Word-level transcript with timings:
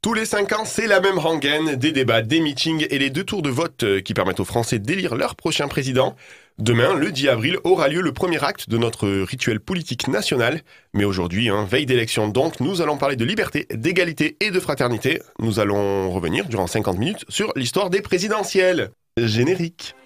Tous 0.00 0.14
les 0.14 0.26
cinq 0.26 0.52
ans, 0.52 0.64
c'est 0.64 0.86
la 0.86 1.00
même 1.00 1.18
rengaine, 1.18 1.74
des 1.74 1.90
débats, 1.90 2.22
des 2.22 2.38
meetings 2.38 2.86
et 2.88 3.00
les 3.00 3.10
deux 3.10 3.24
tours 3.24 3.42
de 3.42 3.50
vote 3.50 3.82
euh, 3.82 4.00
qui 4.00 4.14
permettent 4.14 4.38
aux 4.38 4.44
Français 4.44 4.78
d'élire 4.78 5.16
leur 5.16 5.34
prochain 5.34 5.66
président. 5.66 6.14
Demain, 6.60 6.94
le 6.94 7.10
10 7.10 7.28
avril, 7.28 7.58
aura 7.64 7.88
lieu 7.88 8.00
le 8.00 8.12
premier 8.12 8.42
acte 8.44 8.68
de 8.68 8.78
notre 8.78 9.08
rituel 9.08 9.58
politique 9.58 10.06
national. 10.06 10.60
Mais 10.94 11.02
aujourd'hui, 11.02 11.48
hein, 11.48 11.66
veille 11.68 11.84
d'élection 11.84 12.28
donc, 12.28 12.60
nous 12.60 12.80
allons 12.80 12.96
parler 12.96 13.16
de 13.16 13.24
liberté, 13.24 13.66
d'égalité 13.74 14.36
et 14.38 14.52
de 14.52 14.60
fraternité. 14.60 15.20
Nous 15.40 15.58
allons 15.58 16.10
revenir 16.10 16.48
durant 16.48 16.68
50 16.68 16.96
minutes 16.96 17.24
sur 17.28 17.52
l'histoire 17.56 17.90
des 17.90 18.00
présidentielles. 18.00 18.90
Générique. 19.20 19.96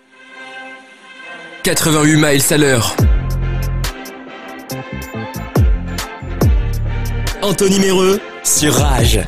88 1.64 2.16
miles 2.16 2.42
à 2.48 2.56
l'heure. 2.56 2.96
Anthony 7.42 7.78
Méreux 7.78 8.20
sur 8.42 8.72
Rage. 8.72 9.20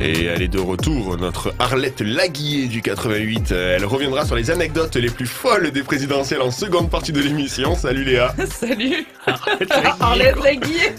Et 0.00 0.24
elle 0.24 0.42
est 0.42 0.48
de 0.48 0.58
retour, 0.58 1.16
notre 1.16 1.54
Arlette 1.58 2.00
Laguillet 2.00 2.66
du 2.66 2.82
88. 2.82 3.52
Euh, 3.52 3.76
Elle 3.76 3.84
reviendra 3.84 4.24
sur 4.26 4.34
les 4.34 4.50
anecdotes 4.50 4.96
les 4.96 5.08
plus 5.10 5.26
folles 5.26 5.70
des 5.70 5.82
présidentielles 5.82 6.42
en 6.42 6.50
seconde 6.50 6.90
partie 6.90 7.12
de 7.12 7.20
l'émission. 7.20 7.76
Salut 7.76 8.04
Léa. 8.04 8.34
Salut 8.50 9.06
Arlette 10.00 10.36
Laguillet 10.44 10.94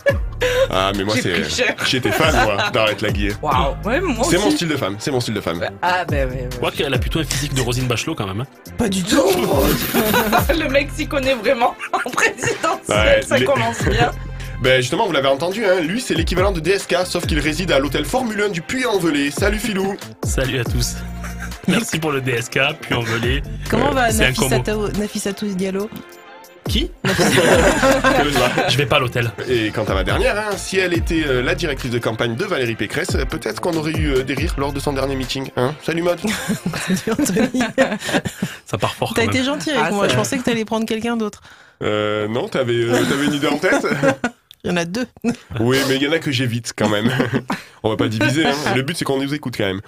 Ah 0.70 0.92
mais 0.96 1.04
moi 1.04 1.16
c'est... 1.22 1.44
J'étais 1.86 2.12
fan 2.12 2.34
moi 2.46 2.58
d'Arlette 2.74 3.02
Laguillet. 3.02 3.34
Waouh 3.42 3.76
Ouais, 3.84 4.00
moi 4.00 4.26
C'est 4.30 4.38
mon 4.38 4.50
style 4.52 4.70
de 4.70 4.78
femme, 4.78 4.96
c'est 5.00 5.12
mon 5.12 5.20
style 5.20 5.34
de 5.34 5.42
femme. 5.42 5.64
Ah 5.82 6.06
bah 6.06 6.16
ouais, 6.16 6.26
ouais. 6.26 6.48
Je 6.52 6.58
crois 6.58 6.72
qu'elle 6.72 6.94
a 6.94 6.98
plutôt 6.98 7.20
un 7.20 7.24
physique 7.26 7.54
de 7.54 7.62
Rosine 7.62 7.88
Bachelot 7.88 8.16
quand 8.16 8.28
même. 8.28 8.42
hein. 8.42 8.72
Pas 8.78 8.88
du 8.88 9.04
tout 9.04 9.24
Le 10.50 10.70
mec 10.70 10.90
s'y 10.96 11.06
connaît 11.08 11.36
vraiment 11.36 11.76
en 11.92 12.10
présidentielle, 12.10 13.18
Ouais, 13.18 13.22
ça 13.24 13.38
les- 13.38 13.46
commence 13.46 13.82
bien. 13.84 14.12
Ben 14.62 14.82
justement, 14.82 15.06
vous 15.06 15.12
l'avez 15.12 15.28
entendu, 15.28 15.66
hein, 15.66 15.80
lui 15.82 16.02
c'est 16.02 16.16
l'équivalent 16.16 16.52
de 16.52 16.60
DSK, 16.60 16.96
sauf 17.06 17.26
qu'il 17.28 17.40
réside 17.40 17.72
à 17.72 17.80
l'hôtel 17.80 18.04
Formule 18.06 18.42
1 18.42 18.50
du 18.50 18.62
Puy-en-Velay. 18.62 19.30
Salut 19.30 19.60
Filou 19.60 19.96
Salut 20.24 20.60
à 20.60 20.64
tous. 20.64 20.96
Merci 21.68 22.00
pour 22.00 22.12
le 22.12 22.22
DSK, 22.22 22.60
puis 22.82 22.94
envolé. 22.96 23.44
Comment 23.70 23.92
va 23.92 24.10
combo. 24.10 24.20
Nafissatou 24.24 24.88
Nafissatou 25.00 25.46
Diallo 25.54 25.90
Qui 26.68 26.90
Je 28.70 28.78
vais 28.78 28.86
pas 28.88 28.96
à 28.96 29.00
l'hôtel. 29.00 29.32
Et 29.48 29.70
quant 29.72 29.84
à 29.84 29.94
ma 29.94 30.04
dernière, 30.04 30.38
hein, 30.38 30.56
si 30.58 30.78
elle 30.80 30.94
était 30.94 31.24
euh, 31.28 31.42
la 31.44 31.54
directrice 31.54 31.92
de 31.92 32.00
campagne 32.00 32.36
de 32.36 32.46
Valérie 32.46 32.76
Pécresse, 32.76 33.10
euh, 33.16 33.26
peut-être 33.26 33.62
qu'on 33.62 33.76
aurait 33.78 33.92
eu 33.94 34.14
euh, 34.16 34.24
des 34.24 34.34
rires 34.36 34.56
lors 34.58 34.74
de 34.74 34.80
son 34.80 34.94
dernier 34.94 35.16
meeting. 35.16 35.50
Hein 35.58 35.76
Salut 35.84 36.02
Maud 36.02 36.20
Salut 36.88 37.18
Anthony. 37.20 37.62
Ça 38.66 38.78
part 38.80 38.96
fort 38.96 39.14
T'as 39.16 39.24
été 39.26 39.44
gentil 39.44 39.72
avec 39.72 39.84
Ah, 39.88 39.92
moi. 39.92 40.08
Je 40.08 40.14
va. 40.14 40.18
pensais 40.20 40.38
que 40.38 40.44
t'allais 40.44 40.66
prendre 40.66 40.86
quelqu'un 40.88 41.18
d'autre. 41.18 41.42
euh, 41.84 42.28
Non, 42.28 42.48
t'avais 42.48 42.74
euh, 42.74 43.04
t'avais 43.10 43.26
une 43.26 43.34
idée 43.34 43.48
en 43.48 43.58
tête 43.58 43.86
Il 44.66 44.70
y 44.70 44.72
en 44.72 44.78
a 44.78 44.86
deux. 44.86 45.06
Oui, 45.60 45.78
mais 45.88 45.96
il 45.98 46.02
y 46.02 46.08
en 46.08 46.12
a 46.12 46.20
que 46.20 46.32
j'évite 46.32 46.74
quand 46.76 46.90
même. 46.90 47.12
On 47.84 47.90
va 47.90 47.98
pas 47.98 48.08
diviser, 48.08 48.46
hein. 48.48 48.56
le 48.76 48.82
but 48.82 48.98
c'est 48.98 49.06
qu'on 49.06 49.22
nous 49.22 49.34
écoute 49.34 49.54
quand 49.56 49.66
même. 49.66 49.82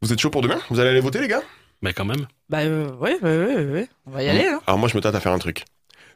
Vous 0.00 0.10
êtes 0.12 0.18
chaud 0.18 0.30
pour 0.30 0.40
demain? 0.40 0.58
Vous 0.70 0.80
allez 0.80 0.88
aller 0.90 1.00
voter 1.00 1.20
les 1.20 1.28
gars? 1.28 1.42
Mais 1.82 1.92
quand 1.92 2.06
même. 2.06 2.26
Bah 2.48 2.60
euh, 2.60 2.90
ouais, 2.96 3.18
ouais, 3.22 3.36
ouais, 3.36 3.54
ouais, 3.56 3.64
ouais. 3.66 3.88
On 4.06 4.10
va 4.10 4.22
y 4.22 4.28
aller, 4.28 4.46
hein. 4.46 4.60
Alors 4.66 4.78
moi 4.78 4.88
je 4.88 4.96
me 4.96 5.02
tâte 5.02 5.14
à 5.14 5.20
faire 5.20 5.32
un 5.32 5.38
truc. 5.38 5.64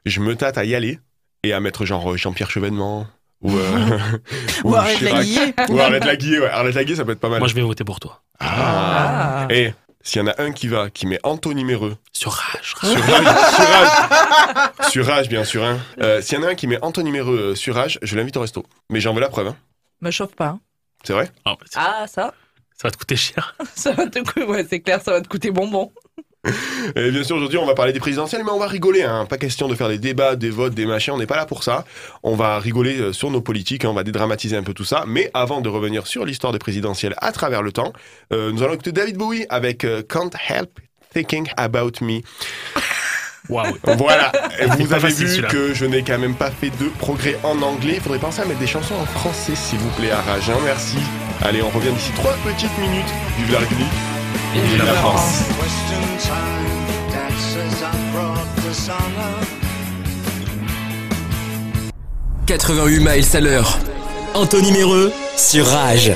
Je 0.07 0.21
me 0.21 0.35
tâte 0.35 0.57
à 0.57 0.65
y 0.65 0.75
aller 0.75 0.99
et 1.43 1.53
à 1.53 1.61
mettre 1.61 1.85
genre 1.85 2.13
euh, 2.13 2.17
Jean-Pierre 2.17 2.51
Chevènement 2.51 3.07
ou... 3.43 3.55
euh, 3.55 3.99
Ou 4.65 4.75
Arlette 4.75 4.99
Chirac. 4.99 5.15
Laguillet. 5.15 5.55
Ou 5.69 5.79
Arlette 5.79 6.05
Laguillet, 6.07 6.41
ouais. 6.41 6.49
Arlette 6.49 6.75
Laguillet 6.75 6.97
ça 6.97 7.05
peut 7.05 7.13
être 7.13 7.21
pas 7.21 7.29
mal. 7.29 7.39
Moi, 7.41 7.49
je 7.49 7.55
vais 7.55 7.61
voter 7.61 7.85
pour 7.85 8.01
toi. 8.01 8.23
Ah. 8.41 9.47
Ah. 9.47 9.55
Et 9.55 9.75
s'il 10.05 10.21
y 10.21 10.25
en 10.25 10.29
a 10.29 10.41
un 10.41 10.53
qui 10.53 10.69
va, 10.69 10.91
qui 10.91 11.07
met 11.09 11.19
Anthony 11.25 11.65
Méreux 11.65 11.97
Sur 12.13 12.33
Rage. 12.33 12.75
sur 12.81 12.89
Rage, 13.01 13.55
sur 13.57 13.67
Rage, 13.69 14.91
sur 14.91 15.07
Rage, 15.07 15.29
bien 15.29 15.45
sûr. 15.45 15.65
Hein. 15.65 15.79
Euh, 16.01 16.21
s'il 16.23 16.39
y 16.39 16.41
en 16.41 16.45
a 16.47 16.51
un 16.51 16.55
qui 16.55 16.67
met 16.69 16.79
Anthony 16.83 17.11
Méreux 17.11 17.39
euh, 17.39 17.55
sur 17.55 17.75
Rage, 17.75 17.99
je 18.03 18.15
l'invite 18.17 18.37
au 18.37 18.41
resto. 18.43 18.65
Mais 18.91 19.01
j'en 19.01 19.13
veux 19.15 19.21
la 19.21 19.29
preuve, 19.31 19.49
hein. 19.49 19.57
Me 20.01 20.11
chauffe 20.11 20.35
pas. 20.37 20.47
hein. 20.49 20.61
c'est 21.05 21.13
vrai? 21.15 21.31
Ah, 21.45 21.57
bah, 21.59 21.67
c'est- 21.69 21.79
Ah, 21.81 22.07
ça 22.07 22.35
Ça 22.77 22.89
va 22.89 22.91
te 22.91 22.97
coûter 22.99 23.17
cher. 23.17 23.57
Ça 23.75 23.93
va 23.93 24.07
te 24.07 24.19
coûter, 24.21 24.45
ouais, 24.45 24.67
c'est 24.69 24.81
clair, 24.81 25.01
ça 25.03 25.13
va 25.13 25.21
te 25.21 25.29
coûter 25.29 25.51
bonbon. 25.51 25.91
Et 26.97 27.11
bien 27.11 27.25
sûr, 27.25 27.37
aujourd'hui, 27.37 27.59
on 27.59 27.67
va 27.67 27.75
parler 27.75 27.93
des 27.93 28.01
présidentielles, 28.01 28.43
mais 28.45 28.51
on 28.51 28.59
va 28.59 28.67
rigoler. 28.67 29.03
Hein. 29.03 29.27
Pas 29.27 29.39
question 29.39 29.69
de 29.69 29.75
faire 29.75 29.89
des 29.89 29.99
débats, 29.99 30.37
des 30.37 30.51
votes, 30.51 30.75
des 30.75 30.87
machins. 30.87 31.13
On 31.15 31.19
n'est 31.19 31.27
pas 31.27 31.37
là 31.37 31.47
pour 31.47 31.63
ça. 31.65 31.85
On 32.23 32.35
va 32.37 32.59
rigoler 32.59 32.99
euh, 33.01 33.13
sur 33.13 33.31
nos 33.31 33.41
politiques. 33.41 33.85
hein, 33.85 33.89
On 33.91 33.95
va 33.95 34.05
dédramatiser 34.05 34.57
un 34.57 34.63
peu 34.63 34.75
tout 34.75 34.85
ça. 34.85 35.05
Mais 35.07 35.31
avant 35.35 35.61
de 35.61 35.69
revenir 35.69 36.07
sur 36.07 36.25
l'histoire 36.25 36.53
des 36.53 36.59
présidentielles 36.59 37.15
à 37.19 37.33
travers 37.33 37.63
le 37.63 37.73
temps, 37.73 37.93
euh, 38.33 38.53
nous 38.53 38.63
allons 38.63 38.75
écouter 38.75 38.93
David 38.93 39.17
Bowie 39.17 39.47
avec 39.49 39.85
euh, 39.85 40.03
Can't 40.09 40.31
Help 40.49 40.79
Thinking 41.15 41.49
About 41.57 41.93
Me. 42.03 42.21
Waouh. 43.49 43.77
Voilà. 43.99 44.33
C'est 44.59 44.67
vous 44.83 44.93
avez 44.93 45.01
facile, 45.01 45.27
vu 45.27 45.43
que 45.49 45.75
je 45.75 45.85
n'ai 45.85 46.03
quand 46.03 46.19
même 46.19 46.35
pas 46.35 46.51
fait 46.51 46.71
de 46.71 46.89
progrès 46.99 47.39
en 47.43 47.61
anglais. 47.63 47.95
Il 47.97 48.01
faudrait 48.01 48.19
penser 48.19 48.41
à 48.41 48.47
mettre 48.47 48.61
des 48.61 48.67
chansons 48.67 48.95
en 48.95 49.05
français, 49.07 49.55
s'il 49.55 49.79
vous 49.79 49.91
plaît, 49.91 50.11
à 50.11 50.21
rage. 50.23 50.49
hein. 50.49 50.57
Merci. 50.65 50.97
Allez, 51.43 51.63
on 51.63 51.69
revient 51.69 51.91
d'ici 51.93 52.11
trois 52.13 52.33
petites 52.45 52.77
minutes. 52.79 53.05
Vive 53.39 53.53
la 53.53 53.59
République. 53.59 54.14
Et 54.57 54.61
vive 54.61 54.79
la 54.79 54.93
France. 54.95 55.45
Question 55.61 56.01
time, 56.19 57.13
taxes 57.13 57.83
are 57.83 57.93
brought 58.13 58.47
the 58.57 58.75
summer. 58.75 59.55
88 62.47 63.01
miles 63.01 63.37
à 63.37 63.41
l'heure. 63.41 63.79
Anthony 64.35 64.73
Méreux 64.73 65.13
sur 65.37 65.67
Rage. 65.67 66.13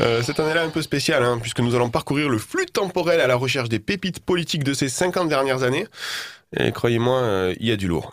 Euh, 0.00 0.22
cette 0.22 0.40
année-là 0.40 0.62
un 0.62 0.70
peu 0.70 0.82
spéciale, 0.82 1.22
hein, 1.22 1.38
puisque 1.40 1.60
nous 1.60 1.74
allons 1.74 1.90
parcourir 1.90 2.28
le 2.28 2.38
flux 2.38 2.66
temporel 2.66 3.20
à 3.20 3.26
la 3.26 3.36
recherche 3.36 3.68
des 3.68 3.78
pépites 3.78 4.20
politiques 4.20 4.64
de 4.64 4.72
ces 4.72 4.88
50 4.88 5.28
dernières 5.28 5.62
années. 5.62 5.86
Et 6.56 6.72
croyez-moi, 6.72 7.18
euh, 7.18 7.54
il 7.60 7.68
y 7.68 7.72
a 7.72 7.76
du 7.76 7.86
lourd. 7.86 8.10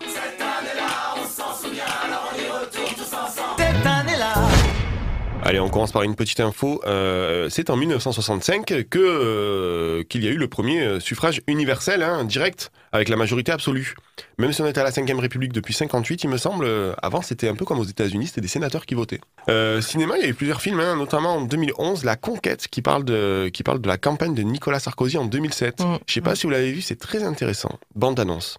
Allez, 5.48 5.62
on 5.62 5.70
commence 5.70 5.94
par 5.94 6.04
une 6.04 6.16
petite 6.16 6.42
info. 6.42 6.82
Euh, 6.86 7.48
c'est 7.50 7.70
en 7.70 7.78
1965 7.78 8.66
que 8.90 9.00
euh, 9.00 10.04
qu'il 10.04 10.26
y 10.26 10.28
a 10.28 10.32
eu 10.32 10.36
le 10.36 10.50
premier 10.50 10.82
euh, 10.82 11.00
suffrage 11.00 11.42
universel, 11.48 12.04
hein, 12.04 12.26
direct, 12.26 12.70
avec 12.92 13.08
la 13.08 13.16
majorité 13.16 13.54
absolue. 13.54 13.96
Même 14.40 14.52
si 14.52 14.62
on 14.62 14.66
est 14.66 14.78
à 14.78 14.84
la 14.84 14.92
5ème 14.92 15.20
République 15.20 15.54
depuis 15.54 15.74
58, 15.74 16.26
il 16.26 16.30
me 16.30 16.36
semble, 16.36 16.68
avant 17.02 17.22
c'était 17.22 17.48
un 17.48 17.56
peu 17.56 17.64
comme 17.64 17.80
aux 17.80 17.86
États-Unis, 17.86 18.28
c'était 18.28 18.42
des 18.42 18.50
sénateurs 18.50 18.86
qui 18.86 18.94
votaient. 18.94 19.22
Euh, 19.48 19.80
cinéma, 19.80 20.18
il 20.18 20.24
y 20.24 20.26
a 20.26 20.28
eu 20.28 20.34
plusieurs 20.34 20.60
films, 20.60 20.82
hein, 20.82 20.98
notamment 20.98 21.36
en 21.36 21.42
2011, 21.44 22.04
La 22.04 22.18
Conquête, 22.18 22.68
qui 22.68 22.82
parle 22.82 23.06
de 23.06 23.50
qui 23.54 23.64
parle 23.64 23.80
de 23.80 23.88
la 23.88 23.98
campagne 23.98 24.36
de 24.36 24.44
Nicolas 24.44 24.82
Sarkozy 24.82 25.18
en 25.18 25.24
2007. 25.24 25.80
Mm. 25.80 26.00
Je 26.08 26.14
sais 26.14 26.20
pas 26.20 26.36
si 26.36 26.46
vous 26.46 26.52
l'avez 26.52 26.74
vu, 26.74 26.82
c'est 26.82 27.00
très 27.00 27.24
intéressant. 27.24 27.80
Bande 27.96 28.20
annonce. 28.20 28.58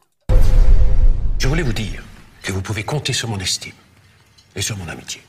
Je 1.39 1.49
voulais 1.49 1.63
vous 1.63 1.75
dire 1.75 2.03
que 2.43 2.51
vous 2.51 2.63
pouvez 2.63 2.83
compter 2.83 3.13
sur 3.13 3.29
mon 3.29 3.39
estime 3.39 3.75
et 4.57 4.63
sur 4.63 4.79
mon 4.79 4.89
amitié. 4.89 5.21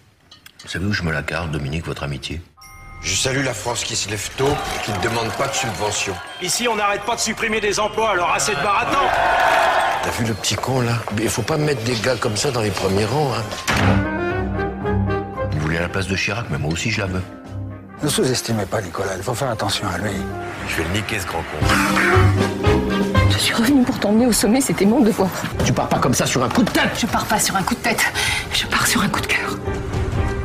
Vous 0.63 0.69
savez 0.69 0.85
où 0.85 0.91
je 0.91 1.03
me 1.03 1.11
la 1.13 1.21
garde, 1.21 1.51
Dominique, 1.51 1.85
votre 1.85 2.03
amitié? 2.03 2.41
Je 3.01 3.15
salue 3.15 3.45
la 3.45 3.53
France 3.53 3.85
qui 3.85 3.95
se 3.95 4.09
lève 4.09 4.29
tôt 4.35 4.49
et 4.49 4.83
qui 4.83 4.91
ne 4.91 5.01
demande 5.01 5.29
pas 5.37 5.47
de 5.47 5.53
subvention. 5.53 6.13
Ici, 6.41 6.67
on 6.67 6.75
n'arrête 6.75 7.03
pas 7.03 7.15
de 7.15 7.21
supprimer 7.21 7.61
des 7.61 7.79
emplois, 7.79 8.11
alors 8.11 8.33
assez 8.33 8.51
de 8.51 8.61
baratin. 8.61 8.99
T'as 10.03 10.11
vu 10.11 10.25
le 10.25 10.33
petit 10.33 10.55
con 10.55 10.81
là? 10.81 10.97
Il 11.17 11.29
faut 11.29 11.43
pas 11.43 11.55
mettre 11.55 11.81
des 11.83 11.95
gars 11.95 12.17
comme 12.17 12.35
ça 12.35 12.51
dans 12.51 12.59
les 12.61 12.71
premiers 12.71 13.05
rangs. 13.05 13.31
Hein. 13.35 13.43
Vous 15.51 15.59
voulez 15.59 15.79
la 15.79 15.87
place 15.87 16.07
de 16.07 16.15
Chirac, 16.17 16.47
mais 16.49 16.57
moi 16.57 16.73
aussi 16.73 16.91
je 16.91 16.99
la 16.99 17.07
veux. 17.07 17.23
Ne 18.03 18.09
sous-estimez 18.09 18.65
pas 18.65 18.81
Nicolas, 18.81 19.15
il 19.15 19.23
faut 19.23 19.33
faire 19.33 19.49
attention 19.49 19.87
à 19.87 19.97
lui. 19.97 20.11
Je 20.67 20.75
vais 20.75 20.83
le 20.89 20.93
niquer 20.93 21.19
ce 21.19 21.25
grand 21.25 21.39
con. 21.39 21.67
Je 23.29 23.37
suis 23.37 23.53
revenue 23.53 23.83
pour 23.83 23.97
t'emmener 23.97 24.25
au 24.25 24.33
sommet, 24.33 24.59
c'était 24.59 24.85
mon 24.85 24.99
devoir. 24.99 25.29
Tu 25.65 25.71
pars 25.71 25.87
pas 25.87 25.99
comme 25.99 26.13
ça 26.13 26.25
sur 26.25 26.43
un 26.43 26.49
coup 26.49 26.63
de 26.63 26.71
tête. 26.71 26.91
Je 26.99 27.05
pars 27.05 27.25
pas 27.25 27.39
sur 27.39 27.55
un 27.55 27.63
coup 27.63 27.75
de 27.75 27.79
tête, 27.79 28.03
je 28.51 28.65
pars 28.65 28.85
sur 28.85 29.01
un 29.01 29.07
coup 29.07 29.21
de 29.21 29.27
cœur. 29.27 29.57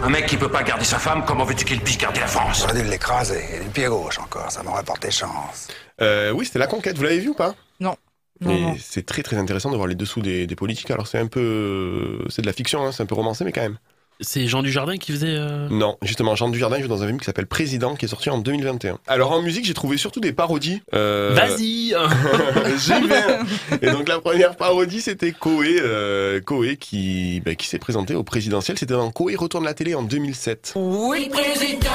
Un 0.04 0.10
mec 0.10 0.26
qui 0.26 0.36
peut 0.36 0.50
pas 0.50 0.62
garder 0.62 0.84
sa 0.84 0.98
femme, 0.98 1.24
comment 1.26 1.44
veux-tu 1.44 1.64
qu'il 1.64 1.80
puisse 1.80 1.96
garder 1.96 2.20
la 2.20 2.26
France? 2.26 2.60
J'aurais 2.60 2.74
dû 2.82 2.86
l'écraser, 2.86 3.42
et 3.54 3.64
du 3.64 3.70
pied 3.70 3.86
gauche 3.86 4.18
encore, 4.18 4.50
ça 4.50 4.62
m'aurait 4.62 4.82
porté 4.82 5.10
chance. 5.10 5.68
Euh, 6.02 6.30
oui, 6.30 6.44
c'était 6.44 6.58
La 6.58 6.66
Conquête. 6.66 6.98
Vous 6.98 7.04
l'avez 7.04 7.20
vu 7.20 7.30
ou 7.30 7.34
pas? 7.34 7.54
Non, 7.80 7.96
non. 8.42 8.76
c'est 8.78 9.06
très 9.06 9.22
très 9.22 9.38
intéressant 9.38 9.70
de 9.70 9.76
voir 9.76 9.88
les 9.88 9.94
dessous 9.94 10.20
des, 10.20 10.46
des 10.46 10.56
politiques. 10.56 10.90
Alors 10.90 11.06
c'est 11.06 11.18
un 11.18 11.26
peu, 11.26 12.18
c'est 12.28 12.42
de 12.42 12.46
la 12.46 12.52
fiction, 12.52 12.84
hein, 12.84 12.92
c'est 12.92 13.02
un 13.02 13.06
peu 13.06 13.14
romancé, 13.14 13.44
mais 13.44 13.52
quand 13.52 13.62
même. 13.62 13.78
C'est 14.20 14.46
Jean 14.46 14.62
Dujardin 14.62 14.96
qui 14.96 15.10
faisait. 15.12 15.26
euh, 15.28 15.68
Non, 15.70 15.96
justement, 16.02 16.36
Jean 16.36 16.48
Dujardin 16.48 16.80
joue 16.80 16.86
dans 16.88 17.02
un 17.02 17.06
film 17.06 17.18
qui 17.18 17.24
s'appelle 17.24 17.46
Président, 17.46 17.96
qui 17.96 18.04
est 18.04 18.08
sorti 18.08 18.30
en 18.30 18.38
2021. 18.38 18.98
Alors 19.08 19.32
en 19.32 19.42
musique, 19.42 19.64
j'ai 19.64 19.74
trouvé 19.74 19.96
surtout 19.96 20.20
des 20.20 20.32
parodies. 20.32 20.82
Euh, 20.94 21.32
Vas-y 21.34 21.94
J'y 22.78 23.06
vais. 23.08 23.78
Et 23.82 23.90
donc 23.90 24.08
la 24.08 24.20
première 24.20 24.56
parodie, 24.56 25.00
c'était 25.00 25.32
Koé, 25.32 25.78
euh, 25.80 26.40
Koé 26.40 26.76
qui, 26.76 27.42
bah, 27.44 27.54
qui 27.56 27.66
s'est 27.66 27.78
présenté 27.80 28.14
au 28.14 28.22
présidentiel. 28.22 28.78
C'était 28.78 28.94
dans 28.94 29.10
Koé 29.10 29.34
retourne 29.34 29.64
la 29.64 29.74
télé 29.74 29.94
en 29.94 30.02
2007. 30.02 30.74
Oui, 30.76 31.28
président 31.28 31.90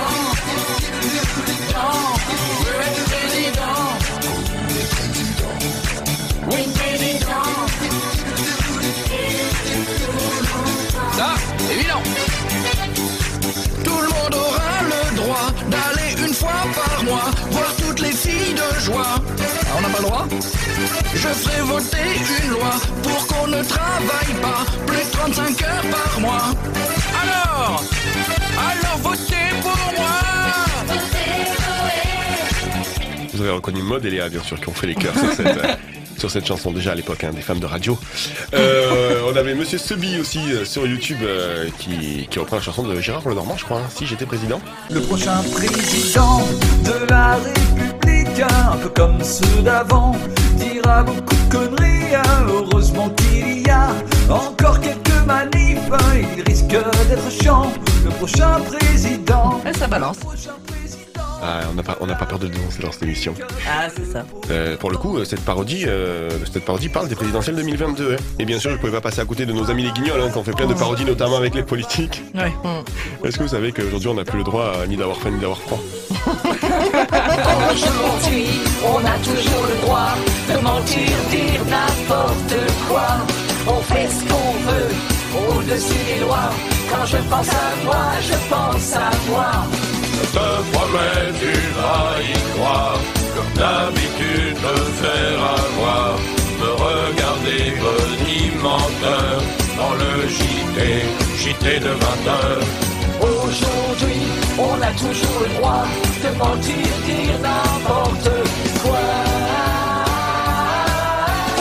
je 21.21 21.27
ferai 21.27 21.61
voter 21.61 21.97
une 22.43 22.49
loi 22.51 22.71
pour 23.03 23.27
qu'on 23.27 23.47
ne 23.47 23.61
travaille 23.63 24.33
pas 24.41 24.65
plus 24.85 25.03
de 25.05 25.11
35 25.11 25.61
heures 25.63 25.85
par 25.91 26.19
mois. 26.19 26.45
Alors, 27.21 27.83
alors 28.57 28.97
votez 29.03 29.49
pour 29.61 29.93
moi. 29.97 30.19
Vous 33.33 33.41
avez 33.41 33.51
reconnu 33.51 33.81
Maud 33.81 34.05
et 34.05 34.09
Léa, 34.09 34.29
bien 34.29 34.43
sûr, 34.43 34.59
qui 34.59 34.69
ont 34.69 34.73
fait 34.73 34.87
les 34.87 34.95
cœurs 34.95 35.17
sur 35.17 35.33
cette. 35.33 35.47
sur 36.19 36.29
cette 36.29 36.45
chanson 36.45 36.71
déjà 36.71 36.91
à 36.91 36.95
l'époque 36.95 37.23
hein, 37.23 37.31
des 37.33 37.41
femmes 37.41 37.61
de 37.61 37.65
radio. 37.65 37.97
Euh, 38.53 39.21
on 39.31 39.37
avait 39.37 39.55
Monsieur 39.55 39.77
Sebi 39.77 40.19
aussi 40.19 40.39
euh, 40.51 40.65
sur 40.65 40.85
YouTube 40.85 41.19
euh, 41.21 41.69
qui, 41.79 42.27
qui 42.29 42.39
reprend 42.39 42.57
la 42.57 42.61
chanson 42.61 42.83
de 42.83 42.99
Gérard 42.99 43.25
Lenormand, 43.29 43.55
je 43.57 43.63
crois, 43.63 43.77
hein, 43.77 43.89
si 43.89 44.05
j'étais 44.05 44.25
président. 44.25 44.59
Le 44.91 44.99
prochain 44.99 45.41
président 45.53 46.41
de 46.83 47.09
la 47.09 47.35
République 47.35 47.98
un 48.43 48.77
peu 48.77 48.89
comme 48.89 49.23
ceux 49.23 49.61
d'avant, 49.63 50.15
dira 50.55 51.03
beaucoup 51.03 51.35
de 51.35 51.51
conneries. 51.51 52.15
hein. 52.15 52.45
Heureusement 52.47 53.09
qu'il 53.09 53.61
y 53.65 53.69
a 53.69 53.89
encore 54.29 54.79
quelques 54.79 55.25
manifs. 55.25 55.79
hein. 55.91 55.97
Il 56.37 56.43
risque 56.43 56.67
d'être 56.67 57.31
chiant, 57.31 57.71
le 58.03 58.09
prochain 58.11 58.59
président. 58.67 59.61
ça 59.77 59.87
balance. 59.87 60.17
Ah, 61.41 61.61
on 61.71 61.73
n'a 61.73 61.83
pas, 61.83 61.95
on 62.01 62.05
n'a 62.05 62.15
pas 62.15 62.25
peur 62.25 62.37
de 62.37 62.47
le 62.47 62.51
dénoncer 62.53 62.81
dans 62.83 62.91
cette 62.91 63.03
émission. 63.03 63.33
Ah, 63.65 63.87
c'est 63.95 64.03
ça. 64.11 64.25
Euh, 64.51 64.75
pour 64.75 64.91
le 64.91 64.97
coup, 64.97 65.17
euh, 65.17 65.23
cette 65.23 65.39
parodie, 65.39 65.85
euh, 65.87 66.29
cette 66.51 66.65
parodie 66.65 66.89
parle 66.89 67.07
des 67.07 67.15
présidentielles 67.15 67.55
2022. 67.55 68.15
hein. 68.15 68.23
Et 68.39 68.45
bien 68.45 68.59
sûr, 68.59 68.71
je 68.71 68.75
ne 68.75 68.79
pouvais 68.81 68.91
pas 68.91 68.99
passer 68.99 69.21
à 69.21 69.25
côté 69.25 69.45
de 69.45 69.53
nos 69.53 69.71
amis 69.71 69.83
les 69.83 69.91
Guignols, 69.91 70.19
hein, 70.19 70.29
qui 70.31 70.37
ont 70.37 70.43
fait 70.43 70.51
plein 70.51 70.67
de 70.67 70.73
parodies, 70.73 71.05
notamment 71.05 71.37
avec 71.37 71.55
les 71.55 71.63
politiques. 71.63 72.23
Ouais. 72.35 72.51
Est-ce 73.23 73.37
que 73.37 73.43
vous 73.43 73.49
savez 73.49 73.71
qu'aujourd'hui, 73.71 74.09
on 74.09 74.15
n'a 74.15 74.25
plus 74.25 74.39
le 74.39 74.43
droit 74.43 74.73
ni 74.89 74.97
d'avoir 74.97 75.15
faim 75.17 75.29
ni 75.31 75.39
d'avoir 75.39 75.59
froid? 75.59 75.79
Aujourd'hui, 77.19 78.45
on 78.83 78.99
a 79.05 79.17
toujours 79.19 79.65
le 79.67 79.75
droit 79.85 80.13
de 80.49 80.57
mentir, 80.61 81.11
dire 81.29 81.61
n'importe 81.65 82.55
quoi. 82.87 83.09
On 83.67 83.81
fait 83.81 84.07
ce 84.07 84.21
qu'on 84.29 84.51
veut, 84.67 84.91
au-dessus 85.49 86.03
des 86.07 86.19
lois. 86.21 86.49
Quand 86.89 87.05
je 87.05 87.17
pense 87.29 87.49
à 87.49 87.69
moi, 87.83 88.05
je 88.21 88.37
pense 88.49 88.93
à 88.95 89.11
moi. 89.29 89.51
Je 90.21 90.27
te 90.37 90.47
promets, 90.71 91.27
tu 91.41 91.53
vas 91.77 92.09
y 92.21 92.33
croire. 92.53 92.99
Comme 93.35 93.53
d'habitude, 93.61 94.57
me 94.65 94.77
faire 95.01 95.39
avoir. 95.63 96.15
Me 96.59 96.71
regarder 96.87 97.63
petit 97.83 98.51
menteur. 98.63 99.41
Dans 99.77 99.93
le 99.93 100.27
JT, 100.27 100.79
JT 101.37 101.79
de 101.79 101.89
20 101.89 102.27
heures. 102.27 102.65
Aujourd'hui, 103.21 103.88
on 104.59 104.81
a 104.81 104.91
toujours 104.91 105.39
le 105.41 105.55
droit 105.57 105.85
de 106.23 106.37
mentir, 106.37 106.75
dire 107.05 107.39
n'importe 107.41 108.29
quoi. 108.83 108.99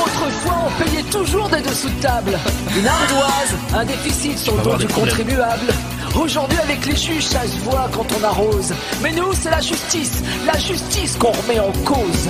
Autrefois, 0.04 0.58
on 0.66 0.82
payait 0.82 1.02
toujours 1.04 1.48
des 1.48 1.60
dessous 1.60 1.88
de 1.88 2.00
table. 2.02 2.38
Une 2.76 2.86
ardoise, 2.86 3.54
un 3.74 3.84
déficit 3.84 4.38
sur 4.38 4.56
le 4.56 4.62
dos 4.62 4.76
du 4.76 4.86
contribuable. 4.86 5.72
Aujourd'hui, 6.18 6.58
avec 6.58 6.84
les 6.86 6.96
juges, 6.96 7.26
ça 7.26 7.42
se 7.42 7.58
voit 7.64 7.88
quand 7.92 8.06
on 8.20 8.24
arrose. 8.24 8.72
Mais 9.02 9.12
nous, 9.12 9.32
c'est 9.32 9.50
la 9.50 9.60
justice, 9.60 10.22
la 10.46 10.58
justice 10.58 11.16
qu'on 11.16 11.30
remet 11.32 11.60
en 11.60 11.72
cause. 11.84 12.28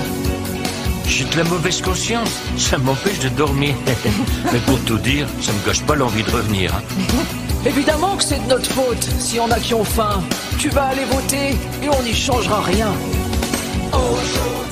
J'ai 1.07 1.25
de 1.25 1.37
la 1.39 1.45
mauvaise 1.45 1.81
conscience, 1.81 2.29
ça 2.59 2.77
m'empêche 2.77 3.19
de 3.21 3.31
dormir. 3.31 3.75
Mais 4.53 4.59
pour 4.61 4.79
tout 4.81 4.99
dire, 4.99 5.27
ça 5.41 5.53
me 5.53 5.67
gâche 5.67 5.81
pas 5.83 5.95
l'envie 5.95 6.23
de 6.23 6.31
revenir. 6.31 6.75
hein. 6.75 6.83
Évidemment 7.67 8.17
que 8.17 8.23
c'est 8.25 8.43
de 8.43 8.49
notre 8.49 8.71
faute, 8.71 9.03
si 9.19 9.39
on 9.41 9.51
a 9.51 9.59
qui 9.59 9.75
ont 9.75 9.85
faim. 9.85 10.23
Tu 10.59 10.69
vas 10.71 10.85
aller 10.85 11.05
voter 11.05 11.51
et 11.83 11.89
on 11.89 12.03
n'y 12.03 12.15
changera 12.15 12.61
rien. 12.63 12.89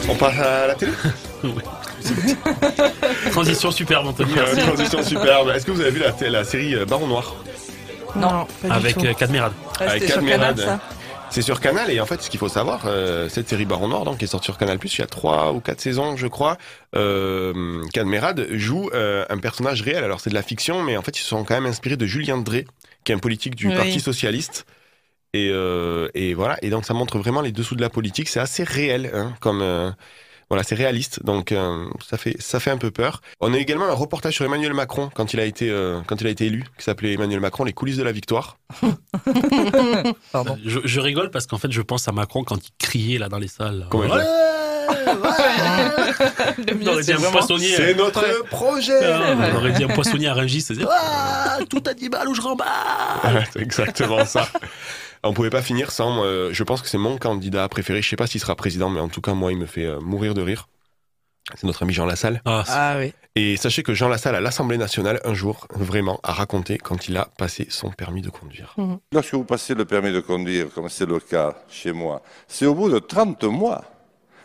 On 0.08 0.14
passe 0.14 0.38
à 0.38 0.66
la 0.68 0.74
télé 0.74 0.92
Transition 3.32 3.70
superbe, 3.70 4.06
Anthony. 4.06 4.32
Euh. 4.38 4.56
Transition 4.66 5.02
superbe. 5.02 5.50
Est-ce 5.54 5.66
que 5.66 5.72
vous 5.72 5.80
avez 5.80 5.90
vu 5.90 6.00
la, 6.00 6.28
la 6.30 6.44
série 6.44 6.74
euh, 6.74 6.84
Baron 6.84 7.08
Noir? 7.08 7.34
Non, 8.14 8.46
pas 8.62 8.68
du 8.68 8.72
Avec 8.72 8.96
tout. 8.96 9.04
euh, 9.04 9.12
Cadmerade. 9.14 9.52
Avec 9.80 10.06
Cadmerade. 10.06 10.78
C'est 11.30 11.42
sur 11.42 11.60
Canal 11.60 11.90
et 11.90 12.00
en 12.00 12.06
fait 12.06 12.22
ce 12.22 12.30
qu'il 12.30 12.40
faut 12.40 12.48
savoir, 12.48 12.84
euh, 12.86 13.28
cette 13.28 13.48
série 13.48 13.66
Baron 13.66 13.88
Noir 13.88 14.04
donc 14.04 14.18
qui 14.18 14.24
est 14.24 14.28
sortie 14.28 14.46
sur 14.46 14.56
Canal 14.56 14.78
il 14.82 14.98
y 14.98 15.02
a 15.02 15.06
trois 15.06 15.52
ou 15.52 15.60
quatre 15.60 15.80
saisons 15.80 16.16
je 16.16 16.26
crois, 16.26 16.56
euh, 16.94 17.82
Cadmerade 17.92 18.46
joue 18.52 18.88
euh, 18.94 19.24
un 19.28 19.38
personnage 19.38 19.82
réel. 19.82 20.02
Alors 20.04 20.20
c'est 20.20 20.30
de 20.30 20.34
la 20.34 20.42
fiction 20.42 20.82
mais 20.82 20.96
en 20.96 21.02
fait 21.02 21.18
ils 21.18 21.22
se 21.22 21.28
sont 21.28 21.44
quand 21.44 21.54
même 21.54 21.66
inspirés 21.66 21.96
de 21.96 22.06
Julien 22.06 22.38
Drey 22.38 22.64
qui 23.04 23.12
est 23.12 23.14
un 23.14 23.18
politique 23.18 23.54
du 23.54 23.68
Oui. 23.68 23.74
Parti 23.74 24.00
socialiste. 24.00 24.66
Et, 25.34 25.50
euh, 25.52 26.08
et 26.14 26.32
voilà 26.32 26.56
et 26.62 26.70
donc 26.70 26.86
ça 26.86 26.94
montre 26.94 27.18
vraiment 27.18 27.42
les 27.42 27.52
dessous 27.52 27.74
de 27.76 27.82
la 27.82 27.90
politique. 27.90 28.28
C'est 28.28 28.40
assez 28.40 28.64
réel 28.64 29.10
hein, 29.12 29.34
comme 29.40 29.60
euh, 29.60 29.90
voilà 30.48 30.62
c'est 30.62 30.74
réaliste 30.76 31.24
donc 31.24 31.50
euh, 31.52 31.84
ça 32.08 32.16
fait 32.16 32.36
ça 32.40 32.60
fait 32.60 32.70
un 32.70 32.76
peu 32.78 32.90
peur. 32.90 33.20
On 33.40 33.52
a 33.52 33.58
également 33.58 33.86
un 33.86 33.92
reportage 33.94 34.34
sur 34.34 34.44
Emmanuel 34.44 34.74
Macron 34.74 35.10
quand 35.14 35.32
il 35.34 35.40
a 35.40 35.44
été 35.44 35.68
euh, 35.70 36.00
quand 36.06 36.20
il 36.20 36.26
a 36.26 36.30
été 36.30 36.46
élu 36.46 36.64
qui 36.78 36.84
s'appelait 36.84 37.12
Emmanuel 37.14 37.40
Macron 37.40 37.64
les 37.64 37.72
coulisses 37.72 37.96
de 37.96 38.02
la 38.02 38.12
victoire. 38.12 38.56
Pardon. 40.32 40.58
Je, 40.64 40.80
je 40.84 41.00
rigole 41.00 41.30
parce 41.30 41.46
qu'en 41.46 41.58
fait, 41.58 41.70
je 41.72 41.82
pense 41.82 42.06
à 42.08 42.12
Macron 42.12 42.44
quand 42.44 42.56
il 42.64 42.70
criait 42.78 43.18
là 43.18 43.28
dans 43.28 43.38
les 43.38 43.48
salles. 43.48 43.86
Comment 43.90 44.04
il 44.04 44.10
Ouais, 44.12 44.22
On 46.82 46.86
aurait 46.86 47.00
dit 47.00 47.04
c'est 47.06 47.12
un 47.12 47.16
vraiment... 47.16 47.32
poissonnier. 47.32 47.74
C'est 47.76 47.94
notre 47.94 48.44
projet. 48.44 48.98
Ah, 49.02 49.34
On 49.52 49.56
aurait 49.56 49.72
dit 49.72 49.84
un 49.84 49.88
poissonnier 49.88 50.28
à 50.28 50.34
Rungis. 50.34 50.60
ça 50.62 50.74
disait, 50.74 50.86
Ah, 50.90 51.58
tout 51.68 51.82
animal 51.86 52.28
où 52.28 52.34
je 52.34 52.40
remballe. 52.40 52.66
Ouais, 53.24 53.44
c'est 53.52 53.60
exactement 53.62 54.24
ça. 54.24 54.48
On 55.22 55.32
pouvait 55.32 55.50
pas 55.50 55.62
finir 55.62 55.90
sans. 55.90 56.22
euh, 56.24 56.50
je 56.52 56.62
pense 56.64 56.82
que 56.82 56.88
c'est 56.88 56.98
mon 56.98 57.18
candidat 57.18 57.68
préféré. 57.68 58.02
Je 58.02 58.08
sais 58.08 58.16
pas 58.16 58.26
s'il 58.26 58.40
sera 58.40 58.54
président, 58.56 58.90
mais 58.90 59.00
en 59.00 59.08
tout 59.08 59.20
cas, 59.20 59.34
moi, 59.34 59.52
il 59.52 59.58
me 59.58 59.66
fait 59.66 59.86
euh, 59.86 60.00
mourir 60.00 60.34
de 60.34 60.42
rire. 60.42 60.68
C'est 61.54 61.64
notre 61.64 61.82
ami 61.84 61.92
Jean 61.92 62.06
Lassalle. 62.06 62.42
Ah, 62.44 62.64
Ah 62.68 62.96
oui. 62.98 63.12
Et 63.36 63.56
sachez 63.56 63.82
que 63.84 63.94
Jean 63.94 64.08
Lassalle, 64.08 64.34
à 64.34 64.40
l'Assemblée 64.40 64.78
nationale, 64.78 65.20
un 65.24 65.34
jour, 65.34 65.68
vraiment, 65.70 66.18
a 66.24 66.32
raconté 66.32 66.78
quand 66.78 67.06
il 67.08 67.16
a 67.16 67.26
passé 67.38 67.66
son 67.70 67.90
permis 67.90 68.20
de 68.22 68.30
conduire. 68.30 68.74
Lorsque 69.12 69.34
vous 69.34 69.44
passez 69.44 69.74
le 69.74 69.84
permis 69.84 70.10
de 70.12 70.20
conduire, 70.20 70.70
comme 70.74 70.88
c'est 70.88 71.06
le 71.06 71.20
cas 71.20 71.54
chez 71.68 71.92
moi, 71.92 72.22
c'est 72.48 72.66
au 72.66 72.74
bout 72.74 72.88
de 72.90 72.98
30 72.98 73.44
mois. 73.44 73.84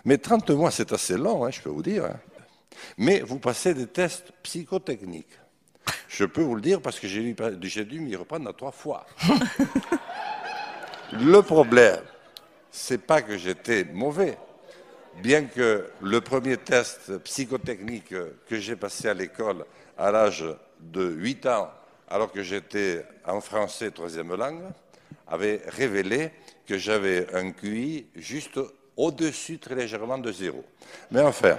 Mais 0.06 0.18
30 0.18 0.50
mois, 0.52 0.72
c'est 0.72 0.92
assez 0.94 1.18
long, 1.18 1.46
hein, 1.46 1.50
je 1.52 1.62
peux 1.62 1.70
vous 1.70 1.82
dire. 1.84 2.06
hein. 2.06 2.18
Mais 2.98 3.22
vous 3.22 3.40
passez 3.40 3.74
des 3.74 3.88
tests 3.88 4.32
psychotechniques. 4.44 5.40
Je 6.08 6.26
peux 6.26 6.42
vous 6.42 6.56
le 6.56 6.62
dire 6.62 6.82
parce 6.82 7.00
que 7.00 7.08
j'ai 7.08 7.22
dû, 7.22 7.36
j'ai 7.64 7.86
dû 7.86 8.00
m'y 8.00 8.16
reprendre 8.16 8.48
à 8.50 8.54
trois 8.54 8.72
fois. 8.72 9.06
le 11.13 11.42
problème, 11.42 12.00
c'est 12.72 13.00
pas 13.00 13.22
que 13.22 13.38
j'étais 13.38 13.84
mauvais. 13.84 14.38
Bien 15.22 15.44
que 15.44 15.90
le 16.02 16.22
premier 16.22 16.58
test 16.58 17.18
psychotechnique 17.19 18.13
que 18.48 18.60
j'ai 18.60 18.75
passé 18.75 19.10
à 19.10 19.13
l'école 19.13 19.66
à 19.98 20.10
l'âge 20.10 20.46
de 20.80 21.04
8 21.04 21.46
ans, 21.48 21.69
alors 22.10 22.31
que 22.31 22.42
j'étais 22.42 23.06
en 23.25 23.42
français 23.42 23.92
troisième 23.92 24.34
langue, 24.36 24.63
avait 25.28 25.62
révélé 25.68 26.31
que 26.65 26.77
j'avais 26.77 27.34
un 27.36 27.51
QI 27.51 28.08
juste 28.15 28.60
au-dessus 28.96 29.60
très 29.60 29.75
légèrement 29.75 30.18
de 30.18 30.32
zéro. 30.32 30.63
Mais 31.12 31.22
enfin, 31.22 31.58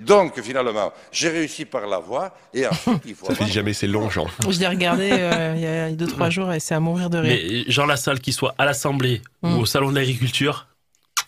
donc 0.00 0.40
finalement, 0.40 0.92
j'ai 1.12 1.28
réussi 1.28 1.64
par 1.64 1.86
la 1.86 1.98
voie 1.98 2.34
et 2.54 2.66
ensuite 2.66 3.02
il 3.06 3.14
faut... 3.14 3.26
Ça 3.26 3.34
fait 3.34 3.46
jamais 3.46 3.72
c'est 3.72 3.86
long, 3.86 4.08
Jean. 4.10 4.26
Je 4.48 4.58
l'ai 4.58 4.68
regardé 4.68 5.08
euh, 5.12 5.54
il 5.56 5.62
y 5.62 5.66
a 5.66 5.90
2-3 5.92 6.30
jours 6.30 6.52
et 6.52 6.60
c'est 6.60 6.74
à 6.74 6.80
mourir 6.80 7.10
de 7.10 7.18
rire. 7.18 7.38
Mais 7.42 7.64
Jean 7.70 7.86
Lassalle, 7.86 8.20
qu'il 8.20 8.32
soit 8.32 8.54
à 8.58 8.64
l'Assemblée 8.64 9.22
Mm. 9.42 9.54
ou 9.56 9.60
au 9.60 9.66
Salon 9.66 9.90
de 9.90 9.96
l'Agriculture, 9.96 10.66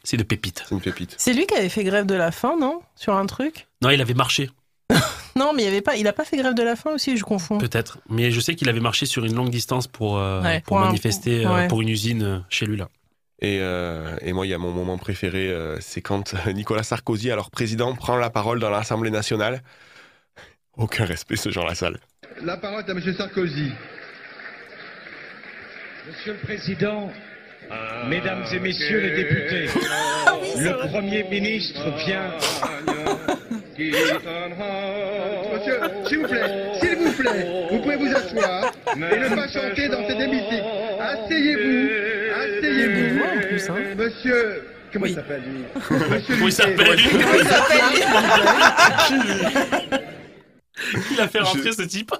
c'est 0.03 0.17
de 0.17 0.23
pépite. 0.23 0.65
C'est 0.69 0.75
une 0.75 0.81
pépite. 0.81 1.15
C'est 1.19 1.33
lui 1.35 1.47
qui 1.47 1.55
avait 1.55 1.69
fait 1.69 1.85
grève 1.85 2.07
de 2.07 2.15
la 2.15 2.31
faim, 2.33 2.57
non? 2.61 2.81
Sur 2.97 3.15
un 3.15 3.27
truc? 3.27 3.67
Non, 3.83 3.91
il 3.91 4.01
avait 4.01 4.15
marché, 4.15 4.51
Non, 5.37 5.53
mais 5.55 5.63
il 5.65 5.69
avait 5.69 5.83
pas, 5.83 5.97
il 5.97 6.07
a 6.09 6.13
pas 6.13 6.25
fait 6.25 6.37
grève 6.37 6.55
de 6.55 6.63
la 6.63 6.75
faim 6.75 6.91
aussi, 6.95 7.17
je 7.17 7.23
confonds. 7.25 7.59
peut-être. 7.59 7.99
Mais 8.09 8.31
je 8.33 8.41
sais 8.41 8.55
qu'il 8.55 8.69
avait 8.69 8.81
marché 8.81 9.07
sur 9.07 9.25
une 9.25 9.35
longue 9.35 9.51
distance 9.51 9.87
pour, 9.87 10.17
euh, 10.19 10.43
Ouais, 10.43 10.61
pour 10.61 10.77
pour 10.77 10.79
un- 10.81 10.87
manifester 10.87 11.47
euh, 11.47 11.55
ouais. 11.55 11.69
pour 11.69 11.81
une 11.83 11.89
usine 11.91 12.43
chez 12.49 12.67
lui, 12.67 12.77
là. 12.77 12.89
Et, 13.41 13.59
euh, 13.61 14.17
et 14.21 14.33
moi, 14.33 14.47
il 14.47 14.51
y 14.51 14.55
a 14.55 14.59
mon 14.59 14.73
moment 14.73 14.99
préféré, 14.99 15.49
euh, 15.49 15.79
c'est 15.81 16.01
quand 16.03 16.35
Nicolas 16.53 16.83
Sarkozy, 16.83 17.31
alors 17.31 17.51
président, 17.51 17.95
prend 17.95 18.17
la 18.17 18.31
parole 18.31 18.59
dans 18.59 18.71
l'Assemblée 18.71 19.11
nationale. 19.11 19.63
Aucun 20.77 21.05
respect, 21.05 21.37
ce 21.37 21.51
Jean 21.51 21.65
Lassalle. 21.65 21.99
La 22.43 22.57
parole 22.57 22.85
est 22.87 22.91
à 22.91 22.93
M. 22.93 23.15
Sarkozy. 23.15 23.73
Monsieur 26.09 26.33
le 26.33 26.39
Président, 26.39 27.11
Mesdames 28.09 28.45
et 28.53 28.59
Messieurs 28.61 29.01
les 29.01 29.15
députés, 29.15 29.67
le 30.57 30.89
Premier 30.89 31.23
ministre 31.25 31.83
vient. 32.07 32.33
Monsieur, 35.53 35.81
s'il 36.07 36.19
vous 36.19 36.29
plaît, 36.29 36.75
s'il 36.81 36.97
vous 36.97 37.13
plaît, 37.13 37.58
et 38.39 38.99
ne 38.99 39.35
pas 39.35 39.49
chanter 39.49 39.89
dans 39.89 40.07
cet 40.09 40.19
hémicycle. 40.21 40.65
Asseyez-vous, 41.01 41.89
asseyez-vous. 42.35 43.25
hein. 43.73 43.95
Monsieur, 43.97 44.63
comment 44.93 45.07
il 45.07 45.15
s'appelle 45.17 45.43
lui 45.43 45.65
Comment 45.89 46.47
il 46.47 46.53
s'appelle, 46.53 46.97
lui 46.97 47.09
Comment 47.11 47.35
il 47.35 47.47
s'appelle 47.47 47.81
Il 51.11 51.21
a 51.21 51.29
fait 51.29 51.41
rentrer 51.41 51.73
ce 51.73 51.83
type. 51.83 52.13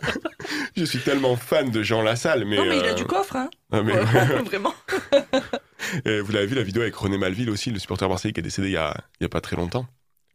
Je 0.77 0.85
suis 0.85 0.99
tellement 0.99 1.37
fan 1.37 1.71
de 1.71 1.83
Jean 1.83 2.03
Lassalle, 2.03 2.45
mais. 2.45 2.57
Non, 2.57 2.65
mais 2.67 2.79
il 2.79 2.85
a 2.85 2.89
euh, 2.89 2.95
du 2.95 3.05
coffre, 3.05 3.37
hein. 3.37 3.49
ah, 3.73 3.83
mais- 3.83 3.93
Vraiment. 4.45 4.75
Vous 6.05 6.33
l'avez 6.33 6.47
vu 6.47 6.55
la 6.57 6.63
vidéo 6.63 6.83
avec 6.83 6.95
René 6.97 7.19
Malville 7.19 7.51
aussi, 7.51 7.71
le 7.71 7.79
supporter 7.79 8.09
marseillais 8.09 8.33
qui 8.33 8.41
est 8.41 8.43
décédé 8.43 8.69
il 8.69 8.73
y 8.73 8.77
a, 8.77 8.95
il 9.21 9.25
y 9.25 9.27
a 9.27 9.29
pas 9.29 9.41
très 9.41 9.57
longtemps, 9.57 9.87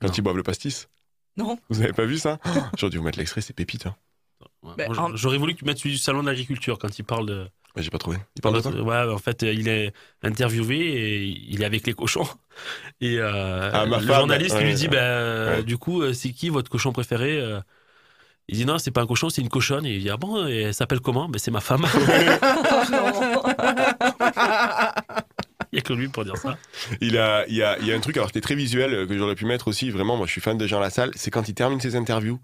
quand 0.02 0.08
Non. 0.08 0.14
ils 0.14 0.22
boivent 0.22 0.38
le 0.38 0.44
pastis. 0.44 0.88
Non. 1.38 1.58
Vous 1.70 1.82
avez 1.82 1.94
pas 1.94 2.06
vu 2.06 2.18
ça 2.18 2.40
J'aurais 2.78 2.92
dû 2.92 2.98
vous 2.98 3.04
mettre 3.04 3.20
l'extrait, 3.20 3.42
c'est 3.42 3.54
pépite. 3.56 3.86
hein. 3.88 3.96
Ouais, 4.64 4.72
Ben, 4.78 4.98
en- 4.98 5.16
J'aurais 5.16 5.38
voulu 5.38 5.54
que 5.54 5.60
tu 5.60 5.66
mettes 5.66 5.78
celui 5.78 5.92
du 5.92 5.98
Salon 5.98 6.22
de 6.24 6.28
l'Agriculture 6.28 6.78
quand 6.80 6.98
il 6.98 7.04
parle 7.04 7.26
de, 7.26 7.48
J'ai 7.78 7.90
pas 7.90 7.98
trouvé. 7.98 8.18
Il 8.36 8.42
parle 8.42 8.56
de 8.56 8.62
quoi 8.62 8.72
Ouais, 8.82 9.14
en 9.14 9.18
fait, 9.18 9.42
il 9.42 9.68
est 9.68 9.92
interviewé 10.24 10.78
et 10.78 11.24
il 11.26 11.62
est 11.62 11.66
avec 11.66 11.86
les 11.88 11.94
cochons. 11.94 12.28
Et 13.02 13.18
euh, 13.20 13.70
Ah, 13.74 13.86
le 13.86 14.00
femme, 14.00 14.16
journaliste 14.20 14.56
ouais, 14.56 14.64
lui 14.64 14.74
dit 14.76 14.84
ouais. 14.86 14.90
ben, 14.90 15.56
Ouais. 15.58 15.64
Du 15.64 15.78
coup, 15.78 16.02
euh, 16.02 16.14
c'est 16.14 16.32
qui 16.32 16.48
votre 16.50 16.70
cochon 16.72 16.92
préféré 16.94 17.44
Il 18.48 18.56
dit 18.58 18.66
Non, 18.66 18.78
c'est 18.78 18.92
pas 18.92 19.02
un 19.02 19.08
cochon, 19.08 19.30
c'est 19.30 19.42
une 19.42 19.50
cochonne. 19.50 19.86
Et 19.86 19.96
il 19.96 20.02
dit 20.04 20.10
Ah 20.10 20.18
bon, 20.18 20.48
et 20.48 20.62
elle 20.64 20.74
s'appelle 20.74 21.00
comment? 21.02 21.28
Ben, 21.30 21.40
C'est 21.40 21.52
ma 21.52 21.62
femme. 21.62 21.86
il 25.72 25.78
y 25.78 25.80
a 25.80 25.82
que 25.82 25.94
lui 25.94 26.08
pour 26.10 26.24
dire 26.26 26.38
ça. 26.38 26.58
Il, 27.02 27.18
a, 27.18 27.46
il, 27.48 27.56
y 27.56 27.64
a, 27.64 27.78
il 27.80 27.88
y 27.88 27.92
a 27.92 27.96
un 27.96 28.00
truc, 28.00 28.16
alors 28.18 28.28
c'était 28.30 28.42
très 28.42 28.56
visuel, 28.56 29.08
que 29.08 29.18
j'aurais 29.18 29.36
pu 29.36 29.46
mettre 29.46 29.68
aussi, 29.68 29.90
vraiment, 29.90 30.18
moi 30.18 30.28
je 30.28 30.32
suis 30.32 30.42
fan 30.42 30.58
de 30.58 30.68
Jean 30.68 30.80
Lassalle, 30.80 31.12
c'est 31.16 31.32
quand 31.32 31.48
il 31.50 31.56
termine 31.56 31.80
ses 31.82 31.96
interviews, 31.96 32.40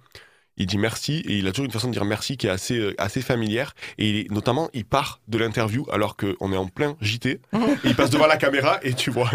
il 0.59 0.67
dit 0.67 0.77
merci, 0.77 1.23
et 1.27 1.37
il 1.37 1.47
a 1.47 1.51
toujours 1.51 1.65
une 1.65 1.71
façon 1.71 1.87
de 1.87 1.93
dire 1.93 2.05
merci 2.05 2.37
qui 2.37 2.47
est 2.47 2.51
assez, 2.51 2.77
euh, 2.77 2.93
assez 2.97 3.21
familière, 3.21 3.73
et 3.97 4.09
il 4.09 4.15
est- 4.17 4.31
notamment 4.31 4.69
il 4.73 4.85
part 4.85 5.19
de 5.27 5.37
l'interview 5.37 5.85
alors 5.91 6.15
qu'on 6.17 6.53
est 6.53 6.57
en 6.57 6.67
plein 6.67 6.95
JT, 7.01 7.29
et 7.31 7.39
il 7.85 7.95
passe 7.95 8.09
devant 8.11 8.27
la 8.27 8.37
caméra, 8.37 8.79
et 8.83 8.93
tu 8.93 9.09
vois, 9.09 9.31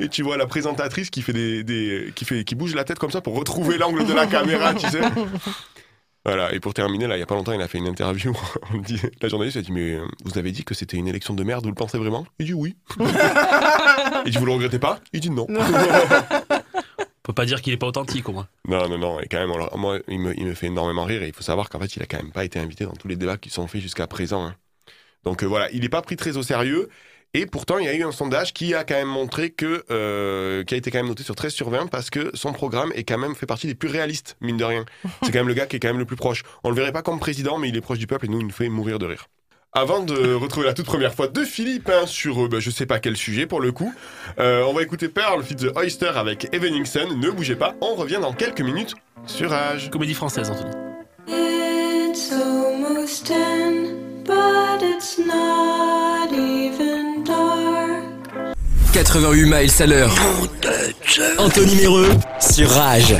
et 0.00 0.08
tu 0.08 0.22
vois 0.22 0.36
la 0.36 0.46
présentatrice 0.46 1.08
qui, 1.10 1.22
fait 1.22 1.32
des, 1.32 1.64
des, 1.64 2.12
qui, 2.14 2.24
fait, 2.24 2.44
qui 2.44 2.54
bouge 2.54 2.74
la 2.74 2.84
tête 2.84 2.98
comme 2.98 3.10
ça 3.10 3.20
pour 3.20 3.34
retrouver 3.36 3.78
l'angle 3.78 4.04
de 4.04 4.12
la 4.12 4.26
caméra, 4.26 4.74
tu 4.74 4.86
sais. 4.88 5.00
Voilà, 6.26 6.54
et 6.54 6.58
pour 6.58 6.72
terminer, 6.72 7.06
là, 7.06 7.18
il 7.18 7.20
y 7.20 7.22
a 7.22 7.26
pas 7.26 7.34
longtemps, 7.34 7.52
il 7.52 7.60
a 7.60 7.68
fait 7.68 7.76
une 7.76 7.86
interview. 7.86 8.32
On 8.74 8.78
dit, 8.78 8.98
la 9.20 9.28
journaliste 9.28 9.58
a 9.58 9.60
dit 9.60 9.72
Mais 9.72 9.90
euh, 9.96 10.06
vous 10.24 10.38
avez 10.38 10.52
dit 10.52 10.64
que 10.64 10.72
c'était 10.72 10.96
une 10.96 11.06
élection 11.06 11.34
de 11.34 11.44
merde, 11.44 11.64
vous 11.64 11.68
le 11.68 11.74
pensez 11.74 11.98
vraiment? 11.98 12.26
Il 12.38 12.46
dit 12.46 12.54
oui. 12.54 12.76
il 14.24 14.32
dit 14.32 14.38
Vous 14.38 14.46
le 14.46 14.52
regrettez 14.52 14.78
pas? 14.78 15.00
Il 15.12 15.20
dit 15.20 15.28
non. 15.28 15.46
Peut 17.24 17.32
pas 17.32 17.46
dire 17.46 17.62
qu'il 17.62 17.72
est 17.72 17.78
pas 17.78 17.86
authentique 17.86 18.28
au 18.28 18.32
moins. 18.32 18.46
non, 18.68 18.86
non, 18.86 18.98
non, 18.98 19.18
moi, 19.76 19.98
il 20.08 20.20
me, 20.20 20.54
fait 20.54 20.66
énormément 20.66 21.04
rire, 21.04 21.24
il 21.24 21.32
faut 21.32 21.42
savoir 21.42 21.70
qu'en 21.70 21.80
fait, 21.80 21.96
il 21.96 22.02
a 22.02 22.06
quand 22.06 22.18
même 22.18 22.32
pas 22.32 22.44
été 22.44 22.58
invité 22.58 22.84
dans 22.84 22.92
tous 22.92 23.08
les 23.08 23.16
débats 23.16 23.38
qui 23.38 23.48
sont 23.48 23.66
faits 23.66 23.80
jusqu'à 23.80 24.06
présent. 24.06 24.44
hein. 24.44 24.54
Donc 25.24 25.42
euh, 25.42 25.46
voilà, 25.46 25.70
il 25.72 25.80
n'est 25.80 25.88
pas 25.88 26.02
pris 26.02 26.16
très 26.16 26.36
au 26.36 26.42
sérieux. 26.42 26.90
Et 27.32 27.46
pourtant, 27.46 27.78
il 27.78 27.86
y 27.86 27.88
a 27.88 27.94
eu 27.94 28.04
un 28.04 28.12
sondage 28.12 28.52
qui 28.52 28.74
a 28.74 28.84
quand 28.84 28.94
même 28.94 29.08
montré 29.08 29.50
que, 29.50 29.84
euh, 29.90 30.62
qui 30.64 30.74
a 30.74 30.76
été 30.76 30.90
quand 30.90 30.98
même 30.98 31.08
noté 31.08 31.24
sur 31.24 31.34
13 31.34 31.52
sur 31.52 31.70
20 31.70 31.86
parce 31.86 32.10
que 32.10 32.30
son 32.34 32.52
programme 32.52 32.92
est 32.94 33.04
quand 33.04 33.18
même 33.18 33.34
fait 33.34 33.46
partie 33.46 33.66
des 33.66 33.74
plus 33.74 33.88
réalistes, 33.88 34.36
mine 34.42 34.58
de 34.58 34.64
rien. 34.64 34.84
C'est 35.22 35.32
quand 35.32 35.40
même 35.40 35.48
le 35.48 35.54
gars 35.54 35.66
qui 35.66 35.76
est 35.76 35.80
quand 35.80 35.88
même 35.88 35.98
le 35.98 36.04
plus 36.04 36.16
proche. 36.16 36.42
On 36.62 36.68
le 36.68 36.76
verrait 36.76 36.92
pas 36.92 37.02
comme 37.02 37.18
président, 37.18 37.58
mais 37.58 37.70
il 37.70 37.76
est 37.76 37.80
proche 37.80 37.98
du 37.98 38.06
peuple 38.06 38.26
et 38.26 38.28
nous, 38.28 38.40
il 38.40 38.46
nous 38.46 38.52
fait 38.52 38.68
mourir 38.68 38.98
de 38.98 39.06
rire. 39.06 39.26
Avant 39.76 40.04
de 40.04 40.34
retrouver 40.34 40.66
la 40.66 40.72
toute 40.72 40.86
première 40.86 41.12
fois 41.14 41.26
de 41.26 41.42
Philippe 41.42 41.90
hein, 41.92 42.06
sur 42.06 42.44
euh, 42.44 42.48
bah, 42.48 42.60
je 42.60 42.70
sais 42.70 42.86
pas 42.86 43.00
quel 43.00 43.16
sujet 43.16 43.44
pour 43.44 43.60
le 43.60 43.72
coup, 43.72 43.92
euh, 44.38 44.62
on 44.68 44.72
va 44.72 44.82
écouter 44.82 45.08
Pearl 45.08 45.42
Fit 45.42 45.56
the 45.56 45.76
Oyster 45.76 46.12
avec 46.14 46.46
Eveningson. 46.54 47.08
Ne 47.16 47.28
bougez 47.30 47.56
pas, 47.56 47.74
on 47.80 47.96
revient 47.96 48.20
dans 48.22 48.32
quelques 48.32 48.60
minutes 48.60 48.94
sur 49.26 49.52
Age. 49.52 49.90
Comédie 49.90 50.14
française, 50.14 50.48
Anthony. 50.48 50.70
It's 51.26 52.30
almost 52.30 53.26
ten, 53.26 54.22
but 54.24 54.80
it's 54.80 55.18
not 55.18 56.32
even 56.32 57.24
dark. 57.24 58.04
88 58.92 59.44
miles 59.44 59.82
à 59.82 59.86
l'heure. 59.86 60.14
Anthony 61.38 61.74
Méreux 61.74 62.10
sur 62.38 62.70
Rage. 62.70 63.16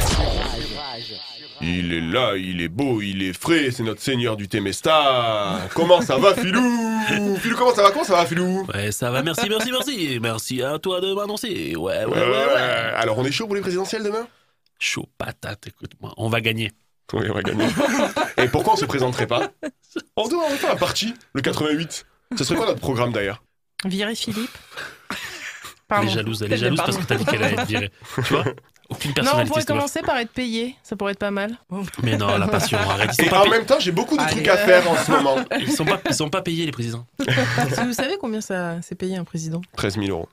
Il 1.67 1.95
est 1.95 2.01
là, 2.03 2.35
il 2.37 2.61
est 2.61 2.69
beau, 2.69 3.01
il 3.01 3.23
est 3.23 3.33
frais, 3.33 3.71
c'est 3.71 3.83
notre 3.83 4.03
seigneur 4.03 4.37
du 4.37 4.49
Temesta. 4.49 5.61
Comment 5.75 6.03
ça 6.03 6.19
va, 6.19 6.35
Filou 6.35 6.99
Filou, 7.41 7.57
comment 7.57 7.75
ça 7.75 7.83
va 7.83 7.91
Comment 7.91 8.05
ça 8.05 8.15
va, 8.17 8.27
Filou 8.27 8.67
Ouais, 8.75 8.93
ça 8.93 9.11
va, 9.11 9.23
merci, 9.23 9.49
merci, 9.49 9.71
merci. 9.73 10.19
Merci 10.21 10.63
à 10.63 10.79
toi 10.79 11.01
de 11.01 11.15
m'annoncer. 11.15 11.75
Ouais, 11.77 12.05
ouais, 12.05 12.05
ouais, 12.05 12.13
Ouais, 12.13 12.21
ouais. 12.21 12.27
ouais. 12.55 12.93
Alors, 12.97 13.19
on 13.19 13.25
est 13.25 13.33
chaud 13.33 13.47
pour 13.47 13.55
les 13.55 13.63
présidentielles 13.63 14.03
demain? 14.03 14.27
Chaud 14.79 15.09
patate, 15.17 15.67
écoute-moi. 15.69 16.13
On 16.19 16.29
va 16.29 16.41
gagner. 16.43 16.71
Oui, 17.15 17.27
on 17.31 17.35
va 17.35 17.43
gagner. 17.43 17.65
Et 18.37 18.49
pourquoi 18.49 18.75
on 18.75 18.77
se 18.77 18.85
présenterait 18.85 19.27
pas? 19.27 19.51
On 20.17 20.29
doit 20.29 20.49
faire 20.51 20.73
un 20.73 20.77
parti, 20.77 21.15
le 21.35 21.41
88. 21.41 22.05
Ce 22.37 22.45
serait 22.45 22.57
quoi 22.57 22.67
notre 22.67 22.81
programme 22.81 23.13
d'ailleurs? 23.13 23.43
Virer 23.87 24.15
Philippe. 24.15 24.51
Elle 25.11 25.17
Pardon. 25.89 26.09
est 26.09 26.11
jalouse, 26.15 26.43
elle 26.43 26.53
est 26.53 26.57
jalouse 26.57 26.79
parce 26.79 26.97
que 26.97 27.05
t'as 27.05 27.15
dit 27.17 27.25
qu'elle 27.27 27.43
allait 27.43 27.55
être 27.55 27.67
virée. 27.67 27.91
Tu 28.17 28.23
vois? 28.35 28.45
Aucune 28.91 29.11
Non, 29.11 29.13
on 29.13 29.23
personnalité. 29.23 29.49
pourrait 29.51 29.65
commencer 29.65 30.03
par 30.03 30.17
être 30.19 30.31
payé. 30.33 30.77
Ça 30.83 30.95
pourrait 30.97 31.13
être 31.13 31.19
pas 31.19 31.31
mal. 31.31 31.57
Mais 32.03 32.17
non, 32.17 32.37
la 32.39 32.47
passion, 32.49 32.79
arrête. 32.79 33.11
Ils 33.19 33.25
Et 33.27 33.29
pas 33.31 33.41
en 33.41 33.43
payés. 33.45 33.57
même 33.57 33.67
temps, 33.67 33.81
j'ai 33.81 33.93
beaucoup 33.93 34.17
de 34.17 34.23
Allez. 34.23 34.33
trucs 34.33 34.49
à 34.49 34.57
faire 34.59 34.91
en 34.91 34.97
ce 34.97 35.11
moment. 35.11 35.37
Ils 35.59 35.71
sont 35.73 35.85
pas, 35.85 36.01
ils 36.09 36.15
sont 36.15 36.29
pas 36.31 36.43
payés, 36.43 36.67
les 36.67 36.73
présidents. 36.73 37.07
Que 37.19 37.87
vous 37.87 37.93
savez 37.95 38.17
combien 38.21 38.41
ça 38.41 38.81
c'est 38.83 38.95
payé 38.95 39.17
un 39.17 39.25
président? 39.25 39.63
13 39.77 39.95
000 39.95 40.07
euros. 40.09 40.29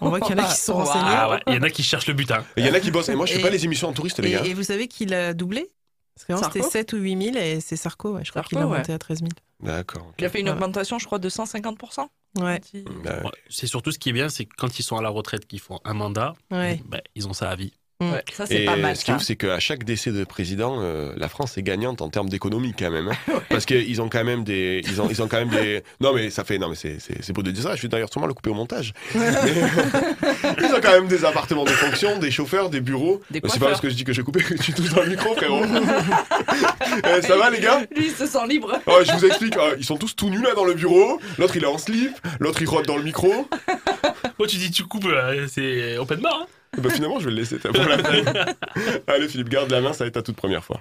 On 0.00 0.08
voit 0.10 0.20
qu'il 0.20 0.36
y 0.36 0.40
en 0.40 0.42
a 0.44 0.46
qui 0.48 0.56
se 0.56 0.64
sont 0.66 0.74
renseignés. 0.74 1.04
Ah 1.06 1.30
ouais, 1.30 1.40
il 1.46 1.54
y 1.54 1.56
en 1.56 1.62
a 1.62 1.70
qui 1.70 1.82
cherchent 1.82 2.06
le 2.08 2.14
butin. 2.14 2.44
Et 2.56 2.60
il 2.60 2.66
y 2.66 2.70
en 2.70 2.74
a 2.74 2.80
qui 2.80 2.90
bossent. 2.90 3.08
Et 3.08 3.14
moi, 3.14 3.26
je 3.26 3.32
fais 3.32 3.38
Et- 3.38 3.42
pas 3.42 3.50
les 3.50 3.64
émissions 3.64 3.88
en 3.88 3.92
touriste, 3.92 4.18
les 4.18 4.28
Et, 4.28 4.32
gars. 4.32 4.44
et 4.44 4.54
vous 4.54 4.62
savez 4.64 4.88
qu'il 4.88 5.14
a 5.14 5.32
doublé? 5.32 5.70
Parce 6.14 6.26
qu'avant 6.26 6.40
Sarko 6.42 6.58
c'était 6.58 6.70
7 6.70 6.92
ou 6.92 6.96
8 6.98 7.32
000 7.32 7.36
et 7.38 7.60
c'est 7.60 7.74
Sarko, 7.76 8.12
ouais, 8.14 8.24
je 8.24 8.30
crois 8.30 8.42
Sarko, 8.42 8.50
qu'il 8.50 8.58
a 8.58 8.66
ouais. 8.68 8.76
monté 8.78 8.92
à 8.92 8.98
13 8.98 9.18
000. 9.20 9.30
D'accord. 9.62 10.02
ok. 10.08 10.14
Il 10.18 10.24
a 10.24 10.28
fait 10.28 10.38
une 10.40 10.46
Voilà. 10.46 10.60
augmentation, 10.60 10.98
je 11.00 11.06
crois, 11.06 11.18
de 11.18 11.28
150%. 11.28 12.08
Ouais. 12.38 12.60
Bah, 13.04 13.20
Ouais, 13.24 13.30
C'est 13.48 13.66
surtout 13.66 13.90
ce 13.90 13.98
qui 13.98 14.10
est 14.10 14.12
bien, 14.12 14.28
c'est 14.28 14.44
que 14.44 14.52
quand 14.56 14.78
ils 14.78 14.82
sont 14.82 14.96
à 14.96 15.02
la 15.02 15.08
retraite, 15.08 15.46
qu'ils 15.46 15.60
font 15.60 15.80
un 15.84 15.94
mandat, 15.94 16.34
Ouais. 16.52 16.80
ben, 16.86 17.00
ils 17.16 17.26
ont 17.26 17.32
ça 17.32 17.50
à 17.50 17.56
vie. 17.56 17.72
Ouais, 18.00 18.24
ça, 18.32 18.44
c'est 18.44 18.62
Et 18.62 18.64
pas 18.64 18.76
mal. 18.76 18.96
ce 18.96 19.04
qui 19.04 19.12
est 19.12 19.14
ouf, 19.14 19.22
c'est 19.22 19.36
qu'à 19.36 19.60
chaque 19.60 19.84
décès 19.84 20.10
de 20.10 20.24
président, 20.24 20.78
euh, 20.80 21.12
la 21.16 21.28
France 21.28 21.56
est 21.56 21.62
gagnante 21.62 22.02
en 22.02 22.08
termes 22.10 22.28
d'économie 22.28 22.74
quand 22.76 22.90
même. 22.90 23.08
hein. 23.08 23.32
Parce 23.48 23.64
qu'ils 23.66 24.02
ont 24.02 24.08
quand 24.08 24.24
même 24.24 24.42
des, 24.42 24.82
ils 24.84 25.00
ont, 25.00 25.08
ils 25.08 25.22
ont 25.22 25.28
quand 25.28 25.38
même 25.38 25.48
des. 25.50 25.82
Non 26.00 26.12
mais 26.12 26.28
ça 26.30 26.42
fait, 26.44 26.58
non 26.58 26.68
mais 26.68 26.74
c'est, 26.74 27.32
beau 27.32 27.42
de 27.42 27.52
dire 27.52 27.62
ça. 27.62 27.76
Je 27.76 27.82
vais 27.82 27.88
d'ailleurs 27.88 28.10
sûrement 28.10 28.26
le 28.26 28.34
couper 28.34 28.50
au 28.50 28.54
montage. 28.54 28.92
Mais- 29.14 29.30
ils 30.58 30.74
ont 30.74 30.80
quand 30.82 30.90
même 30.90 31.06
des 31.06 31.24
appartements 31.24 31.64
de 31.64 31.70
fonction, 31.70 32.18
des 32.18 32.30
chauffeurs, 32.32 32.68
des 32.68 32.80
bureaux. 32.80 33.22
Des 33.30 33.38
Euh, 33.38 33.48
c'est 33.48 33.60
pas 33.60 33.66
parce 33.68 33.80
que 33.80 33.88
je 33.88 33.94
dis 33.94 34.04
que 34.04 34.12
j'ai 34.12 34.22
coupé 34.22 34.42
que 34.42 34.54
tu 34.54 34.72
touches 34.72 34.90
dans 34.92 35.02
le 35.02 35.10
micro, 35.10 35.34
frérot. 35.36 35.62
Eh, 37.16 37.22
ça 37.22 37.36
va 37.36 37.50
les 37.50 37.60
gars? 37.60 37.80
Lui, 37.96 38.06
il 38.06 38.10
se 38.12 38.26
sent 38.26 38.46
libre. 38.48 38.72
Oh, 38.86 38.98
Je 39.06 39.12
vous 39.12 39.24
explique. 39.24 39.54
oh, 39.58 39.70
ils 39.78 39.84
sont 39.84 39.96
tous 39.96 40.14
tout 40.16 40.30
nus 40.30 40.42
là 40.42 40.54
dans 40.54 40.64
le 40.64 40.74
bureau. 40.74 41.20
L'autre 41.38 41.56
il 41.56 41.62
est 41.62 41.66
en 41.68 41.78
slip. 41.78 42.10
L'autre 42.40 42.60
il 42.60 42.68
rote 42.68 42.86
dans 42.86 42.96
le 42.96 43.02
micro. 43.04 43.48
Oh, 44.38 44.46
tu 44.46 44.56
dis 44.56 44.70
tu 44.72 44.82
coupes, 44.84 45.06
c'est 45.48 45.96
open 45.96 46.20
bar. 46.20 46.40
hein 46.42 46.46
Bah, 46.78 46.90
finalement, 46.90 47.18
je 47.20 47.26
vais 47.26 47.30
le 47.30 47.36
laisser. 47.38 47.58
t'as 47.58 47.72
pour 47.72 47.84
la 47.84 47.98
peine. 47.98 48.32
Allez, 49.06 49.28
Philippe, 49.28 49.48
garde 49.48 49.70
la 49.70 49.80
main. 49.80 49.92
Ça 49.92 50.04
va 50.04 50.08
être 50.08 50.14
ta 50.14 50.22
toute 50.22 50.36
première 50.36 50.64
fois. 50.64 50.80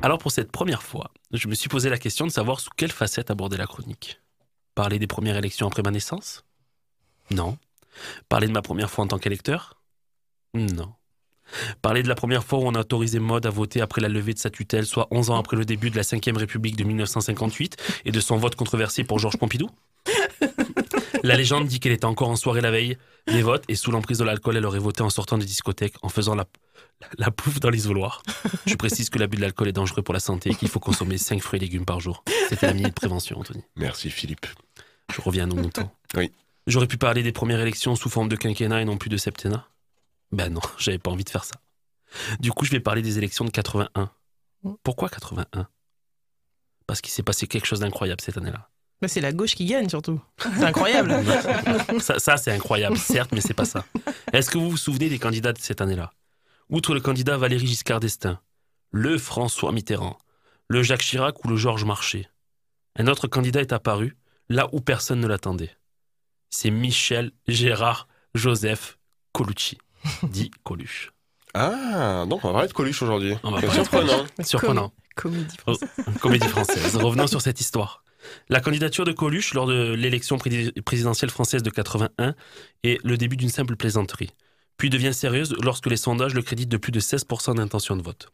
Alors 0.00 0.18
pour 0.18 0.30
cette 0.30 0.52
première 0.52 0.82
fois, 0.82 1.10
je 1.32 1.48
me 1.48 1.54
suis 1.54 1.68
posé 1.68 1.90
la 1.90 1.98
question 1.98 2.26
de 2.26 2.30
savoir 2.30 2.60
sous 2.60 2.70
quelle 2.76 2.92
facette 2.92 3.30
aborder 3.30 3.56
la 3.56 3.66
chronique. 3.66 4.20
Parler 4.74 4.98
des 4.98 5.06
premières 5.08 5.36
élections 5.36 5.66
après 5.66 5.82
ma 5.82 5.90
naissance? 5.90 6.44
Non. 7.30 7.58
Parler 8.28 8.46
de 8.46 8.52
ma 8.52 8.62
première 8.62 8.90
fois 8.90 9.04
en 9.04 9.08
tant 9.08 9.18
qu'électeur? 9.18 9.80
Non. 10.54 10.92
Parler 11.82 12.02
de 12.02 12.08
la 12.08 12.14
première 12.14 12.44
fois 12.44 12.58
où 12.58 12.62
on 12.62 12.74
a 12.74 12.80
autorisé 12.80 13.18
Mode 13.18 13.46
à 13.46 13.50
voter 13.50 13.80
après 13.80 14.00
la 14.00 14.08
levée 14.08 14.34
de 14.34 14.38
sa 14.38 14.50
tutelle, 14.50 14.86
soit 14.86 15.08
11 15.10 15.30
ans 15.30 15.38
après 15.38 15.56
le 15.56 15.64
début 15.64 15.90
de 15.90 15.96
la 15.96 16.02
5ème 16.02 16.36
République 16.36 16.76
de 16.76 16.84
1958 16.84 17.76
et 18.04 18.12
de 18.12 18.20
son 18.20 18.36
vote 18.36 18.54
controversé 18.54 19.04
pour 19.04 19.18
Georges 19.18 19.38
Pompidou? 19.38 19.68
La 21.22 21.36
légende 21.36 21.66
dit 21.66 21.80
qu'elle 21.80 21.92
était 21.92 22.04
encore 22.04 22.28
en 22.28 22.36
soirée 22.36 22.60
la 22.60 22.70
veille 22.70 22.96
des 23.26 23.42
votes 23.42 23.64
et 23.68 23.74
sous 23.74 23.90
l'emprise 23.90 24.18
de 24.18 24.24
l'alcool, 24.24 24.56
elle 24.56 24.64
aurait 24.64 24.78
voté 24.78 25.02
en 25.02 25.10
sortant 25.10 25.36
des 25.36 25.44
discothèques, 25.44 25.96
en 26.02 26.08
faisant 26.08 26.34
la, 26.34 26.46
la 27.18 27.30
pouffe 27.30 27.60
dans 27.60 27.70
l'isoloir. 27.70 28.22
Je 28.66 28.74
précise 28.74 29.10
que 29.10 29.18
l'abus 29.18 29.36
de 29.36 29.42
l'alcool 29.42 29.68
est 29.68 29.72
dangereux 29.72 30.02
pour 30.02 30.14
la 30.14 30.20
santé 30.20 30.50
et 30.50 30.54
qu'il 30.54 30.68
faut 30.68 30.80
consommer 30.80 31.18
5 31.18 31.42
fruits 31.42 31.58
et 31.58 31.60
légumes 31.60 31.84
par 31.84 32.00
jour. 32.00 32.22
C'était 32.48 32.66
la 32.66 32.74
minute 32.74 32.94
prévention, 32.94 33.38
Anthony. 33.38 33.64
Merci, 33.76 34.10
Philippe. 34.10 34.46
Je 35.14 35.20
reviens 35.20 35.44
à 35.44 35.46
nos 35.46 35.56
moutons. 35.56 35.90
Oui. 36.16 36.30
J'aurais 36.66 36.86
pu 36.86 36.98
parler 36.98 37.22
des 37.22 37.32
premières 37.32 37.60
élections 37.60 37.96
sous 37.96 38.10
forme 38.10 38.28
de 38.28 38.36
quinquennat 38.36 38.82
et 38.82 38.84
non 38.84 38.98
plus 38.98 39.10
de 39.10 39.16
septennat. 39.16 39.66
Ben 40.32 40.52
non, 40.52 40.60
j'avais 40.78 40.98
pas 40.98 41.10
envie 41.10 41.24
de 41.24 41.30
faire 41.30 41.44
ça. 41.44 41.56
Du 42.40 42.52
coup, 42.52 42.64
je 42.64 42.70
vais 42.70 42.80
parler 42.80 43.02
des 43.02 43.18
élections 43.18 43.44
de 43.44 43.50
81. 43.50 44.10
Pourquoi 44.82 45.08
81 45.08 45.68
Parce 46.86 47.00
qu'il 47.00 47.12
s'est 47.12 47.22
passé 47.22 47.46
quelque 47.46 47.66
chose 47.66 47.80
d'incroyable 47.80 48.20
cette 48.20 48.38
année-là. 48.38 48.70
Bah, 49.00 49.06
c'est 49.08 49.20
la 49.20 49.32
gauche 49.32 49.54
qui 49.54 49.66
gagne 49.66 49.88
surtout. 49.88 50.20
C'est 50.38 50.64
incroyable. 50.64 51.14
ça, 52.00 52.18
ça, 52.18 52.36
c'est 52.36 52.50
incroyable, 52.50 52.96
certes, 52.96 53.30
mais 53.32 53.40
c'est 53.40 53.54
pas 53.54 53.64
ça. 53.64 53.84
Est-ce 54.32 54.50
que 54.50 54.58
vous 54.58 54.70
vous 54.70 54.76
souvenez 54.76 55.08
des 55.08 55.18
candidats 55.18 55.52
de 55.52 55.58
cette 55.58 55.80
année-là? 55.80 56.12
Outre 56.68 56.94
le 56.94 57.00
candidat 57.00 57.36
Valéry 57.36 57.66
Giscard 57.66 58.00
d'Estaing, 58.00 58.40
le 58.90 59.16
François 59.16 59.72
Mitterrand, 59.72 60.18
le 60.66 60.82
Jacques 60.82 61.02
Chirac 61.02 61.44
ou 61.44 61.48
le 61.48 61.56
Georges 61.56 61.84
Marchais, 61.84 62.28
un 62.96 63.06
autre 63.06 63.28
candidat 63.28 63.60
est 63.60 63.72
apparu 63.72 64.16
là 64.48 64.68
où 64.72 64.80
personne 64.80 65.20
ne 65.20 65.26
l'attendait. 65.26 65.76
C'est 66.50 66.70
Michel 66.70 67.32
Gérard 67.46 68.08
Joseph 68.34 68.98
Colucci, 69.32 69.78
dit 70.24 70.50
Coluche. 70.64 71.12
Ah, 71.54 72.24
donc 72.28 72.44
on 72.44 72.48
va 72.48 72.52
parler 72.54 72.68
de 72.68 72.72
Coluche 72.72 73.02
aujourd'hui. 73.02 73.34
Surprenant. 74.44 74.92
Comédie 75.16 75.56
française. 75.56 75.88
Comédie 76.20 76.46
française. 76.48 76.96
Revenons 77.02 77.26
sur 77.26 77.40
cette 77.40 77.60
histoire. 77.60 78.04
La 78.48 78.60
candidature 78.60 79.04
de 79.04 79.12
Coluche 79.12 79.54
lors 79.54 79.66
de 79.66 79.92
l'élection 79.94 80.38
pré- 80.38 80.72
présidentielle 80.84 81.30
française 81.30 81.62
de 81.62 81.70
81 81.70 82.34
est 82.84 83.02
le 83.04 83.16
début 83.16 83.36
d'une 83.36 83.48
simple 83.48 83.76
plaisanterie, 83.76 84.30
puis 84.76 84.90
devient 84.90 85.14
sérieuse 85.14 85.56
lorsque 85.62 85.86
les 85.86 85.96
sondages 85.96 86.34
le 86.34 86.42
créditent 86.42 86.68
de 86.68 86.76
plus 86.76 86.92
de 86.92 87.00
16% 87.00 87.56
d'intention 87.56 87.96
de 87.96 88.02
vote. 88.02 88.28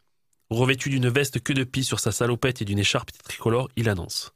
Revêtu 0.50 0.90
d'une 0.90 1.09
veste 1.09 1.40
que 1.40 1.52
de 1.52 1.64
pie 1.64 1.85
sur 1.85 2.00
sa 2.00 2.12
salopette 2.12 2.61
et 2.61 2.64
d'une 2.64 2.78
écharpe 2.78 3.12
tricolore, 3.23 3.68
il 3.76 3.88
annonce 3.88 4.33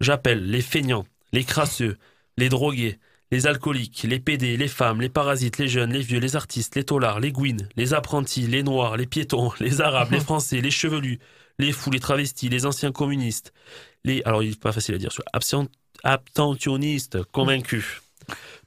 J'appelle 0.00 0.48
les 0.50 0.60
feignants, 0.62 1.06
les 1.32 1.44
crasseux, 1.44 1.96
les 2.36 2.48
drogués, 2.48 2.98
les 3.30 3.46
alcooliques, 3.46 4.04
les 4.04 4.20
pédés, 4.20 4.56
les 4.56 4.68
femmes, 4.68 5.00
les 5.00 5.08
parasites, 5.08 5.58
les 5.58 5.68
jeunes, 5.68 5.92
les 5.92 6.00
vieux, 6.00 6.20
les 6.20 6.36
artistes, 6.36 6.76
les 6.76 6.84
taulards, 6.84 7.20
les 7.20 7.32
gouines, 7.32 7.68
les 7.76 7.94
apprentis, 7.94 8.46
les 8.46 8.62
noirs, 8.62 8.96
les 8.96 9.06
piétons, 9.06 9.52
les 9.60 9.80
arabes, 9.80 10.12
les 10.12 10.20
français, 10.28 10.60
les 10.60 10.70
chevelus, 10.70 11.18
les 11.58 11.72
fous, 11.72 11.90
les 11.90 12.00
travestis, 12.00 12.48
les 12.48 12.66
anciens 12.66 12.92
communistes, 12.92 13.52
les. 14.04 14.22
Alors, 14.24 14.42
il 14.42 14.50
n'est 14.50 14.56
pas 14.56 14.72
facile 14.72 14.94
à 14.94 14.98
dire, 14.98 15.10
abstentionnistes 16.04 17.22
convaincus. 17.24 18.02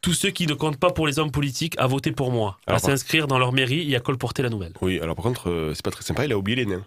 Tous 0.02 0.14
ceux 0.14 0.30
qui 0.30 0.48
ne 0.48 0.54
comptent 0.54 0.80
pas 0.80 0.92
pour 0.92 1.06
les 1.06 1.20
hommes 1.20 1.32
politiques 1.32 1.76
à 1.78 1.88
voter 1.88 2.14
pour 2.14 2.32
moi, 2.32 2.58
à 2.66 2.72
Alors, 2.72 2.82
s'inscrire 2.82 3.28
dans 3.28 3.38
leur 3.38 3.52
mairie 3.52 3.92
et 3.92 3.96
à 3.96 4.00
colporter 4.00 4.42
la 4.42 4.50
nouvelle. 4.50 4.74
Oui, 4.82 5.00
alors 5.02 5.16
par 5.16 5.24
contre, 5.24 5.50
euh, 5.50 5.74
c'est 5.74 5.84
pas 5.84 5.92
très 5.92 6.04
sympa, 6.04 6.26
il 6.26 6.32
a 6.32 6.38
oublié 6.38 6.56
les 6.56 6.66
nains. 6.66 6.86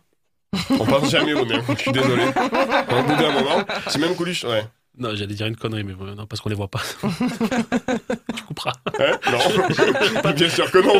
On 0.70 0.84
pense 0.84 1.10
jamais 1.10 1.34
aux 1.34 1.44
nains, 1.44 1.62
je 1.68 1.74
suis 1.74 1.92
désolé. 1.92 2.22
Au 2.26 3.02
bout 3.02 3.16
d'un 3.16 3.32
moment, 3.32 3.64
c'est 3.88 3.98
même 3.98 4.14
Coluche, 4.16 4.44
ouais. 4.44 4.64
Non, 4.98 5.14
j'allais 5.14 5.34
dire 5.34 5.46
une 5.46 5.56
connerie, 5.56 5.84
mais 5.84 5.94
euh, 5.94 6.14
non, 6.14 6.26
parce 6.26 6.40
qu'on 6.42 6.50
les 6.50 6.54
voit 6.54 6.68
pas. 6.68 6.82
tu 8.36 8.42
couperas. 8.44 8.74
Hein? 8.98 9.18
Non 9.30 10.32
Bien 10.32 10.50
sûr 10.50 10.70
que 10.70 10.78
non. 10.78 10.98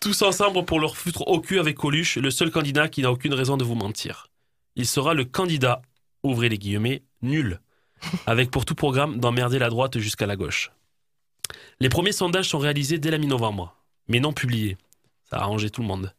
Tous 0.00 0.20
ensemble 0.22 0.64
pour 0.66 0.80
leur 0.80 0.96
foutre 0.96 1.26
au 1.26 1.40
cul 1.40 1.58
avec 1.58 1.76
Coluche, 1.76 2.16
le 2.18 2.30
seul 2.30 2.50
candidat 2.50 2.88
qui 2.88 3.00
n'a 3.00 3.10
aucune 3.10 3.32
raison 3.32 3.56
de 3.56 3.64
vous 3.64 3.74
mentir. 3.74 4.26
Il 4.76 4.86
sera 4.86 5.14
le 5.14 5.24
candidat, 5.24 5.80
ouvrez 6.22 6.50
les 6.50 6.58
guillemets, 6.58 7.02
nul, 7.22 7.60
avec 8.26 8.50
pour 8.50 8.66
tout 8.66 8.74
programme 8.74 9.18
d'emmerder 9.18 9.58
la 9.58 9.70
droite 9.70 9.98
jusqu'à 9.98 10.26
la 10.26 10.36
gauche. 10.36 10.72
Les 11.80 11.88
premiers 11.88 12.12
sondages 12.12 12.48
sont 12.50 12.58
réalisés 12.58 12.98
dès 12.98 13.10
la 13.10 13.18
mi-novembre, 13.18 13.74
mais 14.08 14.20
non 14.20 14.32
publiés. 14.32 14.76
Ça 15.30 15.38
a 15.38 15.42
arrangé 15.42 15.70
tout 15.70 15.80
le 15.80 15.88
monde. 15.88 16.12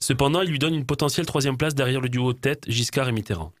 Cependant, 0.00 0.42
il 0.42 0.50
lui 0.50 0.58
donne 0.58 0.74
une 0.74 0.86
potentielle 0.86 1.26
troisième 1.26 1.58
place 1.58 1.74
derrière 1.74 2.00
le 2.00 2.08
duo 2.08 2.32
de 2.32 2.38
tête 2.38 2.64
Giscard 2.68 3.08
et 3.08 3.12
Mitterrand. 3.12 3.52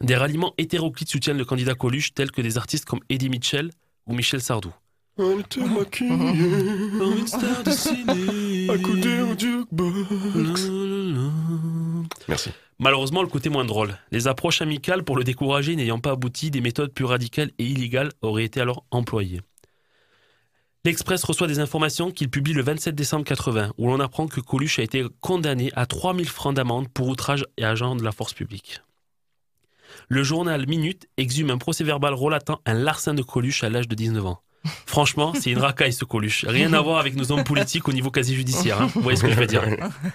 Des 0.00 0.16
ralliements 0.16 0.54
hétéroclites 0.58 1.08
soutiennent 1.08 1.38
le 1.38 1.44
candidat 1.44 1.74
Coluche, 1.74 2.14
tels 2.14 2.30
que 2.30 2.42
des 2.42 2.58
artistes 2.58 2.84
comme 2.84 3.00
Eddie 3.08 3.28
Mitchell 3.28 3.70
ou 4.06 4.14
Michel 4.14 4.40
Sardou. 4.40 4.72
Elle 5.16 5.44
te 5.44 5.60
maquille 5.60 6.08
une 6.08 7.26
star 7.26 7.62
de 7.62 7.70
ciné. 7.70 8.68
accoudée 8.68 9.20
au 9.20 9.38
jukebox. 9.38 10.68
Merci. 12.28 12.50
Malheureusement, 12.80 13.22
le 13.22 13.28
côté 13.28 13.48
moins 13.48 13.64
drôle. 13.64 13.96
Les 14.10 14.26
approches 14.26 14.60
amicales 14.60 15.04
pour 15.04 15.16
le 15.16 15.22
décourager 15.22 15.76
n'ayant 15.76 16.00
pas 16.00 16.10
abouti, 16.10 16.50
des 16.50 16.60
méthodes 16.60 16.92
plus 16.92 17.04
radicales 17.04 17.52
et 17.58 17.64
illégales 17.64 18.10
auraient 18.22 18.44
été 18.44 18.60
alors 18.60 18.84
employées. 18.90 19.40
L'Express 20.84 21.22
reçoit 21.24 21.46
des 21.46 21.60
informations 21.60 22.10
qu'il 22.10 22.28
publie 22.28 22.52
le 22.52 22.62
27 22.62 22.94
décembre 22.94 23.24
80, 23.24 23.72
où 23.78 23.86
l'on 23.86 24.00
apprend 24.00 24.26
que 24.26 24.40
Coluche 24.40 24.80
a 24.80 24.82
été 24.82 25.04
condamné 25.20 25.70
à 25.74 25.86
3000 25.86 26.28
francs 26.28 26.54
d'amende 26.54 26.88
pour 26.88 27.08
outrage 27.08 27.46
et 27.56 27.64
agent 27.64 27.94
de 27.94 28.02
la 28.02 28.12
force 28.12 28.34
publique. 28.34 28.82
Le 30.08 30.22
journal 30.22 30.66
Minute 30.66 31.06
exhume 31.16 31.50
un 31.50 31.58
procès-verbal 31.58 32.14
relatant 32.14 32.60
un 32.66 32.74
larcin 32.74 33.14
de 33.14 33.22
Coluche 33.22 33.64
à 33.64 33.70
l'âge 33.70 33.88
de 33.88 33.94
19 33.94 34.26
ans. 34.26 34.40
Franchement, 34.86 35.34
c'est 35.38 35.50
une 35.50 35.58
racaille 35.58 35.92
ce 35.92 36.06
Coluche. 36.06 36.46
Rien 36.48 36.72
à 36.72 36.80
voir 36.80 36.98
avec 36.98 37.16
nos 37.16 37.30
hommes 37.32 37.44
politiques 37.44 37.86
au 37.86 37.92
niveau 37.92 38.10
quasi 38.10 38.34
judiciaire. 38.34 38.80
hein. 38.80 38.90
Vous 38.94 39.02
voyez 39.02 39.16
ce 39.18 39.22
que 39.22 39.30
je 39.30 39.34
veux 39.38 39.46
dire 39.46 39.62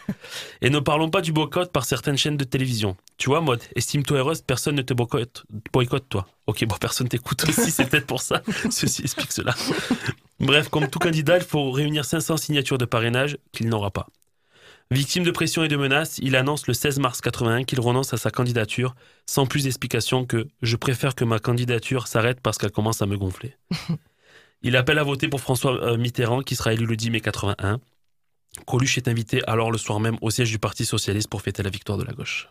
Et 0.61 0.71
ne 0.71 0.79
parlons 0.79 1.09
pas 1.09 1.21
du 1.21 1.31
boycott 1.31 1.71
par 1.71 1.85
certaines 1.85 2.17
chaînes 2.17 2.37
de 2.37 2.43
télévision. 2.43 2.97
Tu 3.17 3.29
vois, 3.29 3.41
mode, 3.41 3.61
estime-toi 3.75 4.17
heureuse, 4.17 4.41
personne 4.41 4.75
ne 4.75 4.81
te 4.81 4.93
boycotte, 4.93 5.43
boycotte 5.71 6.09
toi. 6.09 6.27
Ok, 6.47 6.65
bon, 6.65 6.75
personne 6.79 7.07
t'écoute 7.07 7.43
aussi, 7.47 7.69
c'est 7.69 7.85
peut-être 7.85 8.07
pour 8.07 8.21
ça. 8.21 8.41
Ceci 8.71 9.03
explique 9.03 9.31
cela. 9.31 9.53
Bref, 10.39 10.69
comme 10.69 10.87
tout 10.87 10.99
candidat, 10.99 11.37
il 11.37 11.43
faut 11.43 11.69
réunir 11.69 12.03
500 12.05 12.37
signatures 12.37 12.79
de 12.79 12.85
parrainage 12.85 13.37
qu'il 13.51 13.69
n'aura 13.69 13.91
pas. 13.91 14.07
Victime 14.91 15.23
de 15.23 15.29
pression 15.29 15.63
et 15.63 15.67
de 15.67 15.75
menaces, 15.75 16.17
il 16.17 16.35
annonce 16.35 16.65
le 16.65 16.73
16 16.73 16.97
mars 16.97 17.21
81 17.21 17.63
qu'il 17.63 17.79
renonce 17.79 18.11
à 18.15 18.17
sa 18.17 18.31
candidature, 18.31 18.95
sans 19.27 19.45
plus 19.45 19.65
d'explication 19.65 20.25
que 20.25 20.47
je 20.63 20.75
préfère 20.77 21.13
que 21.13 21.23
ma 21.23 21.37
candidature 21.37 22.07
s'arrête 22.07 22.39
parce 22.41 22.57
qu'elle 22.57 22.71
commence 22.71 23.03
à 23.03 23.05
me 23.05 23.15
gonfler. 23.15 23.55
Il 24.61 24.75
appelle 24.75 24.97
à 24.97 25.03
voter 25.03 25.27
pour 25.29 25.39
François 25.41 25.79
euh, 25.81 25.97
Mitterrand, 25.97 26.41
qui 26.41 26.55
sera 26.55 26.73
élu 26.73 26.85
le 26.85 26.97
10 26.97 27.11
mai 27.11 27.21
81. 27.21 27.79
Coluche 28.65 28.97
est 28.97 29.07
invité 29.07 29.41
alors 29.47 29.71
le 29.71 29.77
soir 29.77 29.99
même 29.99 30.17
au 30.21 30.31
siège 30.31 30.49
du 30.49 30.59
Parti 30.59 30.85
Socialiste 30.85 31.29
pour 31.29 31.43
fêter 31.43 31.61
la 31.61 31.69
victoire 31.69 31.97
de 31.97 32.03
la 32.03 32.11
gauche. 32.11 32.49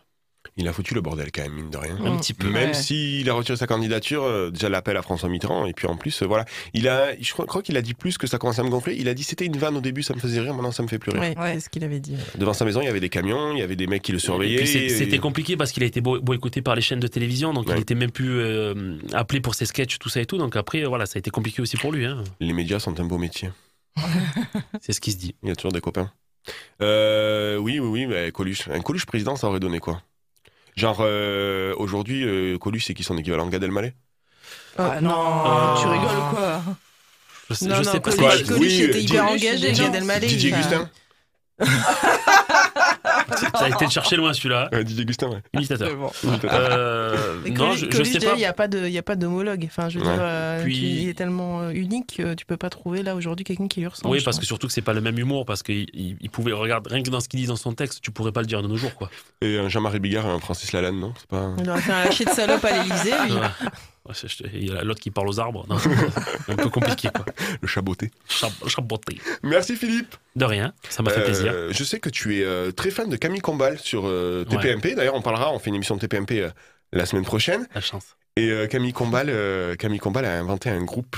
Il 0.61 0.67
a 0.67 0.73
foutu 0.73 0.93
le 0.93 0.99
bordel 0.99 1.31
quand 1.31 1.41
même, 1.41 1.53
mine 1.53 1.69
de 1.69 1.77
rien. 1.77 1.95
Un 2.03 2.17
petit 2.17 2.33
peu. 2.33 2.49
Même 2.49 2.69
Ouais. 2.69 2.73
s'il 2.73 3.29
a 3.29 3.33
retiré 3.33 3.57
sa 3.57 3.65
candidature, 3.65 4.23
euh, 4.23 4.51
déjà 4.51 4.67
l'appel 4.67 4.97
à 4.97 5.01
François 5.01 5.29
Mitterrand, 5.29 5.65
et 5.65 5.71
puis 5.73 5.87
en 5.87 5.95
plus, 5.95 6.21
euh, 6.21 6.25
voilà. 6.25 6.43
Il 6.73 6.89
a, 6.89 7.17
je 7.19 7.31
crois, 7.31 7.45
crois 7.45 7.61
qu'il 7.61 7.77
a 7.77 7.81
dit 7.81 7.93
plus 7.93 8.17
que 8.17 8.27
ça 8.27 8.37
commençait 8.37 8.59
à 8.59 8.65
me 8.65 8.69
gonfler. 8.69 8.95
Il 8.99 9.07
a 9.07 9.13
dit 9.13 9.23
c'était 9.23 9.45
une 9.45 9.55
vanne 9.57 9.77
au 9.77 9.81
début, 9.81 10.03
ça 10.03 10.13
me 10.13 10.19
faisait 10.19 10.41
rire, 10.41 10.53
maintenant 10.53 10.73
ça 10.73 10.83
me 10.83 10.89
fait 10.89 10.99
plus 10.99 11.11
rire. 11.11 11.21
Ouais, 11.21 11.53
c'est 11.53 11.59
ce 11.61 11.69
qu'il 11.69 11.83
avait 11.85 12.01
dit. 12.01 12.15
Devant 12.37 12.51
sa 12.53 12.65
maison, 12.65 12.81
il 12.81 12.85
y 12.85 12.89
avait 12.89 12.99
des 12.99 13.07
camions, 13.09 13.53
il 13.53 13.59
y 13.59 13.61
avait 13.61 13.77
des 13.77 13.87
mecs 13.87 14.01
qui 14.03 14.11
le 14.11 14.19
surveillaient. 14.19 14.61
et- 14.63 14.89
C'était 14.89 15.17
compliqué 15.19 15.55
parce 15.55 15.71
qu'il 15.71 15.81
a 15.83 15.85
été 15.85 16.01
boy- 16.01 16.19
boycotté 16.19 16.61
par 16.61 16.75
les 16.75 16.81
chaînes 16.81 16.99
de 16.99 17.07
télévision, 17.07 17.53
donc 17.53 17.67
il 17.73 17.79
était 17.79 17.95
même 17.95 18.11
plus 18.11 18.39
euh, 18.41 18.97
appelé 19.13 19.39
pour 19.39 19.55
ses 19.55 19.65
sketchs, 19.65 19.97
tout 19.97 20.09
ça 20.09 20.19
et 20.19 20.25
tout. 20.25 20.37
Donc 20.37 20.57
après, 20.57 20.83
voilà, 20.83 21.05
ça 21.05 21.13
a 21.15 21.19
été 21.19 21.29
compliqué 21.31 21.61
aussi 21.61 21.77
pour 21.77 21.93
lui. 21.93 22.05
hein. 22.05 22.21
Les 22.41 22.51
médias 22.53 22.79
sont 22.79 22.99
un 22.99 23.05
beau 23.05 23.17
métier. 23.17 23.49
C'est 24.81 24.91
ce 24.91 24.99
qui 25.01 25.13
se 25.13 25.17
dit. 25.17 25.35
Il 25.41 25.49
y 25.49 25.51
a 25.51 25.55
toujours 25.55 25.71
des 25.71 25.81
copains. 25.81 26.11
Euh, 26.81 27.57
oui, 27.57 27.79
oui, 27.79 27.87
oui, 27.87 28.07
mais 28.07 28.31
Coluche. 28.31 28.67
Un 28.69 28.81
Coluche 28.81 29.05
président, 29.05 29.35
ça 29.35 29.47
aurait 29.47 29.59
donné 29.59 29.79
quoi? 29.79 30.01
Genre, 30.79 30.99
euh, 31.01 31.73
aujourd'hui, 31.77 32.23
euh, 32.23 32.57
Coluche, 32.57 32.85
c'est 32.85 32.93
qui 32.93 33.03
son 33.03 33.17
équivalent? 33.17 33.47
Gad 33.47 33.61
Elmaleh? 33.61 33.93
Ah 34.77 35.01
non, 35.01 35.75
tu 35.81 35.87
rigoles 35.87 36.17
ou 36.17 36.35
quoi? 36.35 36.61
Je 37.49 37.53
sais, 37.53 37.65
Non, 37.65 37.75
je 37.75 37.81
non, 37.83 37.91
sais 37.91 37.99
pas. 37.99 38.11
Coluche, 38.11 38.43
Quoi, 38.45 38.55
Coluche 38.55 38.59
oui, 38.61 38.81
était 38.83 39.01
hyper 39.01 39.25
Didier- 39.25 39.49
engagé, 39.51 39.71
Gad 39.73 39.95
Elmaleh. 39.95 40.27
Didier 40.27 40.51
Gustin? 40.51 40.89
Ça 43.55 43.65
a 43.65 43.69
été 43.69 43.85
de 43.85 43.91
chercher 43.91 44.15
loin 44.15 44.33
celui-là. 44.33 44.69
Ouais, 44.71 44.83
Didier 44.83 45.05
Gustin, 45.05 45.27
ouais. 45.29 45.41
Imitateur. 45.53 45.95
Bon. 45.95 46.11
Euh, 46.45 47.15
Et 47.45 47.51
non, 47.51 47.73
je, 47.73 47.85
je 47.89 48.03
sais 48.03 48.19
pas. 48.19 48.33
Il 48.33 48.37
n'y 48.39 48.45
a 48.45 48.53
pas 48.53 48.67
de, 48.67 48.85
il 48.85 48.91
y 48.91 48.97
a 48.97 49.03
pas 49.03 49.15
d'homologue. 49.15 49.63
Enfin, 49.65 49.89
je 49.89 49.99
veux 49.99 50.05
Ouais. 50.05 50.11
dire, 50.13 50.21
euh, 50.21 50.63
Puis- 50.63 50.79
tu- 50.79 50.85
il 50.85 51.09
est 51.09 51.13
tellement 51.13 51.61
euh, 51.61 51.71
unique 51.71 52.15
que 52.17 52.33
tu 52.33 52.45
peux 52.45 52.57
pas 52.57 52.69
trouver 52.69 53.03
là 53.03 53.15
aujourd'hui 53.15 53.43
quelqu'un 53.45 53.67
qui 53.67 53.79
lui 53.81 53.87
ressemble. 53.87 54.13
Oui, 54.13 54.21
parce 54.23 54.39
que 54.39 54.45
surtout 54.45 54.67
que 54.67 54.73
c'est 54.73 54.81
pas 54.81 54.93
le 54.93 55.01
même 55.01 55.17
humour, 55.17 55.45
parce 55.45 55.63
qu'il 55.63 55.87
il, 55.93 56.17
il 56.21 56.29
pouvait, 56.29 56.51
regarde, 56.53 56.87
rien 56.87 57.03
que 57.03 57.09
dans 57.09 57.19
ce 57.19 57.29
qu'il 57.29 57.39
dit 57.39 57.47
dans 57.47 57.55
son 57.55 57.73
texte, 57.73 57.99
tu 58.01 58.11
pourrais 58.11 58.31
pas 58.31 58.41
le 58.41 58.47
dire 58.47 58.61
de 58.61 58.67
nos 58.67 58.77
jours, 58.77 58.93
quoi. 58.95 59.09
Et 59.41 59.57
un 59.57 59.69
Jean-Marie 59.69 59.99
Bigard 59.99 60.25
et 60.25 60.29
un 60.29 60.39
Francis 60.39 60.71
Lalanne, 60.73 60.99
non? 60.99 61.13
C'est 61.17 61.27
pas. 61.27 61.51
Il 61.61 61.69
aurait 61.69 61.81
fait 61.81 61.91
un 61.93 62.03
lâcher 62.05 62.25
de 62.25 62.29
salope 62.29 62.63
à 62.65 62.71
l'Elysée, 62.71 63.11
lui. 63.27 63.35
Il 64.53 64.69
y 64.69 64.71
a 64.71 64.83
l'autre 64.83 64.99
qui 65.01 65.11
parle 65.11 65.27
aux 65.29 65.39
arbres. 65.39 65.65
Non, 65.69 65.77
c'est 65.77 66.51
un 66.51 66.55
peu 66.55 66.69
compliqué, 66.69 67.09
quoi. 67.13 67.25
Le 67.61 67.67
chaboté. 67.67 68.11
Chab- 68.29 68.67
Chaboté. 68.67 69.19
Merci 69.43 69.75
Philippe. 69.75 70.15
De 70.35 70.45
rien, 70.45 70.73
ça 70.89 71.03
m'a 71.03 71.11
fait 71.11 71.19
Euh, 71.21 71.25
plaisir. 71.25 71.53
Je 71.71 71.83
sais 71.83 71.99
que 71.99 72.09
tu 72.09 72.39
es 72.39 72.43
euh, 72.43 72.71
très 72.71 72.91
fan 72.91 73.09
de 73.09 73.15
Camille 73.17 73.41
Combal 73.41 73.77
sur 73.79 74.03
euh, 74.07 74.45
TPMP. 74.45 74.95
D'ailleurs, 74.95 75.15
on 75.15 75.21
parlera, 75.21 75.51
on 75.53 75.59
fait 75.59 75.69
une 75.69 75.75
émission 75.75 75.95
de 75.95 76.01
TPMP 76.01 76.41
euh, 76.41 76.49
la 76.91 77.05
semaine 77.05 77.25
prochaine. 77.25 77.67
La 77.75 77.81
chance. 77.81 78.15
Et 78.35 78.49
euh, 78.49 78.67
Camille, 78.67 78.93
Combal, 78.93 79.27
euh, 79.29 79.75
Camille 79.75 79.99
Combal 79.99 80.25
a 80.25 80.37
inventé 80.39 80.69
un 80.69 80.83
groupe 80.83 81.17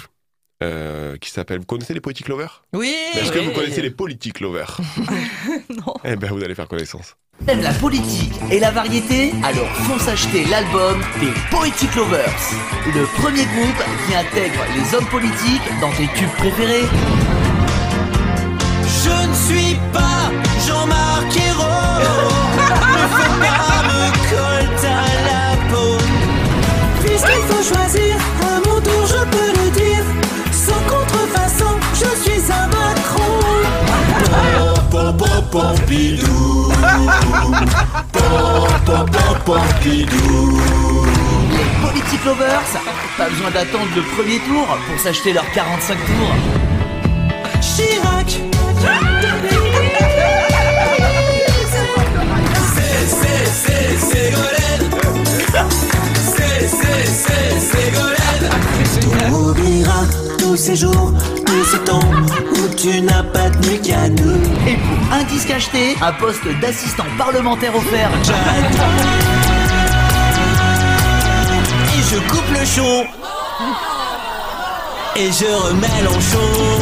euh, 0.63 1.17
qui 1.17 1.29
s'appelle. 1.29 1.59
Vous 1.59 1.65
connaissez 1.65 1.93
les 1.93 2.01
Poetic 2.01 2.27
Lovers? 2.27 2.63
Oui. 2.73 2.93
Est-ce 3.15 3.31
que 3.31 3.39
vous 3.39 3.51
connaissez 3.51 3.81
les 3.81 3.91
Politic 3.91 4.39
Lovers? 4.39 4.77
Non. 5.69 5.93
Eh 6.03 6.15
ben, 6.15 6.31
vous 6.31 6.43
allez 6.43 6.55
faire 6.55 6.67
connaissance. 6.67 7.15
T'aimes 7.45 7.61
la 7.61 7.73
politique 7.73 8.33
et 8.51 8.59
la 8.59 8.69
variété 8.69 9.33
Alors 9.43 9.67
fonce 9.87 10.07
acheter 10.07 10.45
l'album 10.45 11.01
des 11.19 11.31
Poetic 11.49 11.95
Lovers, 11.95 12.29
le 12.93 13.03
premier 13.19 13.45
groupe 13.45 13.83
qui 14.05 14.15
intègre 14.15 14.61
les 14.75 14.95
hommes 14.95 15.07
politiques 15.07 15.61
dans 15.81 15.89
tes 15.91 16.07
tubes 16.13 16.29
préférés. 16.37 16.85
Je 19.03 19.27
ne 19.27 19.33
suis 19.33 19.75
pas 19.91 20.29
Jean-Marc 20.67 21.35
Ayrault. 21.35 22.29
Ne 22.93 23.07
fais 23.17 23.33
pas 23.39 23.81
me 23.89 24.03
colle 24.29 24.69
à 24.85 24.89
la 25.25 25.57
peau 25.71 25.97
Puisqu'il 27.03 27.43
faut 27.49 27.63
choisir, 27.73 28.15
à 28.41 28.59
mon 28.67 28.79
tour 28.81 29.03
je 29.07 29.21
peux 29.31 29.51
le 29.63 29.71
dire 29.71 30.03
Sans 30.51 30.81
contrefaçon, 30.87 31.73
je 31.95 32.09
suis 32.21 32.51
un 32.51 32.67
Macron. 32.67 33.31
Pom 34.91 35.17
pom 35.17 35.43
pom 35.51 35.75
pidou 39.11 39.19
Pom 39.19 39.21
pom 39.21 39.43
pom 39.45 39.59
pom 39.59 39.79
pidou 39.81 40.59
Les 41.51 41.87
Politic 41.87 42.25
Lovers, 42.25 42.61
pas 43.17 43.29
besoin 43.29 43.51
d'attendre 43.51 43.89
le 43.95 44.01
premier 44.01 44.39
tour 44.39 44.67
pour 44.87 44.99
s'acheter 44.99 45.33
leurs 45.33 45.49
45 45.51 45.97
tours. 45.97 46.35
Chirac 47.61 48.39
C'est, 52.73 53.05
c'est, 53.07 53.45
c'est, 53.45 53.97
Ségolène 53.97 54.89
C'est, 56.15 56.67
c'est, 56.67 57.05
c'est, 57.05 57.59
Ségolène 57.59 58.49
Tu 58.99 59.33
oublieras 59.33 60.30
tous 60.51 60.57
ces 60.57 60.75
jours, 60.75 61.13
tous 61.45 61.63
ces 61.63 61.79
temps 61.85 62.01
Où 62.01 62.75
tu 62.75 62.99
n'as 62.99 63.23
pas 63.23 63.49
tenu 63.51 63.79
qu'à 63.79 64.09
nous 64.09 64.35
Et 64.67 64.75
pour 64.75 65.13
un 65.13 65.23
disque 65.23 65.49
acheté, 65.49 65.95
un 66.01 66.11
poste 66.11 66.45
d'assistant 66.59 67.05
parlementaire 67.17 67.73
offert. 67.73 68.11
Et 71.87 72.01
je 72.11 72.19
coupe 72.29 72.49
le 72.49 72.65
chon 72.65 73.05
Et 75.15 75.31
je 75.31 75.45
remets 75.69 76.03
l'enchaud 76.03 76.81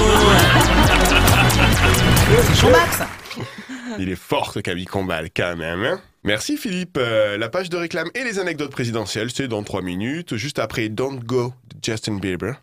Jean-Max 2.60 3.03
Il 3.99 4.10
est 4.10 4.19
fort 4.19 4.51
ce 4.51 4.62
Camille 4.62 4.86
Combal 4.86 5.29
quand 5.36 5.55
même. 5.55 5.86
hein. 5.86 6.01
Merci 6.23 6.58
Philippe. 6.58 6.97
Euh, 6.97 7.38
la 7.38 7.49
page 7.49 7.69
de 7.69 7.77
réclame 7.77 8.10
et 8.15 8.23
les 8.23 8.39
anecdotes 8.39 8.71
présidentielles, 8.71 9.29
c'est 9.32 9.47
dans 9.47 9.62
3 9.62 9.84
minutes. 9.84 10.38
Juste 10.38 10.58
après 10.58 10.89
Don't 10.89 11.19
Go 11.23 11.53
de 11.69 11.77
Justin 11.84 12.15
Bieber, 12.15 12.55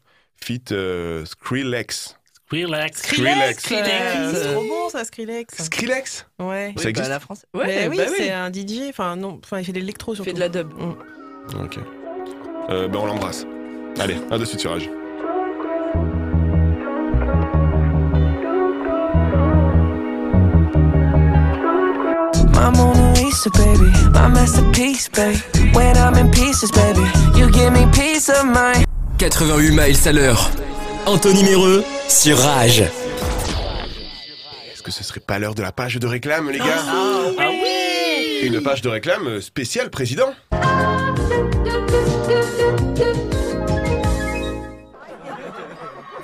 fit 0.43 0.63
euh, 0.73 1.25
Skrillex. 1.25 2.17
Skrillex. 2.49 3.03
Skrillex. 3.03 3.63
Skrillex. 3.63 4.33
C'est 4.35 4.53
trop 4.53 4.63
bon 4.63 4.89
ça, 4.89 5.05
Skrillex. 5.05 5.65
Skrillex? 5.65 6.27
Ouais. 6.39 6.75
Ça 6.77 6.89
existe? 6.91 7.09
la 7.09 7.21
France. 7.21 7.45
Ouais, 7.55 7.89
oui, 7.89 7.97
bah 7.97 8.05
c'est 8.17 8.31
un 8.31 8.53
DJ. 8.53 8.89
Enfin, 8.89 9.17
non, 9.17 9.41
enfin, 9.45 9.59
il 9.59 9.65
fait 9.65 9.73
de 9.73 9.81
l'électro 9.81 10.13
Il 10.13 10.17
surtout. 10.17 10.31
fait 10.31 10.35
de 10.35 10.41
la 10.41 10.49
dub. 10.49 10.73
Ok. 11.61 11.79
Euh, 12.71 12.89
ben 12.89 12.99
on 13.01 13.07
l'embrasse. 13.07 13.45
Allez, 13.99 14.17
un 14.31 14.39
de 14.39 14.45
suite 14.45 14.61
sur 14.61 14.71
Rage. 14.71 14.89
My 22.55 22.71
Mona 22.77 23.13
Lisa, 23.15 23.51
baby, 23.51 23.91
my 24.13 24.29
masterpiece, 24.29 25.09
baby. 25.09 25.41
When 25.75 25.97
I'm 25.97 26.15
in 26.15 26.31
pieces, 26.31 26.71
baby, 26.71 27.03
you 27.39 27.51
give 27.51 27.73
me 27.73 27.87
peace 27.93 28.29
of 28.29 28.45
mind. 28.47 28.86
88 29.19 29.71
miles 29.71 30.09
à 30.09 30.13
l'heure. 30.13 30.51
Anthony 31.07 31.43
Méreux 31.43 31.83
sur 32.07 32.39
Rage. 32.39 32.81
Est-ce 34.73 34.83
que 34.83 34.91
ce 34.91 35.03
serait 35.03 35.21
pas 35.21 35.39
l'heure 35.39 35.55
de 35.55 35.63
la 35.63 35.73
page 35.73 35.97
de 35.97 36.07
réclame, 36.07 36.51
les 36.51 36.59
gars 36.59 36.83
Ah 36.87 37.49
oui 37.49 38.41
Une 38.43 38.61
page 38.61 38.83
de 38.83 38.91
réclame 38.91 39.41
spéciale 39.41 39.89
président. 39.89 40.35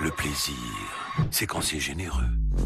Le 0.01 0.11
plaisir, 0.11 0.55
c'est 1.31 1.47
quand 1.47 1.63
c'est 1.63 1.81
généreux. 1.81 2.21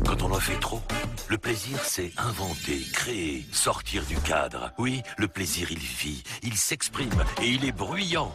Quand 0.04 0.22
on 0.22 0.32
en 0.32 0.40
fait 0.40 0.58
trop. 0.58 0.80
Le 1.28 1.38
plaisir, 1.38 1.78
c'est 1.84 2.10
inventer, 2.16 2.80
créer, 2.92 3.44
sortir 3.52 4.02
du 4.04 4.16
cadre. 4.16 4.72
Oui, 4.78 5.02
le 5.18 5.28
plaisir, 5.28 5.68
il 5.70 5.78
vit, 5.78 6.22
il 6.42 6.56
s'exprime 6.56 7.10
et 7.42 7.46
il 7.46 7.64
est 7.64 7.72
bruyant. 7.72 8.32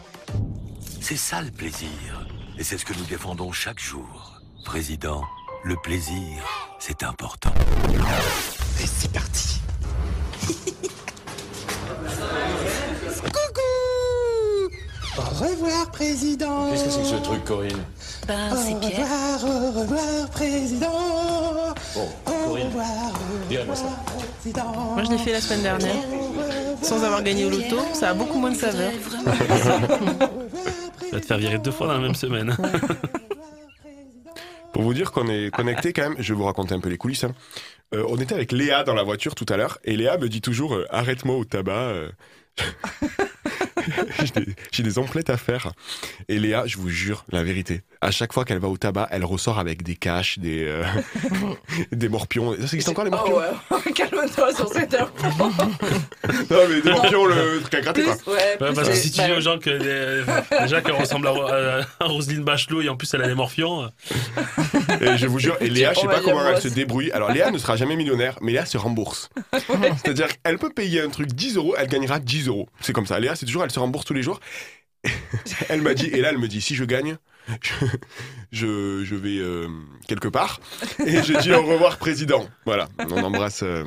C'est 1.02 1.16
ça 1.16 1.42
le 1.42 1.50
plaisir. 1.50 2.26
Et 2.58 2.64
c'est 2.64 2.78
ce 2.78 2.84
que 2.84 2.92
nous 2.94 3.04
défendons 3.04 3.50
chaque 3.52 3.80
jour. 3.80 4.40
Président, 4.64 5.22
le 5.64 5.74
plaisir, 5.82 6.42
c'est 6.78 7.02
important. 7.02 7.52
Et 8.80 8.86
c'est 8.86 9.12
parti. 9.12 9.60
Au 15.18 15.20
revoir, 15.44 15.90
président. 15.90 16.70
Qu'est-ce 16.70 16.84
que 16.84 16.90
c'est 16.90 17.00
que 17.02 17.06
ce 17.06 17.14
truc, 17.16 17.44
Corinne? 17.44 17.76
Ben, 18.26 18.52
Au 18.52 18.56
c'est 18.56 18.78
Pierre. 18.80 19.06
revoir, 19.42 19.44
au 19.44 19.80
revoir, 19.80 20.30
président. 20.30 21.74
Bon, 21.94 22.08
Au 22.26 22.30
Corinne, 22.48 22.66
revoir, 22.68 23.12
dirais-moi 23.48 23.76
ça. 23.76 23.84
président. 24.40 24.72
Moi, 24.94 25.02
je 25.04 25.10
l'ai 25.10 25.18
fait 25.18 25.32
la 25.32 25.40
semaine 25.42 25.62
dernière, 25.62 25.96
sans 26.82 27.02
avoir 27.04 27.22
gagné 27.22 27.44
au 27.44 27.50
loto. 27.50 27.76
Ça 27.92 28.10
a 28.10 28.14
beaucoup 28.14 28.38
moins 28.38 28.52
de 28.52 28.56
saveur. 28.56 28.92
Ça 31.12 31.18
va 31.18 31.20
te 31.20 31.26
faire 31.26 31.36
virer 31.36 31.58
deux 31.58 31.70
fois 31.70 31.88
dans 31.88 31.92
la 31.92 31.98
même 32.00 32.14
semaine. 32.14 32.56
Pour 34.72 34.82
vous 34.82 34.94
dire 34.94 35.12
qu'on 35.12 35.28
est 35.28 35.54
connecté 35.54 35.92
quand 35.92 36.08
même, 36.08 36.16
je 36.18 36.32
vais 36.32 36.38
vous 36.38 36.46
raconter 36.46 36.74
un 36.74 36.80
peu 36.80 36.88
les 36.88 36.96
coulisses. 36.96 37.24
hein. 37.24 37.34
Euh, 37.94 38.02
on 38.08 38.16
était 38.16 38.34
avec 38.34 38.50
Léa 38.50 38.82
dans 38.82 38.94
la 38.94 39.02
voiture 39.02 39.34
tout 39.34 39.44
à 39.50 39.58
l'heure, 39.58 39.76
et 39.84 39.94
Léa 39.94 40.16
me 40.16 40.30
dit 40.30 40.40
toujours 40.40 40.74
euh, 40.74 40.86
arrête-moi 40.88 41.36
au 41.36 41.44
tabac. 41.44 41.72
euh. 41.74 42.10
J'ai 44.24 44.40
des- 44.44 44.54
J'ai 44.70 44.82
des 44.82 44.98
emplettes 44.98 45.28
à 45.28 45.36
faire. 45.36 45.72
Et 46.28 46.38
Léa, 46.38 46.66
je 46.66 46.78
vous 46.78 46.88
jure, 46.88 47.26
la 47.30 47.42
vérité, 47.42 47.82
à 48.02 48.10
chaque 48.10 48.32
fois 48.32 48.44
qu'elle 48.44 48.58
va 48.58 48.68
au 48.68 48.76
tabac, 48.76 49.08
elle 49.12 49.24
ressort 49.24 49.58
avec 49.58 49.82
des 49.84 49.94
caches, 49.94 50.38
des, 50.38 50.64
euh, 50.66 50.84
des 51.92 52.08
morpions. 52.08 52.52
Ça 52.56 52.62
existe 52.64 52.88
encore 52.88 53.04
les 53.04 53.10
morpions? 53.10 53.36
Oh 53.70 53.74
ouais, 53.86 53.92
calme-toi 53.94 54.54
sur 54.54 54.68
cette 54.68 54.92
heure. 54.94 55.10
Non, 56.50 56.58
mais 56.68 56.80
des 56.80 56.90
morpions, 56.90 57.24
le 57.26 57.60
truc 57.60 57.74
à 57.74 57.80
gratter 57.80 58.02
quoi. 58.04 58.34
Ouais, 58.34 58.56
parce 58.58 58.88
que 58.88 58.94
si 58.94 59.10
tu 59.10 59.22
dis 59.22 59.32
aux 59.32 59.40
gens 59.40 59.58
que 59.58 59.70
euh, 59.70 60.24
déjà 60.62 60.80
qu'elle 60.80 60.94
ressemble 60.94 61.26
à, 61.28 61.30
à- 61.30 61.80
à 62.00 62.06
Roselyne 62.06 62.42
Bachelot 62.44 62.82
et 62.82 62.88
en 62.88 62.96
plus 62.96 63.12
elle 63.14 63.22
a 63.22 63.28
des 63.28 63.34
morpions, 63.34 63.82
euh, 63.84 63.88
Et 65.00 65.16
je 65.18 65.26
vous 65.26 65.38
jure, 65.38 65.56
et 65.60 65.68
Léa, 65.70 65.92
je 65.94 66.00
sais 66.00 66.06
pas 66.06 66.20
comment 66.20 66.46
elle 66.46 66.60
se 66.60 66.68
débrouille. 66.68 67.10
Alors 67.12 67.30
Léa 67.32 67.50
ne 67.50 67.58
sera 67.58 67.76
jamais 67.76 67.96
millionnaire, 67.96 68.38
mais 68.40 68.52
Léa 68.52 68.66
se 68.66 68.78
rembourse. 68.78 69.30
C'est-à-dire 69.52 70.28
qu'elle 70.42 70.58
peut 70.58 70.70
payer 70.70 71.00
un 71.02 71.08
truc 71.08 71.28
10 71.32 71.56
euros, 71.56 71.74
elle 71.78 71.88
gagnera 71.88 72.18
10 72.18 72.48
euros. 72.48 72.68
C'est 72.80 72.92
comme 72.92 73.06
ça. 73.06 73.18
Léa, 73.20 73.36
c'est 73.36 73.46
toujours, 73.46 73.64
elle 73.64 73.70
se 73.70 73.78
rembourse 73.80 74.04
tous 74.04 74.14
les 74.14 74.22
jours. 74.22 74.40
Elle 75.68 75.82
m'a 75.82 75.94
dit, 75.94 76.06
et 76.06 76.20
là, 76.20 76.28
elle 76.30 76.38
me 76.38 76.48
dit, 76.48 76.60
si 76.60 76.74
je 76.76 76.84
gagne, 76.84 77.16
je, 77.62 77.74
je, 78.52 79.04
je 79.04 79.14
vais 79.14 79.38
euh, 79.38 79.68
quelque 80.08 80.28
part. 80.28 80.60
Et 81.04 81.22
j'ai 81.22 81.36
dit 81.38 81.52
au 81.52 81.62
revoir, 81.62 81.98
président. 81.98 82.48
Voilà, 82.64 82.88
on 83.10 83.22
embrasse. 83.22 83.62
euh, 83.62 83.84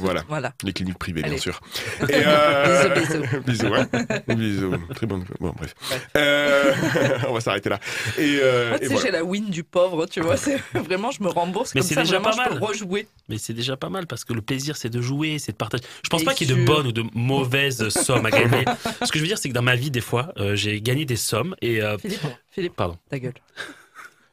voilà. 0.00 0.24
Voilà. 0.28 0.52
Les 0.64 0.72
cliniques 0.72 0.98
privées, 0.98 1.22
bien 1.22 1.38
sûr. 1.38 1.60
Et 2.08 2.22
euh, 2.26 2.94
Bisous, 2.94 3.20
bisous. 3.20 3.40
bisous, 3.46 3.66
ouais. 3.68 3.86
Bisous. 4.34 4.74
Très 4.94 5.06
bonne. 5.06 5.24
Bon, 5.38 5.52
bref. 5.56 5.74
Euh, 6.16 6.72
on 7.28 7.32
va 7.34 7.40
s'arrêter 7.40 7.68
là. 7.68 7.78
Et, 8.18 8.38
euh, 8.42 8.68
Moi, 8.70 8.76
et 8.76 8.80
tu 8.80 8.86
sais, 8.86 8.92
voilà. 8.94 9.06
j'ai 9.06 9.12
la 9.12 9.24
win 9.24 9.50
du 9.50 9.62
pauvre, 9.64 10.06
tu 10.06 10.20
vois. 10.20 10.36
C'est 10.36 10.58
vraiment, 10.74 11.10
je 11.10 11.22
me 11.22 11.28
rembourse 11.28 11.74
Mais 11.74 11.82
c'est 11.82 11.94
déjà 11.96 12.18
vraiment, 12.18 12.36
pas 12.36 12.44
je 12.44 12.48
peux 12.50 12.54
mal. 12.60 12.64
rejouer. 12.64 13.06
mais 13.28 13.38
c'est 13.38 13.54
déjà 13.54 13.76
pas 13.76 13.88
mal 13.88 14.06
parce 14.06 14.24
que 14.24 14.32
le 14.32 14.42
plaisir 14.42 14.76
c'est 14.76 14.90
de 14.90 15.00
jouer, 15.00 15.38
c'est 15.38 15.52
de 15.52 15.56
partager. 15.56 15.84
Je 16.02 16.08
pense 16.08 16.22
Et 16.22 16.24
pas 16.24 16.34
qu'il 16.34 16.48
y 16.48 16.52
ait 16.52 16.56
de 16.56 16.64
bonnes 16.64 16.86
ou 16.88 16.92
de 16.92 17.04
mauvaises 17.14 17.88
sommes 17.90 18.26
à 18.26 18.30
gagner. 18.30 18.64
Ce 19.04 19.10
que 19.12 19.18
je 19.18 19.22
veux 19.22 19.28
dire, 19.28 19.38
c'est 19.38 19.48
que 19.48 19.54
dans 19.54 19.62
ma 19.62 19.76
vie, 19.76 19.90
des 19.90 20.00
fois, 20.00 20.32
euh, 20.38 20.54
j'ai 20.56 20.80
gagné 20.80 21.04
des 21.04 21.16
sommes 21.16 21.54
et. 21.60 21.82
euh, 21.82 21.98
Philippe, 21.98 22.20
Philippe, 22.50 22.76
Pardon. 22.76 22.96
ta 23.08 23.18
gueule. 23.18 23.34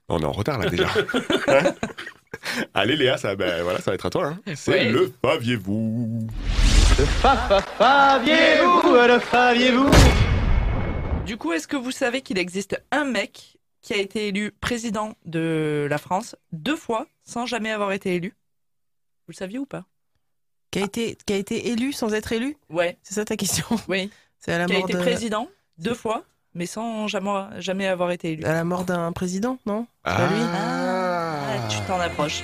On 0.09 0.19
est 0.21 0.25
en 0.25 0.31
retard 0.31 0.57
là 0.59 0.69
déjà. 0.69 0.87
Hein 1.47 1.73
Allez 2.73 2.95
Léa, 2.95 3.17
ça, 3.17 3.35
ben, 3.35 3.63
voilà, 3.63 3.79
ça 3.79 3.91
va 3.91 3.95
être 3.95 4.05
à 4.05 4.09
toi. 4.09 4.27
hein. 4.27 4.39
C'est 4.55 4.85
le 4.89 5.11
faviez-vous. 5.23 6.27
Faviez-vous, 7.77 8.81
le 9.07 9.19
faviez-vous 9.19 9.89
Du 11.25 11.37
coup, 11.37 11.53
est-ce 11.53 11.67
que 11.67 11.75
vous 11.77 11.91
savez 11.91 12.21
qu'il 12.21 12.37
existe 12.37 12.81
un 12.91 13.03
mec 13.05 13.57
qui 13.81 13.93
a 13.93 13.97
été 13.97 14.27
élu 14.27 14.51
président 14.59 15.13
de 15.25 15.87
la 15.89 15.97
France 15.97 16.35
deux 16.51 16.75
fois 16.75 17.05
sans 17.23 17.45
jamais 17.45 17.71
avoir 17.71 17.91
été 17.91 18.15
élu? 18.15 18.29
Vous 19.27 19.31
le 19.31 19.35
saviez 19.35 19.59
ou 19.59 19.65
pas? 19.65 19.83
Qui 20.71 20.79
a 20.79 20.83
été, 20.85 21.17
qui 21.25 21.33
a 21.33 21.37
été 21.37 21.69
élu 21.69 21.93
sans 21.93 22.13
être 22.13 22.31
élu? 22.33 22.57
Ouais. 22.69 22.97
C'est 23.03 23.13
ça 23.15 23.25
ta 23.25 23.35
question? 23.35 23.65
Oui. 23.87 24.09
C'est 24.39 24.51
à 24.53 24.57
la 24.59 24.65
Qui 24.65 24.73
a 24.73 24.79
mort 24.79 24.89
été 24.89 24.93
de- 24.97 25.01
président 25.03 25.49
deux 25.77 25.93
fois, 25.95 26.23
mais 26.53 26.65
sans 26.65 27.07
jamais, 27.07 27.31
jamais 27.59 27.87
avoir 27.87 28.11
été 28.11 28.33
élu. 28.33 28.43
À 28.43 28.53
la 28.53 28.63
mort 28.63 28.83
d'un 28.85 29.11
président, 29.11 29.57
non? 29.65 29.87
Ah. 30.03 30.15
pas 30.17 30.27
lui? 30.27 30.41
Ah, 30.41 30.86
tu 31.69 31.77
t'en 31.87 31.99
approches. 31.99 32.43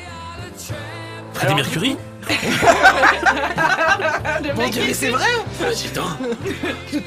Freddie 1.34 1.56
Mercury 1.56 1.98
Le 4.44 4.54
Mon 4.54 4.62
mec, 4.62 4.72
Dieu, 4.72 4.82
il 4.84 4.88
mais 4.88 4.94
c'est 4.94 5.10
vrai 5.10 5.26
Putain 5.60 6.18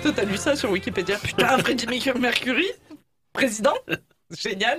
Toi, 0.03 0.13
t'as 0.15 0.25
lu 0.25 0.37
ça 0.37 0.57
sur 0.57 0.71
Wikipédia. 0.71 1.17
Putain, 1.19 1.59
Freddie 1.59 1.87
Mercury 2.19 2.67
Président 3.33 3.75
Génial 4.37 4.79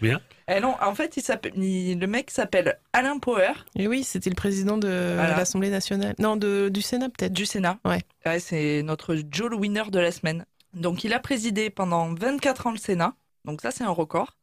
bien. 0.00 0.20
Eh 0.48 0.60
non, 0.60 0.74
en 0.82 0.94
fait, 0.94 1.16
il 1.16 1.22
s'appelle- 1.22 1.52
il- 1.56 1.98
le 1.98 2.06
mec 2.06 2.30
s'appelle 2.30 2.78
Alain 2.92 3.18
Poher, 3.18 3.66
Et 3.78 3.86
oui, 3.86 4.02
c'était 4.02 4.30
le 4.30 4.34
président 4.34 4.76
de 4.78 5.12
Voilà. 5.14 5.36
l'Assemblée 5.36 5.70
nationale. 5.70 6.14
Non, 6.18 6.36
de, 6.36 6.68
du 6.70 6.82
Sénat 6.82 7.08
peut-être. 7.10 7.32
du 7.32 7.46
Sénat. 7.46 7.78
Ouais. 7.84 8.00
Ouais, 8.26 8.40
c'est 8.40 8.82
notre 8.82 9.14
Joe 9.30 9.50
le 9.50 9.56
winner 9.56 9.84
de 9.90 9.98
la 10.00 10.10
semaine. 10.10 10.44
Donc, 10.74 11.04
il 11.04 11.12
a 11.12 11.20
présidé 11.20 11.68
pendant 11.70 12.12
24 12.14 12.66
ans 12.66 12.70
le 12.72 12.78
Sénat. 12.78 13.12
Donc, 13.44 13.60
ça, 13.60 13.70
c'est 13.70 13.84
un 13.84 13.90
record. 13.90 14.36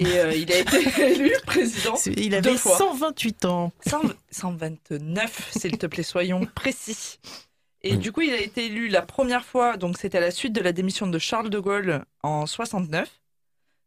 Et 0.00 0.18
euh, 0.18 0.32
il 0.34 0.50
a 0.50 0.58
été 0.58 1.02
élu 1.12 1.32
président 1.46 1.94
Il 2.06 2.30
deux 2.30 2.36
avait 2.36 2.56
fois. 2.56 2.78
128 2.78 3.44
ans. 3.44 3.72
100 3.86 4.00
129, 4.30 5.50
s'il 5.52 5.76
te 5.76 5.86
plaît, 5.86 6.02
soyons 6.02 6.46
précis. 6.54 7.18
Et 7.82 7.96
du 7.96 8.10
coup, 8.10 8.22
il 8.22 8.32
a 8.32 8.40
été 8.40 8.66
élu 8.66 8.88
la 8.88 9.02
première 9.02 9.44
fois, 9.44 9.76
donc 9.76 9.98
c'était 9.98 10.18
à 10.18 10.22
la 10.22 10.30
suite 10.30 10.54
de 10.54 10.60
la 10.60 10.72
démission 10.72 11.06
de 11.06 11.18
Charles 11.18 11.50
de 11.50 11.58
Gaulle 11.58 12.04
en 12.22 12.46
69. 12.46 13.20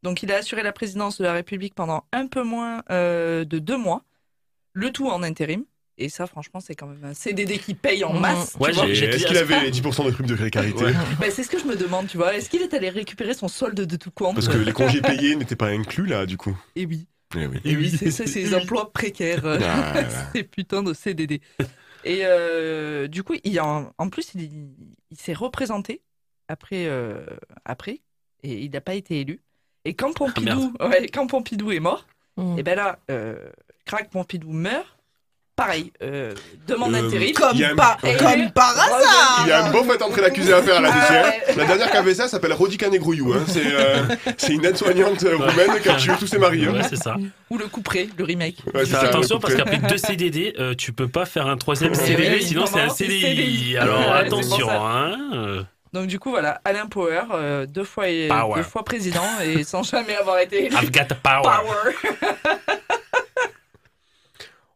Donc 0.03 0.21
il 0.21 0.31
a 0.31 0.37
assuré 0.37 0.61
la 0.61 0.71
présidence 0.71 1.17
de 1.17 1.23
la 1.23 1.33
République 1.33 1.73
pendant 1.73 2.03
un 2.11 2.27
peu 2.27 2.43
moins 2.43 2.83
euh, 2.91 3.43
de 3.43 3.57
deux 3.57 3.77
mois, 3.77 4.03
le 4.73 4.91
tout 4.91 5.07
en 5.07 5.23
intérim. 5.23 5.65
Et 5.97 6.09
ça, 6.09 6.25
franchement, 6.25 6.59
c'est 6.59 6.73
quand 6.75 6.87
même 6.87 7.03
un 7.05 7.13
CDD 7.13 7.59
qui 7.59 7.75
paye 7.75 8.03
en 8.03 8.13
Mhm. 8.13 8.19
masse. 8.19 8.55
Ouais, 8.59 8.71
Est-ce 8.71 9.25
qu'il 9.27 9.37
avait 9.37 9.61
les 9.63 9.71
10% 9.71 10.03
de 10.05 10.11
prime 10.11 10.25
de 10.25 10.35
précarité 10.35 10.85
Ouais. 10.85 10.93
Ben, 11.19 11.29
c'est 11.31 11.43
ce 11.43 11.49
que 11.49 11.59
je 11.59 11.65
me 11.65 11.75
demande, 11.75 12.07
tu 12.07 12.17
vois. 12.17 12.35
Est-ce 12.35 12.49
qu'il 12.49 12.61
est 12.63 12.73
allé 12.73 12.89
récupérer 12.89 13.33
son 13.35 13.47
solde 13.47 13.79
de 13.79 13.95
tout 13.95 14.09
compte 14.11 14.33
Parce 14.35 14.47
que 14.47 14.57
les 14.57 14.71
congés 14.73 15.01
payés 15.01 15.35
n'étaient 15.35 15.55
pas 15.55 15.67
inclus 15.67 16.05
là, 16.07 16.25
du 16.25 16.35
coup. 16.37 16.57
Et 16.75 16.85
oui. 16.87 17.05
Eh 17.35 17.45
oui. 17.47 17.59
Et 17.65 17.75
oui, 17.75 17.89
c'est 17.95 18.11
ça, 18.11 18.25
ces 18.27 18.53
emplois 18.55 18.91
précaires, 18.91 19.45
euh, 19.45 19.59
Ah, 19.63 19.93
ces 20.35 20.43
putains 20.43 20.83
de 20.83 20.93
CDD. 20.93 21.41
Et 22.05 22.21
euh, 22.23 23.07
du 23.07 23.23
coup, 23.23 23.33
il 23.43 23.59
en, 23.61 23.91
en 23.97 24.09
plus, 24.09 24.31
il, 24.35 24.69
il 25.11 25.17
s'est 25.17 25.33
représenté 25.33 26.01
après, 26.47 26.85
euh, 26.87 27.25
après, 27.65 28.01
et 28.43 28.63
il 28.63 28.71
n'a 28.71 28.81
pas 28.81 28.93
été 28.95 29.19
élu. 29.21 29.41
Et 29.85 29.93
quand 29.93 30.13
Pompidou, 30.13 30.73
ouais, 30.79 31.07
quand 31.07 31.27
Pompidou 31.27 31.71
est 31.71 31.79
mort, 31.79 32.07
Mhm. 32.37 32.57
et 32.57 32.63
ben 32.63 32.75
là, 32.75 32.97
euh, 33.11 33.37
crac, 33.85 34.09
Pompidou 34.09 34.51
meurt. 34.51 34.87
Pareil, 35.55 35.93
euh, 36.01 36.33
demande 36.67 36.95
Euh, 36.95 37.07
intérim. 37.07 37.31
Comme, 37.35 37.61
un- 37.61 37.75
par, 37.75 37.99
Et- 38.03 38.17
comme 38.17 38.51
par 38.53 38.71
hasard 38.71 39.41
Il 39.45 39.49
y 39.49 39.51
a 39.51 39.65
un 39.65 39.71
beau 39.71 39.83
fait 39.83 40.01
entrer 40.01 40.21
l'accusé 40.23 40.51
à 40.51 40.63
faire 40.63 40.81
là-dessus. 40.81 41.13
Hein. 41.13 41.53
La 41.57 41.65
dernière 41.65 41.91
qui 41.91 41.97
avait 41.97 42.15
ça 42.15 42.27
s'appelle 42.27 42.53
Rodika 42.53 42.89
Negrouillou. 42.89 43.33
Hein. 43.33 43.43
C'est 43.47 43.61
euh, 43.65 44.01
c'est 44.35 44.53
une 44.53 44.65
aide-soignante 44.65 45.21
roumaine 45.21 45.79
qui 45.81 45.89
a 45.89 45.95
tué 45.95 46.13
tous 46.19 46.25
ses 46.25 46.39
maris. 46.39 46.65
hein. 46.65 46.73
Ouais, 46.73 46.81
c'est 46.89 46.95
ça. 46.95 47.15
Ou 47.51 47.59
le 47.59 47.67
couperet, 47.67 48.09
le 48.17 48.23
remake. 48.23 48.57
Ouais, 48.73 48.83
ça, 48.85 49.01
attention 49.01 49.35
le 49.35 49.41
parce 49.41 49.53
qu'après 49.53 49.77
deux 49.77 49.97
CDD, 49.97 50.55
euh, 50.59 50.73
tu 50.73 50.91
peux 50.91 51.07
pas 51.07 51.25
faire 51.25 51.45
un 51.45 51.55
troisième 51.57 51.93
CDD, 51.93 52.31
oui, 52.37 52.43
sinon 52.43 52.65
c'est 52.65 52.81
un 52.81 52.89
CDI. 52.89 53.21
CDI. 53.21 53.77
Alors 53.77 54.11
attention, 54.11 54.69
hein. 54.71 55.65
Donc 55.93 56.07
du 56.07 56.17
coup 56.17 56.31
voilà, 56.31 56.59
Alain 56.65 56.87
Power, 56.87 57.21
euh, 57.31 57.67
deux 57.67 57.83
fois 57.83 58.09
et 58.09 58.27
Power. 58.27 58.55
deux 58.55 58.63
fois 58.63 58.83
président 58.83 59.21
et 59.45 59.63
sans 59.63 59.83
jamais 59.87 60.15
avoir 60.15 60.39
été. 60.39 60.65
I've 60.71 60.89
got 60.91 61.05
the 61.09 61.13
power. 61.21 61.43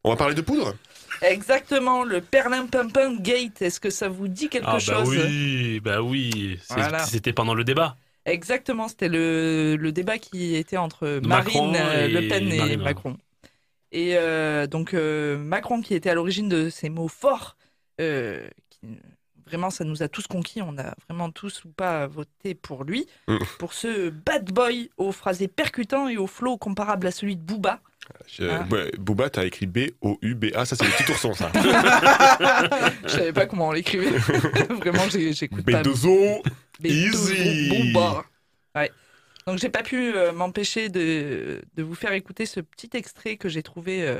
On 0.07 0.11
va 0.11 0.15
parler 0.15 0.35
de 0.35 0.41
poudre 0.41 0.73
Exactement, 1.21 2.03
le 2.03 2.21
Perlin 2.21 2.65
Pimpin 2.67 3.15
Gate. 3.19 3.61
Est-ce 3.61 3.79
que 3.79 3.89
ça 3.89 4.07
vous 4.07 4.27
dit 4.29 4.47
quelque 4.49 4.67
Ah 4.67 4.73
bah 4.73 4.79
chose 4.79 5.09
oui, 5.09 5.79
bah 5.81 6.01
oui. 6.01 6.59
Voilà. 6.69 6.99
C'était 6.99 7.33
pendant 7.33 7.53
le 7.53 7.63
débat. 7.65 7.97
Exactement, 8.25 8.87
c'était 8.87 9.09
le, 9.09 9.75
le 9.77 9.91
débat 9.91 10.17
qui 10.17 10.55
était 10.55 10.77
entre 10.77 11.19
Marine 11.25 11.75
euh, 11.75 12.07
Le 12.07 12.27
Pen 12.27 12.51
et 12.51 12.57
Marine, 12.57 12.79
ouais. 12.79 12.85
Macron. 12.85 13.17
Et 13.91 14.15
euh, 14.15 14.67
donc 14.67 14.93
euh, 14.93 15.37
Macron 15.37 15.81
qui 15.81 15.93
était 15.93 16.09
à 16.09 16.13
l'origine 16.13 16.47
de 16.49 16.69
ces 16.69 16.89
mots 16.89 17.07
forts, 17.07 17.57
euh, 17.99 18.47
qui- 18.69 18.87
vraiment 19.45 19.69
ça 19.69 19.85
nous 19.85 20.03
a 20.03 20.07
tous 20.09 20.27
conquis, 20.27 20.61
on 20.61 20.77
a 20.77 20.93
vraiment 21.09 21.31
tous 21.31 21.63
ou 21.65 21.69
pas 21.69 22.05
voté 22.07 22.53
pour 22.53 22.83
lui, 22.83 23.07
Mm. 23.27 23.37
pour 23.59 23.73
ce 23.73 24.09
bad 24.09 24.51
boy 24.51 24.89
au 24.97 25.11
phrasé 25.11 25.47
percutant 25.47 26.07
et 26.09 26.17
au 26.17 26.27
flow 26.27 26.57
comparable 26.57 27.07
à 27.07 27.11
celui 27.11 27.35
de 27.37 27.41
Booba. 27.41 27.79
Je- 28.27 28.43
Ah. 28.45 28.65
Booba, 28.97 29.29
t'as 29.29 29.45
écrit 29.45 29.65
B-O-U-B-A, 29.65 30.65
ça 30.65 30.75
c'est 30.75 30.85
le 30.85 30.91
petit 30.91 31.11
ourson 31.11 31.33
ça. 31.33 31.51
Je 33.03 33.09
savais 33.09 33.33
pas 33.33 33.45
comment 33.45 33.69
on 33.69 33.71
l'écrivait. 33.71 34.09
Vraiment, 34.69 35.07
j'ai- 35.09 35.33
j'écoute 35.33 35.65
pas. 35.65 35.81
B2O, 35.81 36.41
Mais 36.81 36.89
easy. 36.89 37.69
Booba. 37.93 38.25
Ouais. 38.75 38.91
Donc 39.45 39.59
j'ai 39.59 39.69
pas 39.69 39.83
pu 39.83 40.13
euh, 40.13 40.31
m'empêcher 40.33 40.89
de, 40.89 41.61
de 41.75 41.83
vous 41.83 41.95
faire 41.95 42.11
écouter 42.13 42.45
ce 42.45 42.59
petit 42.59 42.89
extrait 42.93 43.37
que 43.37 43.47
j'ai 43.49 43.63
trouvé 43.63 44.01
euh, 44.07 44.19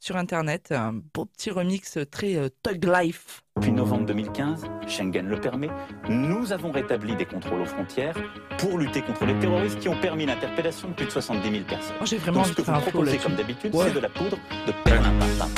sur 0.00 0.16
internet, 0.16 0.72
un 0.72 0.94
beau 1.14 1.26
petit 1.26 1.50
remix 1.50 1.98
très 2.10 2.34
euh, 2.36 2.48
Thug 2.62 2.84
Life. 2.86 3.42
Depuis 3.56 3.72
novembre 3.72 4.06
2015, 4.06 4.64
Schengen 4.88 5.26
le 5.28 5.38
permet, 5.38 5.68
nous 6.08 6.52
avons 6.52 6.72
rétabli 6.72 7.14
des 7.16 7.26
contrôles 7.26 7.60
aux 7.60 7.66
frontières 7.66 8.14
pour 8.58 8.78
lutter 8.78 9.02
contre 9.02 9.26
les 9.26 9.38
terroristes 9.38 9.78
qui 9.78 9.88
ont 9.90 10.00
permis 10.00 10.24
l'interpellation 10.24 10.88
de 10.88 10.94
plus 10.94 11.04
de 11.06 11.10
70 11.10 11.50
000 11.50 11.64
personnes. 11.64 11.96
Moi, 11.98 12.06
j'ai 12.06 12.16
vraiment 12.16 12.38
Donc, 12.38 12.46
envie 12.46 12.50
ce 12.52 12.56
que 12.56 12.60
de 12.62 12.66
faire 12.66 12.80
vous 12.80 12.90
proposez 12.90 13.18
comme 13.18 13.34
d'habitude, 13.34 13.74
Ouais. 13.74 13.84
c'est 13.88 13.94
de 13.94 14.00
la 14.00 14.08
poudre 14.08 14.38
de 14.66 14.72
perlimpinpin. 14.84 15.48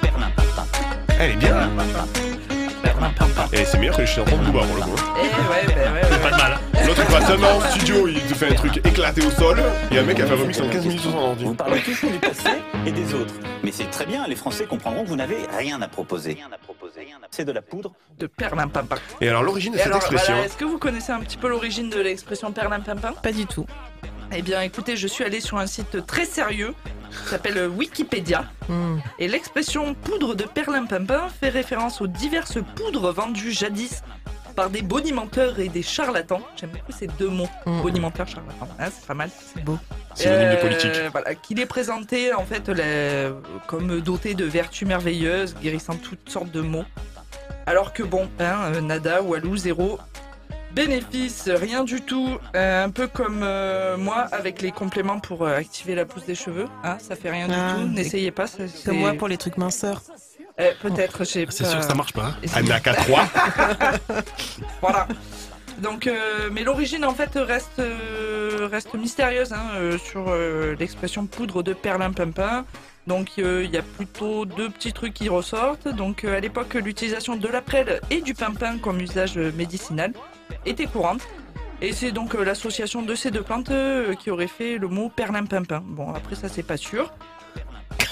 Perlimpinpin. 0.00 0.64
Elle 1.20 1.30
est 1.32 1.36
bien. 1.36 1.68
Et 3.52 3.64
c'est 3.64 3.78
meilleur 3.78 3.94
que 3.96 4.00
les 4.00 4.06
chansons 4.06 4.38
de 4.38 4.44
Booba 4.46 4.64
pour 4.66 4.76
le 4.76 4.82
coup. 4.82 4.90
Eh 5.18 5.22
ouais, 5.22 5.74
bah 5.74 5.92
ouais, 5.92 6.02
ouais. 6.02 6.22
Pas 6.22 6.30
de 6.30 6.36
mal. 6.36 6.58
L'autre 6.86 7.02
il 7.02 7.12
passe 7.12 7.30
un 7.30 7.42
an 7.42 7.56
en 7.56 7.60
studio, 7.70 8.06
il 8.06 8.20
te 8.20 8.34
fait 8.34 8.48
un 8.48 8.54
truc 8.54 8.76
éclaté 8.86 9.26
au 9.26 9.30
sol, 9.30 9.60
et 9.90 9.98
un 9.98 10.04
mec 10.04 10.20
a 10.20 10.26
fait 10.26 10.34
un 10.34 10.36
remix 10.36 10.60
en 10.60 10.68
15 10.68 10.86
minutes 10.86 11.00
sur 11.00 11.10
son 11.10 11.18
ordi. 11.18 11.44
Vous 11.44 11.54
parlez 11.54 11.82
toujours 11.82 12.12
du 12.12 12.18
passé 12.18 12.50
et 12.86 12.92
des 12.92 13.12
autres. 13.12 13.34
Mais 13.64 13.72
c'est 13.72 13.90
très 13.90 14.06
bien, 14.06 14.24
les 14.28 14.36
Français 14.36 14.66
comprendront 14.66 15.02
que 15.02 15.08
vous 15.08 15.16
n'avez 15.16 15.38
rien 15.58 15.82
à 15.82 15.88
proposer. 15.88 16.38
C'est 17.32 17.44
de 17.44 17.50
la 17.50 17.62
poudre 17.62 17.92
De 18.20 18.28
perlimpinpin. 18.28 18.96
Et 19.20 19.28
alors 19.28 19.42
l'origine 19.42 19.72
de 19.72 19.78
Et 19.78 19.80
cette 19.80 19.88
alors, 19.88 19.98
expression 19.98 20.34
voilà, 20.34 20.46
Est-ce 20.46 20.56
que 20.56 20.64
vous 20.64 20.78
connaissez 20.78 21.10
un 21.10 21.18
petit 21.18 21.36
peu 21.36 21.48
l'origine 21.48 21.90
de 21.90 22.00
l'expression 22.00 22.52
perlimpinpin? 22.52 23.14
Pas 23.20 23.32
du 23.32 23.46
tout. 23.46 23.66
Eh 24.32 24.42
bien, 24.42 24.60
écoutez, 24.60 24.96
je 24.96 25.08
suis 25.08 25.24
allée 25.24 25.40
sur 25.40 25.58
un 25.58 25.66
site 25.66 26.06
très 26.06 26.24
sérieux 26.24 26.74
qui 27.10 27.30
s'appelle 27.30 27.68
Wikipédia. 27.68 28.44
Hmm. 28.68 28.98
Et 29.18 29.26
l'expression 29.26 29.94
poudre 29.94 30.34
de 30.36 30.44
perlimpinpin 30.44 31.28
fait 31.40 31.48
référence 31.48 32.00
aux 32.00 32.06
diverses 32.06 32.58
poudres 32.76 33.12
vendues 33.12 33.52
jadis 33.52 34.02
par 34.56 34.70
des 34.70 34.82
bonimenteurs 34.82 35.60
et 35.60 35.68
des 35.68 35.82
charlatans. 35.82 36.40
J'aime 36.56 36.70
beaucoup 36.70 36.90
ces 36.92 37.06
deux 37.06 37.28
mots, 37.28 37.48
Mm. 37.66 37.82
bonimenteur, 37.82 38.26
charlatan. 38.26 38.66
Hein, 38.80 38.88
c'est 38.90 39.06
pas 39.06 39.14
mal. 39.14 39.30
C'est 39.54 39.62
beau. 39.62 39.78
Synonyme 40.14 40.50
de 40.52 40.56
politique. 40.56 40.92
Voilà, 41.12 41.34
qu'il 41.34 41.60
est 41.60 41.66
présenté 41.66 42.32
en 42.32 42.44
fait 42.44 42.68
la- 42.70 43.30
comme 43.68 44.00
doté 44.00 44.34
de 44.34 44.44
vertus 44.46 44.88
merveilleuses, 44.88 45.54
guérissant 45.62 45.94
toutes 45.96 46.28
sortes 46.30 46.50
de 46.50 46.62
maux. 46.62 46.84
Alors 47.66 47.92
que 47.92 48.02
bon, 48.02 48.28
hein, 48.40 48.72
euh, 48.74 48.80
nada, 48.80 49.22
walou, 49.22 49.56
zéro. 49.56 49.98
Bénéfice, 50.72 51.48
rien 51.48 51.84
du 51.84 52.00
tout. 52.02 52.36
Euh, 52.54 52.84
un 52.84 52.90
peu 52.90 53.06
comme 53.06 53.40
euh, 53.42 53.96
moi 53.96 54.26
avec 54.32 54.60
les 54.60 54.72
compléments 54.72 55.20
pour 55.20 55.42
euh, 55.46 55.56
activer 55.56 55.94
la 55.94 56.04
pousse 56.04 56.26
des 56.26 56.34
cheveux. 56.34 56.66
Hein, 56.84 56.98
ça 56.98 57.16
fait 57.16 57.30
rien 57.30 57.48
Ah, 57.50 57.74
du 57.76 57.80
tout. 57.82 57.86
et- 57.88 57.94
N'essayez 57.94 58.30
pas. 58.30 58.46
ça- 58.46 58.68
c'est- 58.68 58.84
Comme 58.84 58.98
moi 58.98 59.14
pour 59.14 59.28
les 59.28 59.36
trucs 59.38 59.56
minceurs. 59.56 60.02
Euh, 60.60 60.72
Peut-être, 60.80 61.24
j'ai 61.24 61.46
C'est 61.50 61.64
sûr 61.66 61.80
que 61.80 61.84
ça 61.84 61.94
marche 61.94 62.12
pas. 62.12 62.26
hein. 62.28 62.36
Anaka 62.54 62.94
3. 63.04 63.28
voilà. 64.80 65.06
Donc, 65.78 66.06
euh, 66.06 66.48
mais 66.50 66.64
l'origine 66.64 67.04
en 67.04 67.12
fait 67.12 67.30
reste 67.34 67.80
euh, 67.80 68.66
reste 68.70 68.94
mystérieuse 68.94 69.52
hein, 69.52 69.72
euh, 69.74 69.98
sur 69.98 70.34
l'expression 70.78 71.26
poudre 71.26 71.62
de 71.62 71.74
perlimpinpin. 71.74 72.64
Donc 73.06 73.36
il 73.36 73.70
y 73.70 73.76
a 73.76 73.82
plutôt 73.82 74.46
deux 74.46 74.68
petits 74.70 74.92
trucs 74.94 75.12
qui 75.14 75.28
ressortent. 75.28 75.86
Donc 75.88 76.24
à 76.24 76.40
l'époque 76.40 76.74
l'utilisation 76.74 77.36
de 77.36 77.46
la 77.48 77.60
prêle 77.60 78.00
et 78.10 78.20
du 78.22 78.32
pimpin 78.34 78.78
comme 78.78 79.00
usage 79.00 79.36
médicinal 79.36 80.12
était 80.64 80.86
courante. 80.86 81.20
Et 81.82 81.92
c'est 81.92 82.10
donc 82.10 82.32
l'association 82.34 83.02
de 83.02 83.14
ces 83.14 83.30
deux 83.30 83.42
plantes 83.42 83.70
qui 84.18 84.30
aurait 84.30 84.46
fait 84.48 84.78
le 84.78 84.88
mot 84.88 85.10
perlimpinpin. 85.14 85.82
Bon 85.84 86.14
après 86.14 86.34
ça 86.34 86.48
c'est 86.48 86.62
pas 86.64 86.78
sûr. 86.78 87.12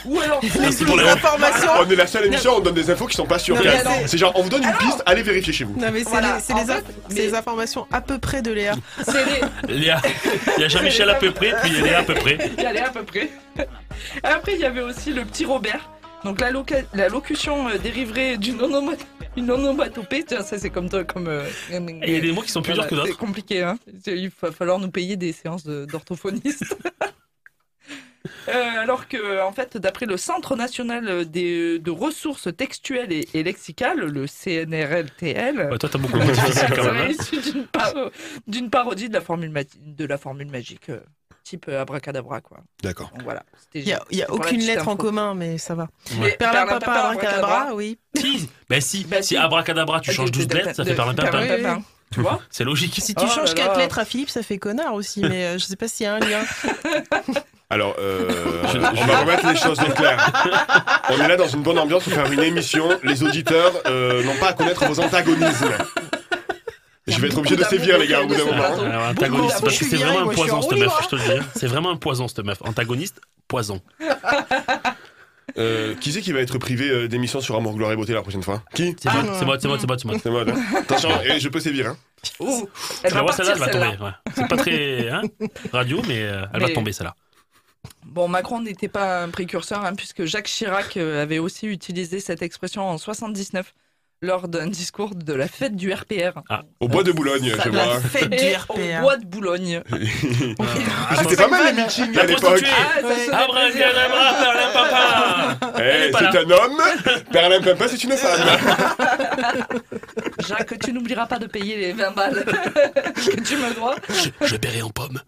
Ou 0.06 0.20
alors 0.20 0.40
Merci 0.60 0.84
pour 0.84 0.96
les 0.96 1.08
informations. 1.08 1.70
On 1.80 1.88
est 1.90 1.96
la 1.96 2.06
seule 2.06 2.26
émission 2.26 2.52
où 2.54 2.56
on 2.56 2.60
donne 2.60 2.74
des 2.74 2.90
infos 2.90 3.06
qui 3.06 3.16
sont 3.16 3.26
pas 3.26 3.38
sûres. 3.38 3.58
C'est- 3.62 4.06
C'est 4.08 4.18
genre, 4.18 4.32
on 4.36 4.42
vous 4.42 4.50
donne 4.50 4.62
une 4.64 4.72
piste, 4.76 5.02
allez 5.06 5.22
vérifier 5.22 5.52
chez 5.52 5.64
vous. 5.64 5.78
Non 5.80 5.90
mais 5.92 6.00
c'est 6.04 6.10
Voilà, 6.10 6.34
les, 6.36 6.40
c'est 6.40 6.52
en 6.52 6.58
les 6.58 6.64
fait, 6.66 6.72
inf- 6.72 6.82
c'est 7.08 7.14
les 7.16 7.34
informations 7.34 7.86
à 7.92 8.00
peu 8.00 8.18
près 8.18 8.42
de 8.42 8.52
Léa. 8.52 8.74
c'est 9.06 9.24
les, 9.24 9.74
Il 9.76 9.84
y 9.84 9.90
a, 9.90 10.00
il 10.56 10.60
y 10.60 10.64
a 10.64 10.68
Jean-Michel 10.68 11.08
à 11.10 11.14
peu 11.14 11.30
près, 11.32 11.54
puis 11.62 11.70
il 11.72 11.76
y 11.76 11.80
a 11.80 11.82
Léa 11.84 11.98
à 11.98 12.02
peu 12.02 12.14
près. 12.14 12.38
Il 12.56 12.62
y 12.62 12.66
allait 12.66 12.80
à 12.80 12.90
peu 12.90 13.02
près. 13.02 13.30
Après, 14.22 14.54
il 14.54 14.60
y 14.60 14.64
avait 14.64 14.82
aussi 14.82 15.12
le 15.12 15.24
petit 15.24 15.44
Robert. 15.44 15.90
Donc 16.24 16.40
la, 16.40 16.50
loca- 16.50 16.84
la 16.94 17.08
locution 17.10 17.68
euh, 17.68 17.76
dériverait 17.76 18.38
d'une 18.38 18.56
onoma- 18.58 18.96
une 19.36 19.50
onomatopée. 19.50 20.24
Tiens, 20.26 20.42
ça 20.42 20.58
c'est 20.58 20.70
comme 20.70 20.88
toi, 20.88 21.04
comme. 21.04 21.28
euh, 21.28 21.44
Et 21.70 21.76
il 22.08 22.14
y 22.14 22.16
a 22.16 22.20
des 22.20 22.32
mots 22.32 22.40
qui 22.40 22.50
sont 22.50 22.62
plus 22.62 22.72
voilà, 22.72 22.88
durs 22.88 22.96
que 22.98 23.02
C'est 23.04 23.08
d'autres. 23.12 23.18
compliqué, 23.20 23.62
hein. 23.62 23.76
Il 24.06 24.30
va 24.40 24.50
falloir 24.50 24.78
nous 24.78 24.90
payer 24.90 25.16
des 25.16 25.32
séances 25.32 25.64
de- 25.64 25.84
d'orthophonistes. 25.84 26.64
Euh, 28.48 28.52
alors 28.80 29.06
que, 29.08 29.42
en 29.42 29.52
fait, 29.52 29.76
d'après 29.76 30.06
le 30.06 30.16
Centre 30.16 30.56
national 30.56 31.28
des, 31.30 31.78
de 31.78 31.90
ressources 31.90 32.48
textuelles 32.56 33.12
et, 33.12 33.28
et 33.34 33.42
lexicales, 33.42 33.98
le 34.00 34.26
CNRLTL, 34.26 35.68
Ouais, 35.70 35.78
toi, 35.78 35.88
t'as 35.90 35.98
beaucoup 35.98 36.18
hein. 36.20 37.08
d'une 37.52 37.66
paro- 37.66 38.10
d'une 38.46 38.70
parodie 38.70 39.08
de 39.08 39.14
la 39.14 39.20
formule, 39.20 39.50
ma- 39.50 39.60
de 39.78 40.04
la 40.06 40.16
formule 40.18 40.48
magique, 40.50 40.88
euh, 40.88 41.00
type 41.42 41.66
euh, 41.68 41.82
abracadabra, 41.82 42.40
quoi. 42.40 42.58
D'accord. 42.82 43.10
Voilà. 43.24 43.42
Il 43.74 43.86
y 43.86 43.92
a, 43.92 44.02
y 44.10 44.22
a 44.22 44.30
aucune 44.32 44.60
lettre 44.60 44.88
en 44.88 44.96
commun, 44.96 45.34
mais 45.34 45.58
ça 45.58 45.74
va. 45.74 45.88
Perlin, 46.06 46.30
perlin, 46.38 46.66
papa, 46.66 46.80
papa, 46.80 46.92
abracadabra, 46.92 47.10
abracadabra. 47.60 47.74
oui. 47.74 47.98
Si, 48.16 48.48
ben 48.70 48.80
si, 48.80 49.04
Bah 49.04 49.20
si 49.20 49.28
si. 49.28 49.36
abracadabra, 49.36 50.00
tu 50.00 50.12
changes 50.12 50.30
de- 50.30 50.38
12 50.38 50.48
de- 50.48 50.54
lettres, 50.56 50.74
ça 50.74 50.84
fait 50.84 50.94
perlin 50.94 51.14
pimpin. 51.14 51.82
Tu 52.10 52.20
vois 52.20 52.40
C'est 52.48 52.64
logique. 52.64 52.94
Si 53.02 53.14
tu 53.14 53.24
Oh 53.26 53.28
changes 53.28 53.48
là 53.50 53.54
quatre 53.54 53.72
là. 53.72 53.78
lettres 53.80 53.98
à 53.98 54.04
Philippe, 54.04 54.30
ça 54.30 54.42
fait 54.42 54.58
connard 54.58 54.94
aussi, 54.94 55.20
mais 55.20 55.44
euh, 55.46 55.58
je 55.58 55.64
sais 55.64 55.74
pas 55.76 55.88
s'il 55.88 56.04
y 56.04 56.06
a 56.06 56.14
un 56.14 56.20
lien. 56.20 56.42
Alors, 57.70 57.96
euh, 57.98 58.28
on 58.74 59.04
va 59.06 59.20
remettre 59.20 59.48
les 59.48 59.56
choses 59.56 59.80
au 59.80 59.90
clair. 59.92 60.30
On 61.10 61.18
est 61.20 61.28
là 61.28 61.36
dans 61.36 61.48
une 61.48 61.62
bonne 61.62 61.78
ambiance 61.78 62.04
pour 62.04 62.12
faire 62.12 62.30
une 62.30 62.42
émission. 62.42 62.88
Les 63.02 63.22
auditeurs 63.22 63.72
euh, 63.86 64.22
n'ont 64.22 64.36
pas 64.36 64.48
à 64.48 64.52
connaître 64.52 64.84
vos 64.86 65.00
antagonismes. 65.00 65.70
Je 67.06 67.20
vais 67.20 67.28
être 67.28 67.38
obligé 67.38 67.56
de 67.56 67.64
sévir, 67.64 67.98
les 67.98 68.06
gars, 68.06 68.22
au 68.22 68.26
bout 68.26 68.34
d'un 68.34 68.44
moment. 68.44 68.62
Alors, 68.62 69.08
antagoniste, 69.08 69.54
Beaucoup 69.56 69.64
parce 69.64 69.78
que 69.78 69.84
c'est 69.84 69.98
d'amour. 69.98 70.12
vraiment 70.14 70.30
un 70.30 70.34
poison, 70.34 70.62
cette 70.62 70.78
meuf, 70.78 70.92
je 71.02 71.08
te 71.08 71.16
le 71.16 71.22
dis. 71.22 71.32
hein. 71.38 71.44
C'est 71.54 71.66
vraiment 71.66 71.90
un 71.90 71.96
poison, 71.96 72.28
cette 72.28 72.44
meuf. 72.44 72.58
Antagoniste, 72.62 73.20
poison. 73.48 73.80
Euh, 75.58 75.94
qui 76.00 76.10
c'est 76.10 76.22
qui 76.22 76.32
va 76.32 76.40
être 76.40 76.56
privé 76.58 76.88
euh, 76.88 77.06
d'émissions 77.06 77.40
sur 77.40 77.54
Amour, 77.54 77.74
Gloire 77.76 77.92
et 77.92 77.96
Beauté 77.96 78.12
la 78.14 78.22
prochaine 78.22 78.42
fois? 78.42 78.62
Qui? 78.74 78.96
C'est 78.98 79.12
moi, 79.12 79.22
c'est 79.38 79.44
moi, 79.44 79.56
c'est 79.60 79.68
moi, 79.68 79.78
c'est 79.78 79.86
moi, 79.86 79.96
c'est 79.98 80.08
moi. 80.08 80.16
C'est 80.22 80.30
moi, 80.30 80.44
hein. 80.48 80.78
Attention, 80.80 81.10
et 81.22 81.38
je 81.38 81.48
peux 81.50 81.60
sévir. 81.60 81.88
Hein. 81.88 81.96
Ouh, 82.40 82.66
elle 83.02 83.12
va 83.12 83.30
celle-là, 83.32 83.54
partir 83.54 83.54
elle 83.54 83.58
va 83.58 83.68
tomber. 83.68 84.04
ouais. 84.04 84.10
C'est 84.34 84.48
pas 84.48 84.56
très 84.56 85.08
hein, 85.10 85.22
radio, 85.72 86.00
mais 86.08 86.22
euh, 86.22 86.46
elle 86.54 86.60
va 86.62 86.68
tomber, 86.70 86.92
celle-là. 86.92 87.14
Bon, 88.14 88.28
Macron 88.28 88.60
n'était 88.60 88.86
pas 88.86 89.24
un 89.24 89.28
précurseur, 89.28 89.84
hein, 89.84 89.92
puisque 89.96 90.24
Jacques 90.24 90.46
Chirac 90.46 90.96
euh, 90.96 91.20
avait 91.20 91.40
aussi 91.40 91.66
utilisé 91.66 92.20
cette 92.20 92.42
expression 92.42 92.88
en 92.88 92.96
79 92.96 93.74
lors 94.22 94.46
d'un 94.46 94.68
discours 94.68 95.16
de 95.16 95.32
la 95.32 95.48
fête 95.48 95.74
du 95.74 95.92
RPR. 95.92 96.38
Ah, 96.48 96.62
Au 96.78 96.86
bois 96.86 97.02
de 97.02 97.10
Boulogne, 97.10 97.50
Ça 97.56 97.64
je 97.64 97.70
l'a 97.70 97.84
vois. 97.86 98.00
Fête 98.00 98.30
du 98.30 98.54
RPR. 98.54 98.70
au 98.70 99.00
bois 99.02 99.16
de 99.16 99.24
Boulogne. 99.26 99.82
Ah, 101.10 101.16
C'était 101.22 101.34
pas 101.36 101.48
mal 101.48 101.74
les 101.74 101.82
meetings 101.82 102.16
à 102.16 102.22
La 102.22 102.26
l'époque. 102.26 102.64
Ah. 103.32 103.42
Abracadabra, 103.42 104.34
perlin 104.44 104.72
papa 104.72 105.58
Elle 105.82 106.10
Eh, 106.10 106.12
c'est 106.16 106.38
un 106.38 106.50
homme, 106.50 106.82
Perlin 107.32 107.60
Papa, 107.62 107.88
c'est 107.88 108.04
une 108.04 108.12
femme. 108.12 108.48
Jacques, 110.38 110.78
tu 110.78 110.92
n'oublieras 110.92 111.26
pas 111.26 111.40
de 111.40 111.46
payer 111.46 111.76
les 111.78 111.92
20 111.92 112.10
balles 112.12 112.44
que 113.16 113.40
tu 113.40 113.56
me 113.56 113.74
dois. 113.74 113.96
Je, 114.08 114.46
je 114.46 114.56
paierai 114.56 114.82
en 114.82 114.90
pomme. 114.90 115.20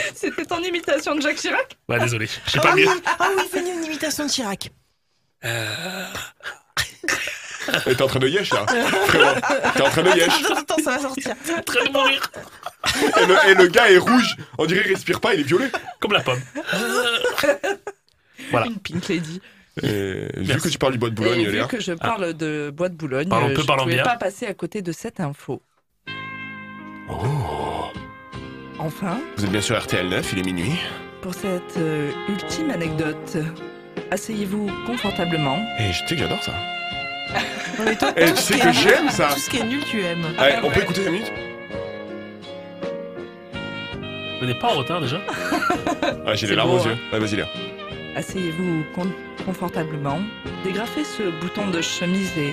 C'était 0.14 0.44
ton 0.44 0.62
imitation 0.62 1.14
de 1.14 1.22
Jacques 1.22 1.36
Chirac 1.36 1.76
Ouais, 1.88 1.98
désolé. 1.98 2.26
Je 2.26 2.50
sais 2.50 2.58
Ah 2.58 2.62
pas 2.62 2.74
mieux. 2.74 2.86
ah 3.18 3.28
oui, 3.36 3.42
fais-nous 3.50 3.78
une 3.78 3.84
imitation 3.84 4.26
de 4.26 4.30
Chirac. 4.30 4.70
Et 5.44 5.48
T'es 7.96 8.02
en 8.02 8.06
train 8.06 8.18
de 8.18 8.28
yesh 8.28 8.50
là 8.54 8.64
t'es 8.66 9.82
en 9.82 9.90
train 9.90 10.02
de 10.02 10.16
yesh. 10.16 10.28
Attends, 10.42 10.54
attends, 10.56 10.78
ça 10.82 10.90
va 10.92 10.98
sortir. 11.00 11.34
En 11.58 11.62
train 11.62 11.84
de 11.84 11.90
mourir. 11.92 12.30
Et 13.20 13.26
le, 13.26 13.36
et 13.50 13.54
le 13.54 13.66
gars 13.66 13.90
est 13.90 13.98
rouge. 13.98 14.36
On 14.56 14.64
dirait 14.64 14.82
qu'il 14.82 14.94
respire 14.94 15.20
pas, 15.20 15.34
il 15.34 15.40
est 15.40 15.44
violet. 15.44 15.70
Comme 16.00 16.12
la 16.12 16.20
pomme. 16.20 16.40
Voilà. 18.50 18.66
Une 18.66 18.78
Pink 18.78 19.06
Lady. 19.08 19.40
Et 19.82 20.26
vu 20.36 20.60
que 20.60 20.68
tu 20.68 20.78
parles 20.78 20.92
du 20.94 20.98
bois 20.98 21.10
de 21.10 21.14
Et 21.14 21.16
Boulogne, 21.16 21.44
vu 21.46 21.52
Léa. 21.52 21.66
que 21.66 21.78
je 21.78 21.92
parle 21.92 22.32
de 22.34 22.70
bois 22.74 22.88
de 22.88 22.96
Boulogne, 22.96 23.28
Parlons 23.28 23.50
euh, 23.50 23.54
peu, 23.54 23.62
je 23.62 23.70
ne 23.70 23.76
pouvais 23.78 23.94
bien. 23.94 24.02
pas 24.02 24.16
passer 24.16 24.46
à 24.46 24.54
côté 24.54 24.82
de 24.82 24.90
cette 24.90 25.20
info. 25.20 25.62
Oh. 27.08 27.92
Enfin, 28.78 29.18
Vous 29.36 29.44
êtes 29.44 29.50
bien 29.50 29.60
sur 29.60 29.78
RTL 29.80 30.08
9, 30.08 30.32
il 30.32 30.38
est 30.38 30.42
minuit. 30.44 30.72
pour 31.20 31.34
cette 31.34 31.76
euh, 31.78 32.10
ultime 32.28 32.70
anecdote, 32.70 33.36
asseyez-vous 34.10 34.70
confortablement. 34.86 35.58
Et 35.80 35.92
je 35.92 35.98
sais 36.06 36.14
que 36.14 36.20
j'adore 36.22 36.42
ça. 36.42 36.52
Toi, 37.76 38.12
Eh, 38.16 38.30
tu 38.32 38.36
sais 38.36 38.58
que 38.58 38.72
j'aime 38.72 39.08
ça. 39.10 39.28
Tout 39.34 39.40
ce 39.40 39.50
qui 39.50 39.58
est 39.58 39.64
nul, 39.64 39.82
tu 39.84 40.00
aimes. 40.02 40.24
Allez, 40.38 40.56
on 40.62 40.70
peut 40.70 40.80
écouter 40.82 41.04
5 41.04 41.10
minutes 41.10 41.32
On 44.40 44.46
n'est 44.46 44.54
pas 44.58 44.68
en 44.68 44.78
retard 44.78 45.00
déjà? 45.00 45.20
Ah, 46.26 46.34
j'ai 46.34 46.46
les 46.46 46.54
larmes 46.54 46.70
beau, 46.70 46.76
aux 46.78 46.86
hein. 46.88 46.90
yeux. 46.90 46.98
Ouais, 47.12 47.18
vas-y, 47.18 47.36
Léa. 47.36 47.46
Asseyez-vous 48.16 48.84
con- 48.94 49.12
confortablement, 49.44 50.20
dégrafez 50.64 51.04
ce 51.04 51.22
bouton 51.40 51.68
de 51.68 51.80
chemise 51.80 52.32
et 52.38 52.52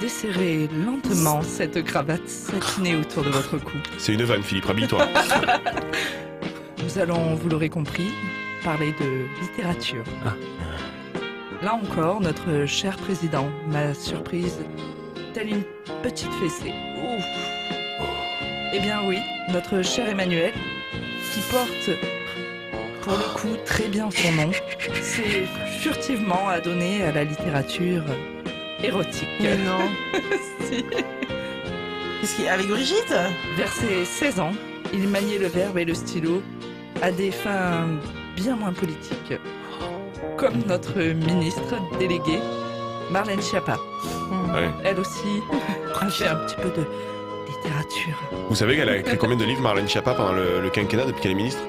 desserrez 0.00 0.68
lentement 0.84 1.42
cette 1.42 1.82
cravate 1.84 2.28
satinée 2.28 2.96
autour 2.96 3.24
de 3.24 3.30
votre 3.30 3.58
cou. 3.58 3.76
C'est 3.98 4.14
une 4.14 4.24
vanne, 4.24 4.42
Philippe, 4.42 4.66
rhabille-toi. 4.66 5.06
Nous 6.82 6.98
allons, 6.98 7.34
vous 7.34 7.48
l'aurez 7.48 7.68
compris, 7.68 8.08
parler 8.64 8.94
de 9.00 9.26
littérature. 9.42 10.04
Ah. 10.24 10.34
Là 11.62 11.74
encore, 11.74 12.20
notre 12.20 12.66
cher 12.66 12.96
président 12.96 13.50
m'a 13.68 13.92
surprise 13.94 14.58
telle 15.34 15.48
une 15.48 15.64
petite 16.02 16.32
fessée. 16.34 16.72
Ouf. 16.96 17.24
Eh 18.72 18.80
bien 18.80 19.00
oui, 19.06 19.18
notre 19.52 19.82
cher 19.82 20.08
Emmanuel, 20.08 20.52
qui 21.32 21.40
porte 21.50 21.90
pour 23.02 23.14
le 23.14 23.34
coup 23.34 23.56
très 23.64 23.88
bien 23.88 24.08
son 24.10 24.32
nom, 24.32 24.50
s'est 25.02 25.46
furtivement 25.80 26.48
adonné 26.48 27.02
à 27.02 27.12
la 27.12 27.24
littérature 27.24 28.04
érotique. 28.82 29.28
Mais 29.40 29.56
non. 29.56 29.78
Si. 30.60 30.84
Qu'est-ce 32.20 32.36
qu'il 32.36 32.44
y 32.44 32.48
a 32.48 32.54
avec 32.54 32.66
Brigitte? 32.68 33.14
Vers 33.56 33.72
ses 33.72 34.04
16 34.04 34.40
ans, 34.40 34.52
il 34.92 35.08
maniait 35.08 35.38
le 35.38 35.46
verbe 35.46 35.78
et 35.78 35.84
le 35.84 35.94
stylo 35.94 36.42
à 37.00 37.10
des 37.10 37.30
fins 37.30 37.86
bien 38.36 38.56
moins 38.56 38.72
politiques. 38.72 39.32
Comme 40.36 40.58
notre 40.66 40.98
ministre 41.00 41.76
déléguée, 41.98 42.40
Marlène 43.10 43.40
Schiappa. 43.40 43.78
Ouais. 44.52 44.68
Elle 44.84 44.98
aussi 45.00 45.40
a 46.00 46.10
fait 46.10 46.26
un 46.28 46.36
petit 46.36 46.56
peu 46.56 46.68
de 46.70 46.86
littérature. 47.46 48.18
Vous 48.48 48.56
savez 48.56 48.76
qu'elle 48.76 48.88
a 48.90 48.96
écrit 48.98 49.16
combien 49.16 49.36
de 49.36 49.44
livres, 49.44 49.62
Marlène 49.62 49.88
Schiappa, 49.88 50.14
pendant 50.14 50.32
le, 50.32 50.60
le 50.60 50.70
quinquennat 50.70 51.06
depuis 51.06 51.22
qu'elle 51.22 51.32
est 51.32 51.36
ministre? 51.36 51.62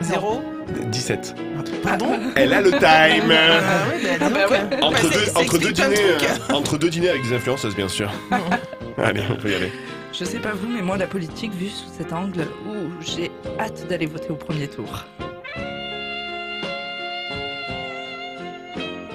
Zéro 0.00 0.42
17. 0.80 1.34
Pardon 1.82 2.06
Elle 2.36 2.52
a 2.52 2.60
le 2.60 2.70
time 2.70 3.32
Ah 3.32 3.60
bah, 4.00 4.10
Ah 4.20 4.28
bah 4.30 4.40
euh, 4.50 4.80
entre, 4.82 5.08
deux, 5.10 5.30
entre, 5.34 5.58
dîners, 5.58 6.16
trucs. 6.18 6.54
entre 6.54 6.78
deux 6.78 6.90
dîners 6.90 7.10
avec 7.10 7.22
des 7.22 7.34
influenceuses, 7.34 7.74
bien 7.76 7.88
sûr. 7.88 8.10
Allez, 8.98 9.22
on 9.30 9.36
peut 9.36 9.50
y 9.50 9.54
aller. 9.54 9.72
Je 10.12 10.24
sais 10.24 10.38
pas 10.38 10.52
vous, 10.52 10.68
mais 10.68 10.82
moi, 10.82 10.96
la 10.96 11.06
politique, 11.06 11.52
vue 11.54 11.68
sous 11.68 11.88
cet 11.96 12.12
angle, 12.12 12.42
ouh, 12.68 12.90
j'ai 13.00 13.30
hâte 13.58 13.86
d'aller 13.88 14.06
voter 14.06 14.30
au 14.30 14.36
premier 14.36 14.68
tour. 14.68 15.04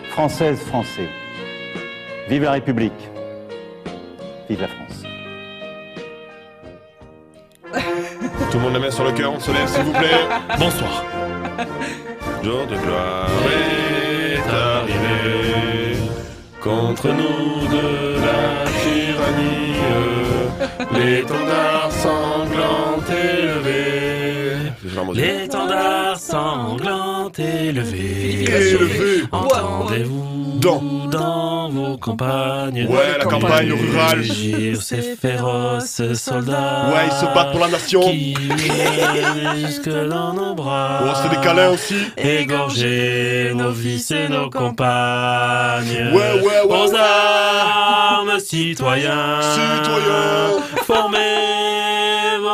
Française, 0.10 0.60
Français. 0.60 1.08
Vive 2.28 2.43
la 2.43 2.52
République. 2.52 2.91
Vive 4.50 4.62
la 4.62 4.67
France. 4.67 5.04
Tout 8.52 8.58
le 8.58 8.63
monde 8.63 8.74
la 8.74 8.80
main 8.80 8.91
sur 8.91 9.04
le 9.04 9.12
cœur, 9.12 9.32
on 9.34 9.39
se 9.39 9.52
lève, 9.52 9.67
s'il 9.67 9.84
vous 9.84 9.93
plaît. 9.93 10.28
Bonsoir. 10.58 11.04
Jour 12.43 12.65
de 12.67 12.76
gloire 12.78 13.30
est 13.45 14.50
arrivé 14.50 15.98
contre 16.62 17.08
nous 17.08 17.67
de 17.67 18.15
la 18.26 18.65
tyrannie. 18.82 19.69
L'étendard 20.93 21.91
sanglant 21.91 23.02
élevé. 23.10 24.56
L'étendard 25.13 26.17
sanglant 26.17 27.32
élevé. 27.38 28.43
Élevé. 28.43 29.24
Entendez-vous 29.32 30.38
Dans. 30.62 30.82
dans 31.10 31.69
vos 31.69 31.98
campagnes 31.98 32.86
Ouais, 32.89 33.17
la 33.17 33.26
campagne 33.26 33.72
rurale. 33.72 34.24
Ces 34.82 35.15
féroces 35.15 36.02
soldats 36.13 36.88
Ouais, 36.93 37.06
ils 37.08 37.12
se 37.12 37.26
battent 37.34 37.52
pour 37.52 37.62
la 37.62 37.67
nation. 37.69 38.02
Qui 38.02 38.36
jusque 39.58 39.89
dans 39.89 40.34
nos 40.34 40.56
bras 40.56 41.00
Oh, 41.06 41.10
c'est 41.22 41.30
des 41.30 41.41
câlins 41.43 41.69
aussi. 41.69 41.95
Égorger 42.17 43.52
nos 43.56 43.74
fils 43.74 44.12
et 44.12 44.28
nos 44.28 44.50
compagnes 44.50 46.10
Ouais, 46.13 46.41
ouais, 46.41 46.67
ouais, 46.67 46.78
Aux 46.89 46.93
armes, 46.95 48.39
citoyens 48.39 49.41
Citoyens. 49.41 50.63
Formez 50.86 51.98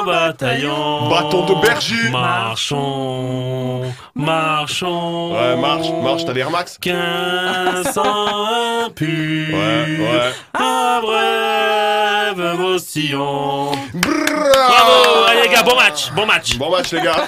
vos 0.06 0.12
bataillons 0.12 1.10
Bâton 1.10 1.46
de 1.46 1.62
berger. 1.62 2.10
Marchons, 2.12 3.82
marchons 4.14 5.34
Ouais, 5.34 5.56
marche, 5.58 5.88
marche, 6.04 6.26
t'as 6.26 6.34
des 6.34 6.42
Air 6.42 6.52
Max. 6.52 6.78
1500 6.84 8.04
impus 8.86 9.54
Ouais, 9.54 9.98
ouais. 10.00 10.32
Abrève 10.54 12.56
vos 12.58 12.78
sillons 12.78 13.72
Bravo 13.94 15.26
Allez 15.28 15.44
les 15.44 15.50
gars, 15.54 15.64
bon 15.64 15.76
match, 15.76 16.12
bon 16.16 16.26
match. 16.26 16.58
Bon 16.58 16.72
match, 16.72 16.92
les 16.92 17.02
gars. 17.02 17.28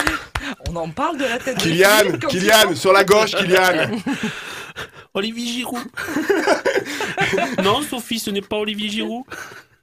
On 0.70 0.76
en 0.76 0.88
parle 0.88 1.18
de 1.18 1.24
la 1.24 1.38
tête 1.38 1.56
de 1.56 1.62
Kylian, 1.62 1.88
il 2.12 2.18
Kylian, 2.18 2.74
sur 2.74 2.92
la 2.92 3.04
gauche, 3.04 3.32
Kylian. 3.32 3.90
Olivier 5.14 5.46
Giroud. 5.46 5.82
Non, 7.62 7.82
Sophie, 7.82 8.18
ce 8.18 8.30
n'est 8.30 8.40
pas 8.42 8.56
Olivier 8.56 8.88
Giroud. 8.88 9.24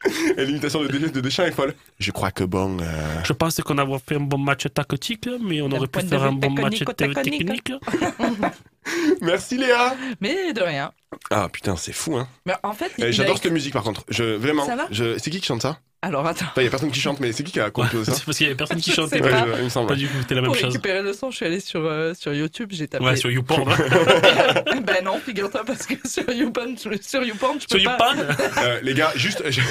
Et 0.38 0.46
l'imitation 0.46 0.82
de, 0.82 0.88
de 0.88 1.20
Deschamps 1.22 1.44
est 1.46 1.52
folle. 1.52 1.76
Je 2.00 2.12
crois 2.12 2.32
que 2.32 2.44
bon. 2.44 2.80
euh, 2.82 3.24
Je 3.24 3.34
pense 3.34 3.56
qu'on 3.62 3.78
a 3.78 4.00
fait 4.00 4.16
un 4.16 4.20
bon 4.22 4.38
match 4.40 4.66
tactique, 4.74 5.30
mais 5.42 5.62
on 5.62 5.72
aurait 5.72 5.88
pu 5.88 6.02
de 6.02 6.08
faire 6.08 6.24
un 6.24 6.32
bon 6.32 6.50
match 6.52 6.80
technico-technique. 6.80 7.64
technique. 7.66 7.74
Merci 9.22 9.58
Léa. 9.58 9.96
Mais 10.20 10.54
de 10.54 10.62
rien. 10.62 10.92
Ah 11.30 11.50
putain, 11.50 11.76
c'est 11.76 11.94
fou, 11.94 12.18
hein. 12.18 12.28
Mais 12.46 12.54
en 12.64 12.74
fait, 12.74 12.92
Eh, 12.98 13.12
J'adore 13.14 13.38
cette 13.38 13.52
musique 13.52 13.74
par 13.74 13.84
contre. 13.84 14.04
Je, 14.10 14.24
vraiment. 14.36 14.66
Ça 14.66 14.76
va 14.76 14.88
je... 14.92 15.18
C'est 15.18 15.30
qui 15.30 15.40
qui 15.40 15.46
chante 15.46 15.62
ça? 15.62 15.80
Alors 16.04 16.26
attends. 16.26 16.46
Il 16.58 16.64
y 16.64 16.68
a 16.68 16.70
personne 16.72 16.90
qui 16.90 17.00
chante, 17.00 17.20
mais 17.20 17.32
c'est 17.32 17.44
qui 17.44 17.52
qui 17.52 17.60
a 17.60 17.70
composé 17.70 18.06
ça 18.06 18.14
C'est 18.18 18.26
parce 18.26 18.36
qu'il 18.38 18.46
y 18.48 18.50
avait 18.50 18.58
personne 18.58 18.82
qui 18.82 18.90
Ouais, 18.90 19.20
pas. 19.20 19.46
je- 19.46 19.60
il 19.60 19.64
me 19.66 19.70
semble. 19.70 19.88
Pas 19.88 19.96
du 19.96 20.08
tout, 20.08 20.14
c'était 20.22 20.34
la 20.34 20.42
même 20.42 20.48
Pour 20.50 20.56
chose. 20.60 20.72
récupérer 20.74 21.04
le 21.04 21.14
son, 21.14 21.30
je 21.30 21.36
suis 21.36 21.46
allée 21.46 21.60
sur, 21.60 21.86
euh, 21.86 22.14
sur 22.16 22.34
YouTube, 22.34 22.70
j'ai 22.72 22.88
tapé. 22.88 23.06
Ouais, 23.06 23.16
sur 23.16 23.30
YouPorn. 23.30 23.66
ben 24.84 25.04
non, 25.06 25.20
figure-toi, 25.24 25.64
parce 25.66 25.86
que 25.86 25.94
sur 26.08 26.28
YouPorn, 26.32 26.76
je- 26.76 27.02
sur 27.08 27.24
YouPorn, 27.24 27.60
je 27.62 27.68
peux 27.68 27.80
Sur 27.80 27.98
pas. 27.98 28.14
YouPorn 28.16 28.36
Euh, 28.64 28.80
les 28.82 28.94
gars, 28.96 29.12
juste. 29.16 29.44
je- 29.50 29.62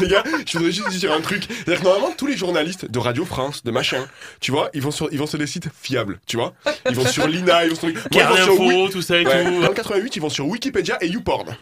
les 0.00 0.08
gars, 0.08 0.24
je 0.46 0.56
voudrais 0.58 0.72
juste 0.72 0.88
dire 0.90 1.12
un 1.12 1.20
truc. 1.20 1.44
C'est-à-dire 1.48 1.80
que 1.80 1.84
normalement, 1.84 2.14
tous 2.16 2.26
les 2.26 2.36
journalistes 2.36 2.90
de 2.90 2.98
Radio 2.98 3.24
France, 3.26 3.62
de 3.64 3.70
machin, 3.70 4.06
tu 4.40 4.50
vois, 4.50 4.70
ils 4.72 4.80
vont 4.82 4.90
sur, 4.90 5.08
ils 5.12 5.18
vont 5.18 5.26
sur 5.26 5.38
des 5.38 5.46
sites 5.46 5.68
fiables, 5.80 6.18
tu 6.26 6.36
vois. 6.38 6.54
Ils 6.88 6.96
vont 6.96 7.04
sur 7.06 7.28
l'INA, 7.28 7.64
ils 7.66 7.70
vont 7.70 7.76
sur. 7.76 7.88
Moi, 7.88 7.98
ils 8.12 8.22
vont 8.24 8.84
sur 8.86 8.92
tout 8.92 9.02
ça 9.02 9.18
et 9.20 9.26
Ouais, 9.26 9.44
tout. 9.44 9.60
Dans 9.60 9.68
le 9.68 9.74
88, 9.74 10.16
ils 10.16 10.22
vont 10.22 10.30
sur 10.30 10.46
Wikipédia 10.46 10.96
et 11.02 11.08
YouPorn. 11.08 11.54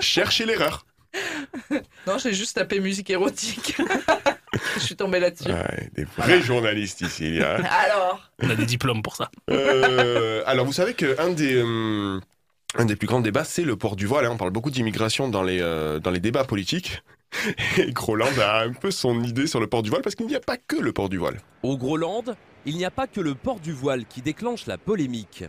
Cherchez 0.00 0.44
l'erreur. 0.44 0.84
Non, 2.06 2.18
j'ai 2.18 2.32
juste 2.32 2.56
tapé 2.56 2.80
musique 2.80 3.10
érotique. 3.10 3.76
je 4.74 4.80
suis 4.80 4.96
tombée 4.96 5.20
là-dessus. 5.20 5.48
Ouais, 5.50 5.90
des 5.94 6.04
vrais 6.04 6.42
journalistes 6.42 7.00
ici, 7.02 7.26
il 7.26 7.34
y 7.36 7.42
a. 7.42 7.54
Alors 7.56 8.30
On 8.42 8.50
a 8.50 8.54
des 8.54 8.66
diplômes 8.66 9.02
pour 9.02 9.16
ça. 9.16 9.30
Euh, 9.50 10.42
alors, 10.46 10.66
vous 10.66 10.72
savez 10.72 10.94
qu'un 10.94 11.30
des, 11.30 11.54
euh, 11.56 12.20
un 12.76 12.84
des 12.84 12.96
plus 12.96 13.06
grands 13.06 13.20
débats, 13.20 13.44
c'est 13.44 13.62
le 13.64 13.76
port 13.76 13.96
du 13.96 14.06
voile. 14.06 14.26
hein. 14.26 14.30
On 14.32 14.36
parle 14.36 14.50
beaucoup 14.50 14.70
d'immigration 14.70 15.28
dans 15.28 15.42
les, 15.42 15.60
euh, 15.60 15.98
dans 16.00 16.10
les 16.10 16.20
débats 16.20 16.44
politiques. 16.44 17.02
Et 17.78 17.92
Groland 17.92 18.38
a 18.40 18.62
un 18.62 18.72
peu 18.72 18.90
son 18.90 19.22
idée 19.22 19.46
sur 19.46 19.58
le 19.60 19.66
port 19.66 19.82
du 19.82 19.88
voile 19.90 20.02
parce 20.02 20.14
qu'il 20.14 20.26
n'y 20.26 20.36
a 20.36 20.40
pas 20.40 20.56
que 20.58 20.76
le 20.76 20.92
port 20.92 21.08
du 21.08 21.16
voile. 21.18 21.40
Au 21.62 21.78
Groland, 21.78 22.24
il 22.66 22.76
n'y 22.76 22.84
a 22.84 22.90
pas 22.90 23.06
que 23.06 23.20
le 23.20 23.34
port 23.34 23.58
du 23.60 23.72
voile 23.72 24.04
qui 24.06 24.20
déclenche 24.20 24.66
la 24.66 24.76
polémique. 24.76 25.44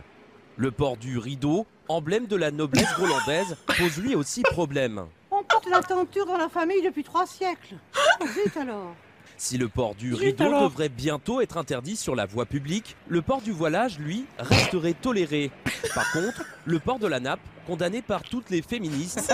Le 0.56 0.70
port 0.70 0.96
du 0.96 1.18
rideau, 1.18 1.66
emblème 1.88 2.26
de 2.26 2.36
la 2.36 2.50
noblesse 2.50 2.88
grolandaise, 2.96 3.56
pose 3.66 3.98
lui 3.98 4.14
aussi 4.14 4.42
problème. 4.42 5.04
Porte 5.48 5.68
la 5.68 5.80
tenture 5.82 6.26
dans 6.26 6.36
la 6.36 6.48
famille 6.48 6.82
depuis 6.82 7.04
trois 7.04 7.26
siècles. 7.26 7.74
Vite 8.20 8.56
alors. 8.56 8.94
Si 9.36 9.58
le 9.58 9.68
port 9.68 9.94
du 9.96 10.10
Zut 10.14 10.20
rideau 10.40 10.60
devrait 10.68 10.88
bientôt 10.88 11.40
être 11.40 11.56
interdit 11.58 11.96
sur 11.96 12.14
la 12.14 12.24
voie 12.24 12.46
publique, 12.46 12.96
le 13.08 13.20
port 13.20 13.40
du 13.42 13.50
voilage, 13.50 13.98
lui, 13.98 14.26
resterait 14.38 14.94
toléré. 14.94 15.50
Par 15.94 16.10
contre, 16.12 16.44
le 16.64 16.78
port 16.78 16.98
de 17.00 17.08
la 17.08 17.18
nappe, 17.20 17.40
condamné 17.66 18.00
par 18.00 18.22
toutes 18.22 18.50
les 18.50 18.62
féministes, 18.62 19.32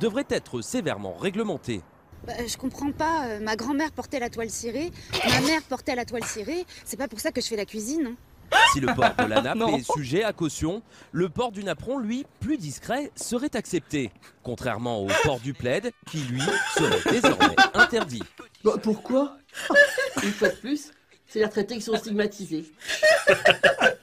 devrait 0.00 0.26
être 0.28 0.60
sévèrement 0.60 1.14
réglementé. 1.14 1.80
Bah, 2.26 2.32
je 2.46 2.56
comprends 2.56 2.90
pas. 2.92 3.26
euh, 3.26 3.40
ma 3.40 3.56
grand-mère 3.56 3.92
portait 3.92 4.18
la 4.18 4.30
toile 4.30 4.50
cirée, 4.50 4.90
ma 5.28 5.40
mère 5.42 5.62
portait 5.62 5.94
la 5.94 6.04
toile 6.04 6.24
cirée. 6.24 6.64
C'est 6.84 6.96
pas 6.96 7.08
pour 7.08 7.20
ça 7.20 7.32
que 7.32 7.40
je 7.40 7.46
fais 7.46 7.56
la 7.56 7.66
cuisine. 7.66 8.08
hein. 8.12 8.16
Si 8.72 8.80
le 8.80 8.94
port 8.94 9.14
de 9.18 9.24
la 9.24 9.40
nappe 9.42 9.58
est 9.78 9.92
sujet 9.92 10.24
à 10.24 10.32
caution, 10.32 10.82
le 11.12 11.28
port 11.28 11.52
du 11.52 11.64
napperon, 11.64 11.98
lui, 11.98 12.26
plus 12.40 12.58
discret, 12.58 13.10
serait 13.14 13.54
accepté. 13.56 14.10
Contrairement 14.42 15.00
au 15.00 15.08
port 15.22 15.40
du 15.40 15.54
plaid, 15.54 15.92
qui, 16.10 16.18
lui, 16.18 16.42
serait 16.76 17.12
désormais 17.12 17.56
interdit. 17.74 18.22
Bah 18.64 18.74
pourquoi 18.82 19.36
Une 20.22 20.32
fois 20.32 20.48
de 20.48 20.56
plus, 20.56 20.90
C'est 21.26 21.38
les 21.40 21.44
retraités 21.44 21.76
qui 21.76 21.82
sont 21.82 21.96
stigmatisés. 21.96 22.64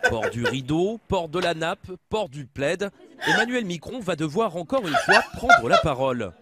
Port 0.10 0.30
du 0.30 0.44
rideau, 0.44 1.00
port 1.08 1.30
de 1.30 1.39
la 1.39 1.54
nappe, 1.54 1.92
port 2.10 2.30
du 2.30 2.46
plaid, 2.46 2.89
Emmanuel 3.28 3.66
Micron 3.66 4.00
va 4.00 4.16
devoir 4.16 4.56
encore 4.56 4.88
une 4.88 4.96
fois 5.06 5.24
prendre 5.34 5.70
la 5.70 5.78
parole. 5.78 6.34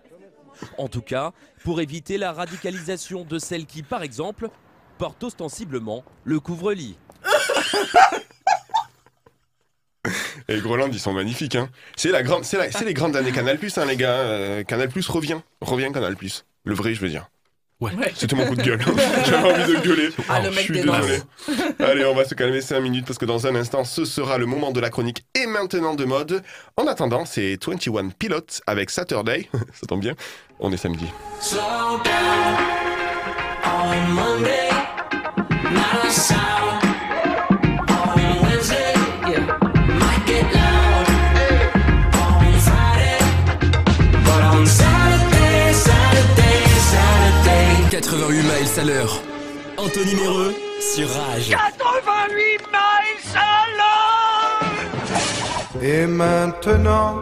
En 0.77 0.87
tout 0.87 1.01
cas, 1.01 1.31
pour 1.63 1.81
éviter 1.81 2.17
la 2.17 2.31
radicalisation 2.33 3.23
de 3.23 3.39
celles 3.39 3.65
qui, 3.65 3.83
par 3.83 4.03
exemple, 4.03 4.49
portent 4.97 5.23
ostensiblement 5.23 6.03
le 6.23 6.39
couvre-lit. 6.39 6.97
Et 10.47 10.59
Groland, 10.61 10.89
ils 10.91 10.99
sont 10.99 11.13
magnifiques. 11.13 11.55
Hein. 11.55 11.69
C'est 11.95 12.09
la 12.09 12.23
grande, 12.23 12.43
c'est 12.43 12.57
la- 12.57 12.71
c'est 12.71 12.85
les 12.85 12.93
grandes 12.93 13.15
années 13.15 13.31
Canal 13.31 13.57
Plus, 13.59 13.77
hein, 13.77 13.85
les 13.85 13.95
gars. 13.97 14.11
Euh, 14.13 14.63
Canal 14.63 14.89
Plus 14.89 15.07
revient, 15.07 15.37
revient 15.61 15.91
Canal 15.93 16.15
Plus. 16.15 16.45
Le 16.63 16.73
vrai, 16.73 16.93
je 16.95 17.01
veux 17.01 17.09
dire. 17.09 17.27
Ouais. 17.79 17.91
C'était 18.15 18.35
mon 18.35 18.45
coup 18.45 18.55
de 18.55 18.61
gueule. 18.63 18.81
J'avais 19.25 19.53
envie 19.53 19.73
de 19.73 19.79
gueuler. 19.79 20.09
Ah, 20.27 20.39
le 20.39 20.45
Je 20.45 20.55
mec 20.55 20.59
suis 20.65 20.73
désolé. 20.73 21.19
Allez, 21.79 22.03
on 22.05 22.13
va 22.15 22.25
se 22.25 22.35
calmer 22.35 22.59
5 22.61 22.79
minutes 22.81 23.05
parce 23.05 23.17
que 23.17 23.25
dans 23.25 23.47
un 23.47 23.55
instant, 23.55 23.83
ce 23.85 24.03
sera 24.03 24.37
le 24.37 24.45
moment 24.45 24.71
de 24.71 24.79
la 24.81 24.89
chronique 24.89 25.23
et 25.35 25.45
maintenant 25.45 25.93
de 25.95 26.03
mode. 26.03 26.43
En 26.75 26.87
attendant, 26.87 27.23
c'est 27.25 27.57
21 27.63 28.09
Pilots 28.09 28.41
avec 28.67 28.89
Saturday. 28.89 29.47
Ça 29.73 29.85
tombe 29.87 30.01
bien. 30.01 30.13
On 30.59 30.73
est 30.73 30.77
samedi. 30.77 31.05
Slow 31.39 31.59
down 32.03 32.57
on 33.63 34.13
Monday, 34.13 34.69
not 35.71 36.05
a 36.05 36.11
sound. 36.11 36.88
88 47.91 48.43
miles 48.43 48.79
à 48.79 48.83
l'heure. 48.83 49.19
Anthony 49.77 50.13
Méreux 50.13 50.53
sur 50.79 51.09
Rage. 51.09 51.49
88 51.49 52.35
miles 52.67 53.35
à 53.35 53.65
l'heure 55.73 55.83
Et 55.83 56.05
maintenant 56.05 57.19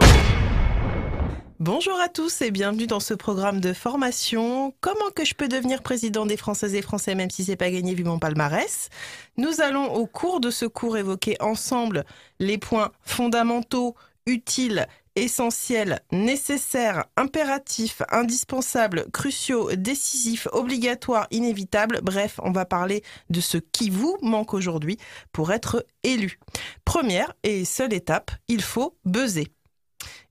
Bonjour 1.58 1.98
à 1.98 2.08
tous 2.08 2.42
et 2.42 2.50
bienvenue 2.50 2.86
dans 2.86 3.00
ce 3.00 3.14
programme 3.14 3.62
de 3.62 3.72
formation. 3.72 4.74
Comment 4.82 5.08
que 5.16 5.24
je 5.24 5.32
peux 5.34 5.48
devenir 5.48 5.82
président 5.82 6.26
des 6.26 6.36
Françaises 6.36 6.74
et 6.74 6.82
Français 6.82 7.14
même 7.14 7.30
si 7.30 7.44
c'est 7.44 7.56
pas 7.56 7.70
gagné 7.70 7.94
vu 7.94 8.04
mon 8.04 8.18
palmarès? 8.18 8.90
Nous 9.38 9.62
allons 9.62 9.94
au 9.94 10.04
cours 10.04 10.38
de 10.40 10.50
ce 10.50 10.66
cours 10.66 10.98
évoquer 10.98 11.38
ensemble 11.40 12.04
les 12.40 12.58
points 12.58 12.90
fondamentaux, 13.00 13.96
utiles, 14.26 14.86
essentiels, 15.24 16.00
nécessaires, 16.12 17.04
impératifs, 17.16 18.02
indispensables, 18.10 19.06
cruciaux, 19.12 19.70
décisifs, 19.74 20.48
obligatoires, 20.52 21.26
inévitables. 21.30 22.00
Bref, 22.02 22.40
on 22.42 22.52
va 22.52 22.64
parler 22.64 23.02
de 23.30 23.40
ce 23.40 23.58
qui 23.58 23.90
vous 23.90 24.16
manque 24.22 24.54
aujourd'hui 24.54 24.98
pour 25.32 25.52
être 25.52 25.84
élu. 26.02 26.38
Première 26.84 27.34
et 27.42 27.64
seule 27.64 27.92
étape, 27.92 28.30
il 28.48 28.62
faut 28.62 28.96
buzzer. 29.04 29.52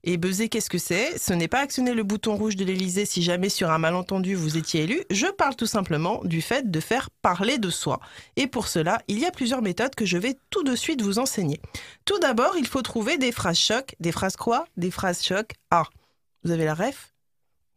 Et 0.04 0.16
buzzer, 0.16 0.48
qu'est-ce 0.48 0.70
que 0.70 0.78
c'est? 0.78 1.18
Ce 1.18 1.32
n'est 1.32 1.48
pas 1.48 1.58
actionner 1.60 1.92
le 1.92 2.04
bouton 2.04 2.36
rouge 2.36 2.54
de 2.56 2.64
l'Elysée 2.64 3.04
si 3.04 3.20
jamais 3.22 3.48
sur 3.48 3.70
un 3.70 3.78
malentendu 3.78 4.34
vous 4.36 4.56
étiez 4.56 4.84
élu. 4.84 5.02
Je 5.10 5.26
parle 5.26 5.56
tout 5.56 5.66
simplement 5.66 6.20
du 6.24 6.40
fait 6.40 6.70
de 6.70 6.80
faire 6.80 7.10
parler 7.20 7.58
de 7.58 7.68
soi. 7.68 7.98
Et 8.36 8.46
pour 8.46 8.68
cela, 8.68 9.02
il 9.08 9.18
y 9.18 9.26
a 9.26 9.30
plusieurs 9.32 9.60
méthodes 9.60 9.94
que 9.96 10.06
je 10.06 10.16
vais 10.16 10.36
tout 10.50 10.62
de 10.62 10.76
suite 10.76 11.02
vous 11.02 11.18
enseigner. 11.18 11.60
Tout 12.04 12.18
d'abord, 12.20 12.54
il 12.56 12.66
faut 12.66 12.80
trouver 12.82 13.18
des 13.18 13.32
phrases 13.32 13.58
choc. 13.58 13.96
Des 13.98 14.12
phrases 14.12 14.36
quoi? 14.36 14.66
Des 14.76 14.90
phrases 14.92 15.22
choc. 15.24 15.50
Ah, 15.72 15.82
vous 16.44 16.52
avez 16.52 16.64
la 16.64 16.74
ref? 16.74 17.12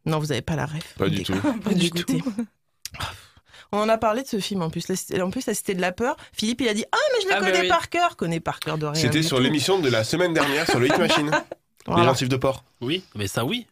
Non, 0.06 0.20
vous 0.20 0.28
n'avez 0.28 0.42
pas 0.44 0.56
la 0.56 0.68
ref. 0.68 0.94
Pas 0.98 1.10
du 1.10 1.24
tout. 1.24 1.34
Pas 1.64 1.74
du 1.74 1.90
tout. 1.90 2.22
On 3.74 3.80
en 3.80 3.90
a 3.90 3.98
parlé 3.98 4.22
de 4.22 4.28
ce 4.28 4.40
film 4.40 4.62
en 4.62 4.70
plus. 4.70 4.88
La- 4.90 5.26
En 5.26 5.32
plus, 5.32 5.46
la 5.48 5.54
Cité 5.54 5.74
de 5.74 5.82
la 5.82 5.92
peur. 5.92 6.18
Philippe, 6.34 6.62
il 6.62 6.68
a 6.68 6.74
dit 6.74 6.84
Ah, 6.92 6.98
mais 7.16 7.22
je 7.24 7.28
le 7.30 7.34
Ah, 7.36 7.40
bah 7.40 7.46
connais 7.48 7.62
oui. 7.62 7.68
par 7.70 7.90
cœur. 7.90 8.16
Connais 8.18 8.40
par 8.42 8.60
cœur 8.60 8.78
de 8.78 8.86
rien. 8.86 9.00
C'était 9.02 9.24
sur 9.24 9.40
l'émission 9.40 9.80
de 9.80 9.90
la 9.90 10.04
semaine 10.04 10.34
dernière 10.34 10.70
sur 10.70 10.80
le 10.80 10.88
Hit 10.88 10.98
Machine. 10.98 11.32
Voilà. 11.86 12.02
Les 12.04 12.08
gencives 12.10 12.30
de 12.30 12.38
porc. 12.38 12.64
Oui, 12.82 13.04
mais 13.16 13.28
ça 13.28 13.44
oui. 13.46 13.68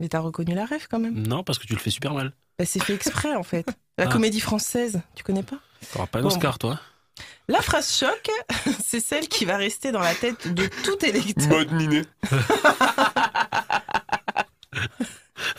Mais 0.00 0.08
t'as 0.08 0.20
reconnu 0.20 0.54
la 0.54 0.64
ref 0.66 0.86
quand 0.88 0.98
même 1.00 1.26
Non, 1.26 1.42
parce 1.42 1.58
que 1.58 1.66
tu 1.66 1.72
le 1.74 1.78
fais 1.80 1.90
super 1.90 2.14
mal. 2.14 2.32
Bah, 2.58 2.64
c'est 2.66 2.82
fait 2.82 2.94
exprès 2.94 3.34
en 3.34 3.42
fait. 3.42 3.66
La 3.98 4.04
Ah. 4.04 4.08
comédie 4.12 4.40
française, 4.40 5.00
tu 5.14 5.22
connais 5.24 5.42
pas? 5.42 5.56
T'auras 5.92 6.06
pas 6.06 6.20
Bon. 6.22 6.28
d'Oscar, 6.28 6.58
toi 6.58 6.78
La 7.48 7.62
phrase 7.62 7.92
choc, 7.92 8.30
c'est 8.84 9.00
celle 9.00 9.28
qui 9.28 9.44
va 9.44 9.56
rester 9.56 9.90
dans 9.92 10.00
la 10.00 10.14
tête 10.14 10.52
de 10.54 10.66
tout 10.84 11.04
électeur. 11.04 11.48
Mode 11.48 11.72
miné. 11.72 12.02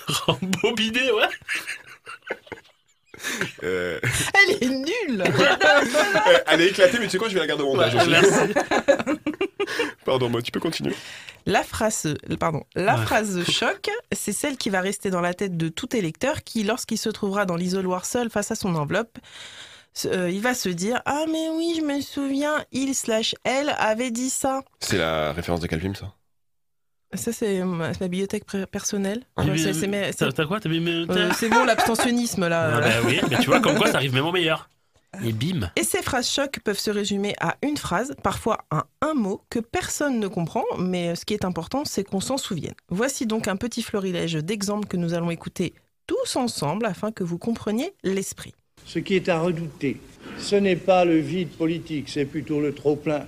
Rembobiné, 0.07 1.11
ouais. 1.11 1.29
Euh, 3.63 3.99
Elle 4.33 4.63
est 4.63 4.69
nulle 4.69 5.21
euh, 5.23 6.37
Elle 6.47 6.61
est 6.61 6.67
éclatée, 6.67 6.97
mais 6.99 7.05
tu 7.05 7.11
sais 7.11 7.17
quoi, 7.17 7.27
je 7.27 7.33
vais 7.33 7.39
la 7.41 7.47
garder 7.47 7.63
au 7.63 7.73
montage 7.73 7.93
Ouais, 7.95 8.01
aussi. 8.01 8.09
merci. 8.09 8.53
Pardon, 10.05 10.29
moi, 10.29 10.41
tu 10.41 10.51
peux 10.51 10.59
continuer. 10.59 10.95
La 11.45 11.63
phrase, 11.63 12.13
pardon, 12.39 12.63
la 12.75 12.95
Ouais. 12.97 13.05
phrase 13.05 13.43
choc, 13.49 13.89
c'est 14.11 14.31
celle 14.33 14.57
qui 14.57 14.69
va 14.69 14.81
rester 14.81 15.09
dans 15.09 15.21
la 15.21 15.33
tête 15.33 15.57
de 15.57 15.67
tout 15.69 15.95
électeur 15.95 16.43
qui, 16.43 16.63
lorsqu'il 16.63 16.97
se 16.97 17.09
trouvera 17.09 17.45
dans 17.45 17.55
l'isoloir 17.55 18.05
seul 18.05 18.29
face 18.29 18.51
à 18.51 18.55
son 18.55 18.75
enveloppe, 18.75 19.17
euh, 20.05 20.29
il 20.31 20.41
va 20.41 20.53
se 20.53 20.69
dire 20.69 21.01
Ah, 21.05 21.25
mais 21.27 21.49
oui, 21.49 21.75
je 21.77 21.81
me 21.85 22.01
souviens, 22.01 22.63
il 22.71 22.93
slash 22.95 23.35
elle 23.43 23.73
avait 23.77 24.11
dit 24.11 24.29
ça. 24.29 24.61
C'est 24.79 24.97
la 24.97 25.33
référence 25.33 25.59
de 25.61 25.67
quel 25.67 25.81
film, 25.81 25.95
ça? 25.95 26.13
Ça, 27.13 27.31
c'est 27.33 27.63
ma, 27.63 27.91
bibliothèque 27.91 28.45
personnelle. 28.71 29.23
Ah, 29.35 29.43
T'as 29.45 30.45
quoi 30.45 30.59
mes- 30.65 31.05
euh, 31.09 31.31
c'est 31.35 31.49
bon, 31.49 31.65
l'abstentionnisme 31.65 32.47
là. 32.47 32.77
Ah 32.77 32.81
bah 32.81 32.89
oui, 33.05 33.19
mais 33.29 33.37
tu 33.37 33.47
vois, 33.47 33.59
comme 33.59 33.77
quoi 33.77 33.87
ça 33.87 33.97
arrive 33.97 34.13
même 34.13 34.25
au 34.25 34.31
meilleur. 34.31 34.69
Et 35.25 35.31
bim. 35.31 35.71
Et 35.75 35.83
ces 35.83 36.03
phrases 36.03 36.29
choc 36.29 36.59
peuvent 36.63 36.77
se 36.77 36.91
résumer 36.91 37.33
à 37.41 37.57
une 37.63 37.77
phrase, 37.77 38.13
parfois 38.21 38.59
à 38.69 38.85
un 39.01 39.15
mot 39.15 39.41
que 39.49 39.59
personne 39.59 40.19
ne 40.19 40.27
comprend, 40.27 40.63
mais 40.77 41.15
ce 41.15 41.25
qui 41.25 41.33
est 41.33 41.45
important, 41.45 41.83
c'est 41.83 42.03
qu'on 42.03 42.21
s'en 42.21 42.37
souvienne. 42.37 42.75
Voici 42.89 43.25
donc 43.25 43.47
un 43.47 43.55
petit 43.55 43.81
florilège 43.81 44.35
d'exemples 44.35 44.87
que 44.87 44.97
nous 44.97 45.15
allons 45.15 45.31
écouter 45.31 45.73
tous 46.05 46.35
ensemble 46.35 46.85
afin 46.85 47.11
que 47.11 47.23
vous 47.23 47.39
compreniez 47.39 47.93
l'esprit. 48.03 48.53
Ce 48.85 48.99
qui 48.99 49.15
est 49.15 49.29
à 49.29 49.39
redouter, 49.39 49.99
ce 50.37 50.55
n'est 50.55 50.75
pas 50.75 51.05
le 51.05 51.17
vide 51.17 51.49
politique, 51.49 52.07
c'est 52.07 52.25
plutôt 52.25 52.61
le 52.61 52.73
trop-plein. 52.73 53.25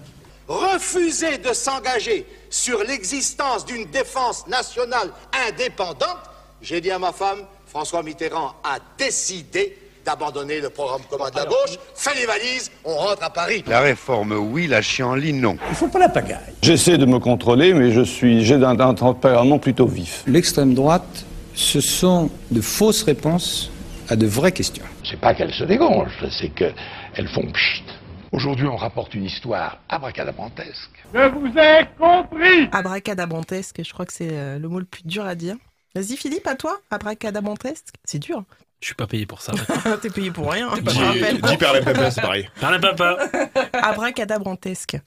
refuser 0.48 1.40
de 1.40 1.54
s'engager 1.54 2.26
sur 2.52 2.84
l'existence 2.84 3.66
d'une 3.66 3.86
défense 3.86 4.46
nationale 4.48 5.10
indépendante, 5.48 6.20
j'ai 6.62 6.82
dit 6.82 6.92
à 6.92 7.00
ma 7.00 7.12
femme, 7.12 7.40
François 7.66 8.04
Mitterrand 8.04 8.54
a 8.64 8.78
décidé 8.98 9.78
d'abandonner 10.06 10.60
le 10.60 10.70
programme 10.70 11.02
commun 11.10 11.30
de 11.30 11.38
la 11.38 11.46
gauche, 11.46 11.78
fait 11.96 12.14
les 12.16 12.26
valises, 12.26 12.72
on 12.84 12.96
rentre 12.96 13.24
à 13.24 13.30
Paris. 13.30 13.64
La 13.68 13.80
réforme, 13.80 14.34
oui, 14.34 14.68
la 14.68 14.82
chienlit, 14.82 15.32
non. 15.34 15.58
Il 15.70 15.76
faut 15.76 15.88
pas 15.88 16.00
la 16.00 16.10
pagaille. 16.10 16.54
J'essaie 16.62 16.98
de 16.98 17.06
me 17.06 17.20
contrôler, 17.20 17.74
mais 17.74 17.92
je 17.92 18.02
suis, 18.02 18.44
j'ai 18.44 18.56
un, 18.56 18.80
un 18.80 18.94
tempérament 18.94 19.60
plutôt 19.60 19.88
vif. 19.88 20.24
L'extrême 20.28 20.74
droite, 20.74 21.26
ce 21.56 21.80
sont 21.80 22.30
de 22.50 22.62
fausses 22.62 23.04
réponses 23.04 23.72
à 24.10 24.16
de 24.16 24.26
vraies 24.26 24.52
questions. 24.52 24.84
C'est 25.10 25.20
pas 25.20 25.34
qu'elles 25.34 25.54
se 25.54 25.64
dégongent, 25.64 26.12
c'est 26.38 26.50
qu'elles 26.50 27.30
font 27.34 27.50
pchit. 27.52 27.84
Aujourd'hui, 28.32 28.66
on 28.68 28.78
rapporte 28.78 29.14
une 29.14 29.26
histoire 29.26 29.80
abracadabrantesque. 29.90 31.04
Je 31.14 31.28
vous 31.30 31.48
ai 31.58 31.86
compris 31.98 32.70
Abracadabrantesque, 32.72 33.84
je 33.84 33.92
crois 33.92 34.06
que 34.06 34.14
c'est 34.14 34.30
euh, 34.32 34.58
le 34.58 34.70
mot 34.70 34.80
le 34.80 34.86
plus 34.86 35.04
dur 35.06 35.26
à 35.26 35.36
dire. 35.36 35.56
Vas-y 35.96 36.16
Philippe, 36.16 36.48
à 36.48 36.56
toi, 36.56 36.80
abracadabrantesque, 36.90 37.88
c'est 38.06 38.20
dur. 38.20 38.44
Je 38.80 38.88
suis 38.88 38.96
pas 38.96 39.06
payé 39.08 39.26
pour 39.26 39.42
ça. 39.42 39.52
T'es 40.02 40.10
payé 40.10 40.32
pour 40.32 40.50
rien, 40.52 40.70
je 40.76 40.82
Dis 40.82 40.98
te 40.98 41.04
rappelle. 41.04 41.42
dis 41.42 41.58
Perlin-Papa, 41.58 42.12
c'est 42.12 42.22
pareil. 42.22 42.50
Parle 42.62 42.80
papa. 42.80 43.18
Abracadabrantesque. 43.74 44.98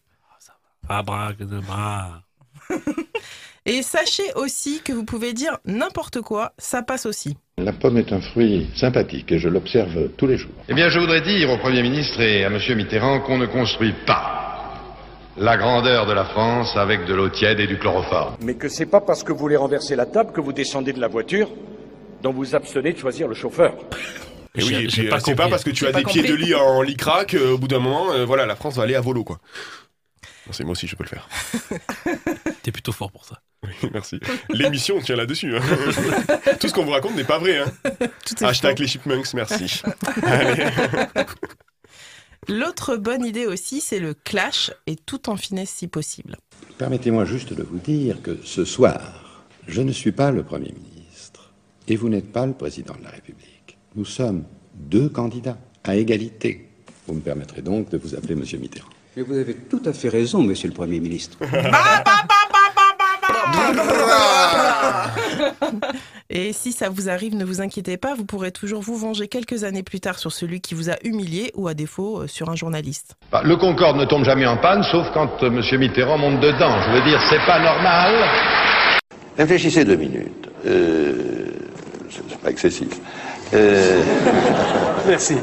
Abracadabra. 0.89 2.22
Et 3.67 3.83
sachez 3.83 4.31
aussi 4.35 4.81
que 4.85 4.93
vous 4.93 5.05
pouvez 5.05 5.33
dire 5.33 5.57
n'importe 5.65 6.21
quoi, 6.21 6.53
ça 6.59 6.83
passe 6.83 7.07
aussi. 7.07 7.37
La 7.57 7.73
pomme 7.73 7.97
est 7.97 8.12
un 8.12 8.21
fruit 8.21 8.69
sympathique 8.77 9.33
et 9.33 9.39
je 9.39 9.49
l'observe 9.49 10.09
tous 10.19 10.27
les 10.27 10.37
jours. 10.37 10.53
Eh 10.69 10.75
bien, 10.75 10.89
je 10.91 10.99
voudrais 10.99 11.23
dire 11.23 11.49
au 11.51 11.57
Premier 11.57 11.83
ministre 11.83 12.21
et 12.21 12.45
à 12.45 12.49
M. 12.49 12.59
Mitterrand 12.77 13.21
qu'on 13.21 13.39
ne 13.39 13.47
construit 13.47 13.95
pas 14.07 14.75
la 15.39 15.57
grandeur 15.57 16.05
de 16.07 16.12
la 16.12 16.27
France 16.27 16.77
avec 16.77 17.07
de 17.07 17.15
l'eau 17.15 17.31
tiède 17.31 17.59
et 17.59 17.67
du 17.67 17.79
chloroforme. 17.79 18.37
Mais 18.43 18.55
que 18.55 18.69
c'est 18.69 18.87
pas 18.87 19.01
parce 19.01 19.23
que 19.23 19.33
vous 19.33 19.39
voulez 19.39 19.57
renverser 19.57 19.97
la 19.97 20.05
table 20.07 20.33
que 20.33 20.41
vous 20.43 20.53
descendez 20.53 20.93
de 20.93 21.01
la 21.01 21.09
voiture 21.09 21.49
dont 22.23 22.33
vous 22.33 22.55
abstenez 22.55 22.93
de 22.93 22.99
choisir 22.99 23.29
le 23.29 23.35
chauffeur. 23.35 23.75
Et 24.57 24.62
oui, 24.62 24.87
J'ai- 24.91 25.07
et 25.07 25.09
pas 25.09 25.17
euh, 25.17 25.21
c'est 25.25 25.35
pas 25.35 25.45
compris. 25.45 25.51
parce 25.51 25.65
que 25.65 25.71
tu 25.71 25.87
as 25.87 25.91
pas 25.93 25.99
des 26.01 26.05
pieds 26.05 26.23
de 26.23 26.35
lit 26.35 26.55
en 26.55 26.83
lit 26.83 26.97
crack, 26.97 27.35
euh, 27.35 27.53
au 27.55 27.59
bout 27.59 27.69
d'un 27.69 27.81
moment, 27.81 28.12
euh, 28.12 28.25
voilà, 28.27 28.45
la 28.47 28.57
France 28.57 28.77
va 28.77 28.83
aller 28.85 28.95
à 28.95 29.01
volo, 29.01 29.25
quoi. 29.25 29.39
Merci, 30.47 30.62
moi 30.62 30.73
aussi, 30.73 30.87
je 30.87 30.95
peux 30.97 31.05
le 31.05 31.09
faire. 31.09 31.29
T'es 32.62 32.71
plutôt 32.71 32.93
fort 32.93 33.11
pour 33.11 33.25
ça. 33.25 33.41
Oui, 33.65 33.91
merci. 33.93 34.21
L'émission 34.51 35.01
tient 35.01 35.17
là-dessus. 35.17 35.57
hein. 35.57 35.61
Tout 36.61 36.69
ce 36.69 36.75
qu'on 36.75 36.85
vous 36.85 36.91
raconte 36.93 37.17
n'est 37.17 37.25
pas 37.25 37.39
vrai. 37.39 37.59
Hein. 37.59 37.73
Tout 38.27 38.43
est 38.43 38.45
Hashtag 38.45 38.77
faux. 38.77 38.83
les 38.83 38.89
chipmunks, 38.89 39.33
merci. 39.35 39.81
L'autre 42.49 42.97
bonne 42.97 43.25
idée 43.25 43.47
aussi, 43.47 43.81
c'est 43.81 44.01
le 44.01 44.12
clash 44.12 44.71
et 44.87 44.97
tout 44.97 45.31
en 45.31 45.37
finesse 45.37 45.71
si 45.71 45.89
possible. 45.89 46.37
Permettez-moi 46.77 47.25
juste 47.25 47.55
de 47.55 47.62
vous 47.62 47.79
dire 47.79 48.21
que 48.21 48.39
ce 48.45 48.67
soir, 48.67 49.47
je 49.67 49.81
ne 49.81 49.93
suis 49.93 50.12
pas 50.12 50.31
le 50.31 50.43
Premier 50.43 50.73
ministre 50.73 51.53
et 51.89 51.97
vous 51.97 52.11
n'êtes 52.11 52.31
pas 52.33 52.45
le 52.45 52.53
Président 52.53 52.95
de 52.99 53.05
la 53.05 53.11
République. 53.11 53.79
Nous 53.95 54.05
sommes 54.05 54.45
deux 54.75 55.09
candidats 55.09 55.57
à 55.85 55.97
égalité. 55.97 56.69
Vous 57.07 57.15
me 57.15 57.21
permettrez 57.21 57.62
donc 57.62 57.89
de 57.91 57.97
vous 57.97 58.15
appeler 58.15 58.35
Monsieur 58.35 58.59
Mitterrand. 58.59 58.89
Mais 59.17 59.23
vous 59.23 59.35
avez 59.39 59.55
tout 59.55 59.81
à 59.87 59.93
fait 59.95 60.09
raison, 60.11 60.43
Monsieur 60.43 60.69
le 60.69 60.75
Premier 60.75 61.01
ministre. 61.01 61.39
Et 66.31 66.53
si 66.53 66.73
ça 66.73 66.89
vous 66.89 67.09
arrive, 67.09 67.37
ne 67.37 67.45
vous 67.45 67.61
inquiétez 67.61 67.97
pas, 67.97 68.15
vous 68.15 68.25
pourrez 68.25 68.51
toujours 68.51 68.81
vous 68.81 68.97
venger 68.97 69.29
quelques 69.29 69.65
années 69.65 69.83
plus 69.83 70.01
tard 70.01 70.19
sur 70.19 70.33
celui 70.33 70.61
qui 70.61 70.75
vous 70.75 70.91
a 70.91 70.95
humilié 71.05 71.53
ou 71.55 71.69
à 71.69 71.75
défaut 71.75 72.23
euh, 72.23 72.27
sur 72.27 72.49
un 72.49 72.57
journaliste. 72.57 73.15
Bah, 73.31 73.43
le 73.45 73.57
Concorde 73.57 73.97
ne 73.97 74.05
tombe 74.05 74.25
jamais 74.25 74.47
en 74.47 74.57
panne, 74.57 74.83
sauf 74.83 75.07
quand 75.13 75.43
euh, 75.43 75.51
Monsieur 75.51 75.79
Mitterrand 75.79 76.19
monte 76.19 76.41
dedans. 76.41 76.81
Je 76.83 76.91
veux 76.93 77.03
dire, 77.09 77.21
c'est 77.29 77.45
pas 77.47 77.61
normal. 77.61 78.15
Réfléchissez 79.37 79.85
deux 79.85 79.97
minutes. 79.97 80.49
Euh, 80.67 81.47
c'est 82.11 82.39
pas 82.39 82.51
excessif. 82.51 82.89
Euh, 83.53 84.03
Merci. 85.07 85.37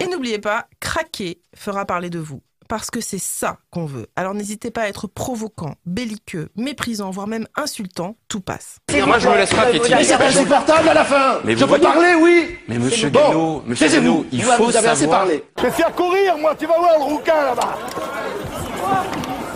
Et 0.00 0.06
n'oubliez 0.06 0.38
pas, 0.38 0.66
craquer 0.80 1.38
fera 1.54 1.84
parler 1.84 2.10
de 2.10 2.18
vous. 2.18 2.40
Parce 2.68 2.90
que 2.90 3.00
c'est 3.00 3.20
ça 3.20 3.58
qu'on 3.70 3.84
veut. 3.86 4.06
Alors 4.16 4.34
n'hésitez 4.34 4.70
pas 4.70 4.82
à 4.82 4.88
être 4.88 5.06
provoquant, 5.06 5.74
belliqueux, 5.86 6.48
méprisant, 6.56 7.10
voire 7.10 7.26
même 7.26 7.46
insultant, 7.56 8.16
tout 8.28 8.40
passe. 8.40 8.78
Moi, 9.06 9.18
je 9.18 9.28
me 9.28 9.36
laisse 9.36 9.52
pas 9.52 9.66
piétiner. 9.66 10.04
C'est 10.04 10.14
insupportable 10.14 10.88
à 10.88 10.94
la 10.94 11.04
fin 11.04 11.38
Mais 11.44 11.52
Je 11.52 11.58
vous 11.58 11.64
peux 11.64 11.68
voyez- 11.78 11.84
parler, 11.84 12.14
oui 12.14 12.58
Mais 12.68 12.78
monsieur 12.78 13.10
Bon, 13.10 13.26
Guillot, 13.26 13.62
monsieur 13.66 13.88
il 14.32 14.42
faut 14.42 14.64
vous 14.64 14.76
avez 14.76 14.88
assez 14.88 15.06
parlé. 15.06 15.44
Je 15.58 15.62
vais 15.62 15.70
faire 15.70 15.92
courir, 15.94 16.36
moi, 16.38 16.54
tu 16.58 16.66
vas 16.66 16.78
voir 16.78 16.98
le 16.98 17.04
rouquin 17.04 17.42
là-bas. 17.44 17.78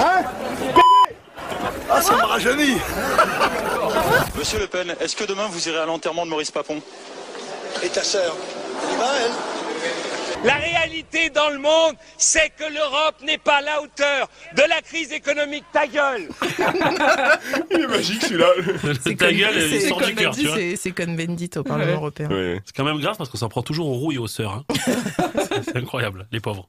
Hein 0.00 0.22
Ah, 1.90 2.02
ça 2.02 2.14
me 2.16 2.22
rajeunit 2.24 2.76
Monsieur 4.36 4.58
Le 4.60 4.66
Pen, 4.66 4.94
est-ce 5.00 5.16
que 5.16 5.24
demain 5.24 5.46
vous 5.50 5.68
irez 5.68 5.78
à 5.78 5.86
l'enterrement 5.86 6.24
de 6.24 6.30
Maurice 6.30 6.50
Papon? 6.50 6.80
Et 7.82 7.88
ta 7.88 8.02
sœur? 8.02 8.36
Elle 8.88 8.94
y 8.94 8.98
va, 8.98 9.06
elle? 9.24 10.17
La 10.44 10.54
réalité 10.54 11.30
dans 11.30 11.50
le 11.50 11.58
monde, 11.58 11.94
c'est 12.16 12.50
que 12.56 12.64
l'Europe 12.72 13.16
n'est 13.24 13.38
pas 13.38 13.56
à 13.56 13.60
la 13.60 13.82
hauteur 13.82 14.28
de 14.56 14.62
la 14.68 14.80
crise 14.82 15.12
économique. 15.12 15.64
Ta 15.72 15.86
gueule 15.86 16.28
Il 17.70 17.80
est 17.80 17.86
magique 17.86 18.22
celui-là. 18.22 18.46
Ta 19.16 19.32
gueule, 19.32 19.54
il 19.56 19.80
C'est 19.80 19.88
sort 19.88 20.00
du 20.00 20.14
cœur, 20.14 20.32
dit, 20.32 20.42
tu 20.42 20.46
vois. 20.46 20.56
c'est- 20.56 20.76
C'est 20.76 20.92
Cohn-Bendit 20.92 21.50
au 21.56 21.64
Parlement 21.64 21.86
Ouais. 21.90 21.96
européen. 21.96 22.28
C'est 22.64 22.74
quand 22.76 22.84
même 22.84 23.00
grave 23.00 23.16
parce 23.16 23.28
qu'on 23.30 23.36
s'en 23.38 23.48
prend 23.48 23.62
toujours 23.62 23.88
aux 23.88 23.94
roues 23.94 24.12
et 24.12 24.18
aux 24.18 24.26
sœurs. 24.28 24.52
hein. 24.52 24.64
C'est- 25.64 25.76
incroyable, 25.76 26.28
les 26.32 26.40
pauvres. 26.40 26.68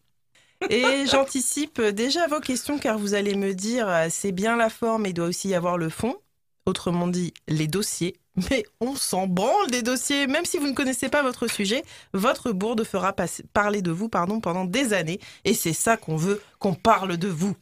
Et 0.69 1.05
j'anticipe 1.09 1.79
déjà 1.81 2.27
vos 2.27 2.39
questions 2.41 2.79
car 2.79 2.97
vous 2.97 3.13
allez 3.13 3.35
me 3.35 3.53
dire 3.53 3.87
euh, 3.87 4.07
c'est 4.09 4.33
bien 4.33 4.57
la 4.57 4.69
forme 4.69 5.05
il 5.05 5.13
doit 5.13 5.27
aussi 5.27 5.49
y 5.49 5.55
avoir 5.55 5.77
le 5.77 5.89
fond. 5.89 6.17
Autrement 6.65 7.07
dit, 7.07 7.33
les 7.47 7.67
dossiers. 7.67 8.15
Mais 8.49 8.63
on 8.81 8.95
s'en 8.95 9.27
branle 9.27 9.67
des 9.71 9.81
dossiers. 9.81 10.27
Même 10.27 10.45
si 10.45 10.57
vous 10.57 10.67
ne 10.67 10.73
connaissez 10.73 11.09
pas 11.09 11.21
votre 11.23 11.47
sujet, 11.47 11.83
votre 12.13 12.51
bourde 12.51 12.83
fera 12.83 13.13
passer- 13.13 13.43
parler 13.53 13.81
de 13.81 13.91
vous 13.91 14.09
pardon, 14.09 14.39
pendant 14.39 14.65
des 14.65 14.93
années. 14.93 15.19
Et 15.45 15.53
c'est 15.53 15.73
ça 15.73 15.97
qu'on 15.97 16.15
veut, 16.15 16.41
qu'on 16.59 16.73
parle 16.73 17.17
de 17.17 17.27
vous. 17.27 17.53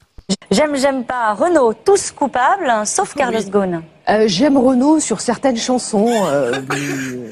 J'aime, 0.51 0.75
j'aime 0.75 1.05
pas. 1.05 1.33
Renault, 1.33 1.73
tous 1.73 2.11
coupables, 2.11 2.69
hein, 2.69 2.83
sauf 2.85 3.13
Carlos 3.13 3.41
Ghosn. 3.49 3.81
Euh, 4.09 4.23
J'aime 4.27 4.57
Renaud 4.57 4.99
sur 4.99 5.21
certaines 5.21 5.57
chansons. 5.57 6.25
euh, 6.27 6.61
mais, 6.69 7.29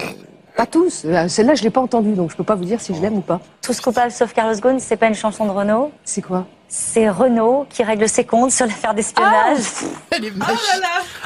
pas 0.55 0.65
tous. 0.65 1.03
Euh, 1.05 1.27
Celle-là, 1.27 1.55
je 1.55 1.63
l'ai 1.63 1.69
pas 1.69 1.81
entendue, 1.81 2.13
donc 2.13 2.31
je 2.31 2.37
peux 2.37 2.43
pas 2.45 2.55
vous 2.55 2.63
dire 2.63 2.79
si 2.79 2.95
je 2.95 3.01
l'aime 3.01 3.17
ou 3.17 3.21
pas. 3.21 3.41
Tous 3.61 3.79
coupables, 3.81 4.11
sauf 4.11 4.31
Carlos 4.33 4.55
Ghosn, 4.59 4.79
c'est 4.79 4.95
pas 4.95 5.07
une 5.07 5.15
chanson 5.15 5.45
de 5.45 5.51
Renault. 5.51 5.91
C'est 6.05 6.21
quoi? 6.21 6.47
C'est 6.77 7.09
Renault 7.09 7.65
qui 7.69 7.83
règle 7.83 8.09
ses 8.09 8.25
comptes 8.25 8.51
sur 8.51 8.65
l'affaire 8.65 8.93
d'espionnage. 8.93 9.61
Elle 10.11 10.25
est 10.25 10.35
magique. 10.35 10.59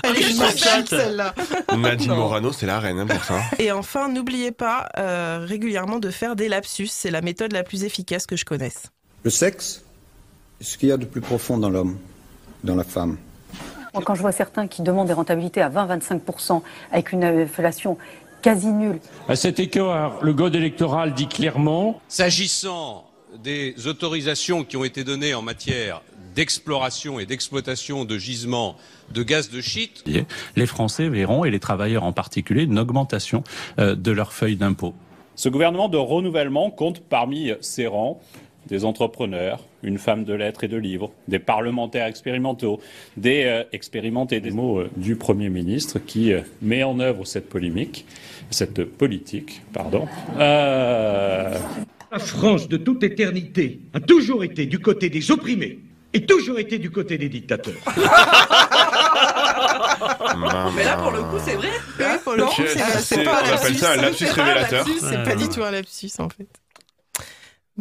Elle 0.04 0.18
est 0.18 0.38
magique 0.38 0.88
celle-là. 0.88 1.34
Nadine. 1.76 2.14
Morano, 2.14 2.52
c'est 2.52 2.68
la 2.68 2.80
reine 2.80 3.00
hein, 3.00 3.08
pour 3.08 3.24
ça. 3.24 3.39
Et 3.58 3.72
enfin, 3.72 4.10
n'oubliez 4.10 4.52
pas 4.52 4.89
euh, 5.00 5.43
régulièrement 5.47 5.97
de 5.97 6.12
faire 6.12 6.36
des 6.36 6.50
lapsus. 6.50 6.86
C'est 6.86 7.10
la 7.10 7.22
méthode 7.22 7.52
la 7.52 7.64
plus 7.64 7.84
efficace 7.84 8.28
que 8.28 8.36
je 8.36 8.45
connaisse. 8.45 8.91
Le 9.24 9.32
sexe, 9.32 9.84
ce 10.62 10.78
qu'il 10.78 10.89
y 10.89 10.91
a 10.91 10.97
de 10.97 11.06
plus 11.06 11.22
profond 11.22 11.58
dans 11.58 11.72
l'homme, 11.72 11.97
dans 12.64 12.76
la 12.76 12.84
femme. 12.84 13.18
Moi, 13.95 14.04
Quand 14.06 14.14
je 14.14 14.22
vois 14.22 14.32
certains 14.32 14.68
qui 14.68 14.84
demandent 14.84 15.08
des 15.08 15.14
rentabilités 15.14 15.64
à 15.64 15.70
20-25% 15.72 16.62
avec 16.91 17.12
une 17.12 17.24
inflation 17.24 17.97
quasi 18.43 18.68
nulle, 18.68 19.00
À 19.28 19.36
cet 19.36 19.60
écart, 19.60 20.20
le 20.22 20.32
code 20.36 20.56
électoral 20.56 21.16
dit 21.16 21.28
clairement 21.28 22.00
S'agissant 22.08 23.09
des 23.44 23.88
autorisations 23.88 24.64
qui 24.64 24.78
ont 24.78 24.84
été 24.84 25.04
données 25.04 25.34
en 25.34 25.42
matière 25.42 26.02
d'exploration 26.36 27.20
et 27.20 27.26
d'exploitation 27.26 28.06
de 28.06 28.18
gisements 28.18 28.76
de 29.12 29.24
gaz 29.24 29.50
de 29.50 29.62
schiste, 29.62 30.08
Les 30.56 30.66
Français 30.66 31.10
verront, 31.10 31.44
et 31.44 31.52
les 31.52 31.60
travailleurs 31.60 32.04
en 32.04 32.14
particulier, 32.14 32.64
une 32.64 32.80
augmentation 32.80 33.44
euh, 33.80 33.96
de 33.96 34.12
leur 34.12 34.32
feuille 34.34 34.56
d'impôt. 34.56 34.94
Ce 35.36 35.50
gouvernement 35.50 35.90
de 35.90 35.98
renouvellement 35.98 36.70
compte 36.70 37.00
parmi 37.00 37.52
ses 37.62 37.88
rangs 37.88 38.22
des 38.68 38.86
entrepreneurs, 38.86 39.66
une 39.84 39.98
femme 39.98 40.24
de 40.24 40.34
lettres 40.34 40.64
et 40.64 40.68
de 40.68 40.78
livres, 40.78 41.12
des 41.28 41.40
parlementaires 41.40 42.06
expérimentaux, 42.06 42.80
des 43.18 43.44
euh, 43.46 43.64
expérimentés, 43.72 44.40
des 44.40 44.52
mots 44.52 44.80
euh, 44.80 44.90
du 44.96 45.16
Premier 45.16 45.50
ministre 45.50 46.00
qui 46.00 46.34
euh, 46.34 46.42
met 46.62 46.84
en 46.84 47.00
œuvre 47.00 47.26
cette 47.26 47.50
polémique, 47.50 48.06
cette 48.52 48.84
politique, 48.84 49.62
pardon. 49.74 50.08
La 52.12 52.20
France 52.20 52.68
de 52.68 52.78
toute 52.78 53.03
éternité 53.03 53.82
a 53.93 53.99
toujours 53.99 54.43
été 54.43 54.66
du 54.66 54.80
côté 54.80 55.10
des 55.10 55.30
opprimés 55.32 55.80
et 56.14 56.26
toujours 56.26 56.57
été 56.57 56.80
du 56.80 56.89
côté 56.89 57.18
des 57.20 57.30
dictateurs. 57.30 57.76
Mais 60.76 60.84
là, 60.84 60.97
pour 60.97 61.12
le 61.12 61.22
coup, 61.24 61.38
c'est 61.43 61.55
vrai. 61.55 61.70
Oui, 61.99 62.05
pour 62.24 62.34
le 62.34 62.39
Non, 62.39 62.47
coup, 62.47 62.62
c'est- 62.66 62.80
c'est 62.80 63.16
c'est- 63.16 63.24
pas 63.24 63.41
on 63.43 63.53
appelle 63.53 63.78
ça 63.78 63.91
un 63.91 63.95
lapsus 63.97 64.26
révélateur. 64.26 64.88
lapsus, 64.88 64.99
C'est 65.07 65.24
pas 65.24 65.36
du 65.36 65.49
tout 65.49 65.64
un 65.64 65.72
lapsus, 65.72 66.12
en 66.20 66.30
fait. 66.30 66.47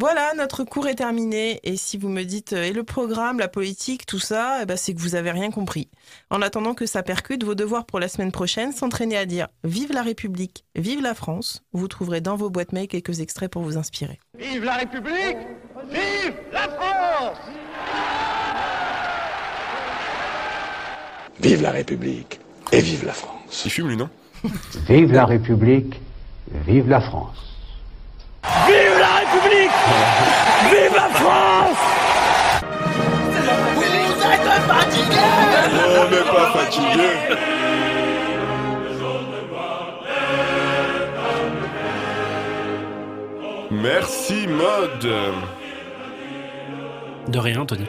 Voilà, 0.01 0.33
notre 0.37 0.63
cours 0.63 0.87
est 0.87 0.95
terminé. 0.95 1.59
Et 1.65 1.77
si 1.77 1.99
vous 1.99 2.09
me 2.09 2.23
dites, 2.23 2.53
euh, 2.53 2.63
et 2.63 2.73
le 2.73 2.85
programme, 2.85 3.41
la 3.41 3.49
politique, 3.49 4.07
tout 4.07 4.21
ça, 4.21 4.61
eh 4.63 4.65
ben, 4.65 4.77
c'est 4.77 4.95
que 4.95 5.01
vous 5.01 5.17
avez 5.17 5.33
rien 5.33 5.51
compris. 5.51 5.89
En 6.31 6.41
attendant 6.41 6.75
que 6.75 6.87
ça 6.87 7.03
percute, 7.03 7.43
vos 7.43 7.57
devoirs 7.57 7.85
pour 7.85 7.99
la 7.99 8.07
semaine 8.07 8.31
prochaine, 8.31 8.71
s'entraîner 8.71 9.17
à 9.17 9.27
dire 9.27 9.49
Vive 9.65 9.91
la 9.93 10.03
République, 10.03 10.65
vive 10.77 11.03
la 11.03 11.15
France. 11.15 11.65
Vous 11.73 11.89
trouverez 11.89 12.21
dans 12.21 12.37
vos 12.37 12.49
boîtes 12.49 12.71
mail 12.71 12.87
quelques 12.87 13.19
extraits 13.19 13.51
pour 13.51 13.63
vous 13.63 13.77
inspirer. 13.77 14.21
Vive 14.39 14.63
la 14.63 14.75
République 14.77 15.37
Vive 15.91 16.35
la 16.53 16.69
France 16.69 17.39
Vive 21.41 21.63
la 21.63 21.73
République 21.73 22.39
et 22.71 22.81
vive 22.81 23.05
la 23.05 23.15
France. 23.15 23.63
Il 23.65 23.71
fume 23.73 23.89
lui, 23.89 23.97
non? 23.97 24.11
Vive 24.89 25.13
la 25.13 25.27
République, 25.27 26.01
vive 26.69 26.89
la 26.89 27.01
France. 27.01 27.58
Vive 30.71 30.95
la 30.95 31.09
France 31.15 31.77
Vous 33.75 33.83
êtes 34.33 34.63
fatigués 34.67 35.31
On 35.99 36.11
n'est 36.11 36.31
pas 36.31 36.51
fatigué. 36.59 37.09
Merci 43.71 44.47
mode. 44.47 45.13
De 47.29 47.39
rien, 47.39 47.61
Anthony. 47.61 47.85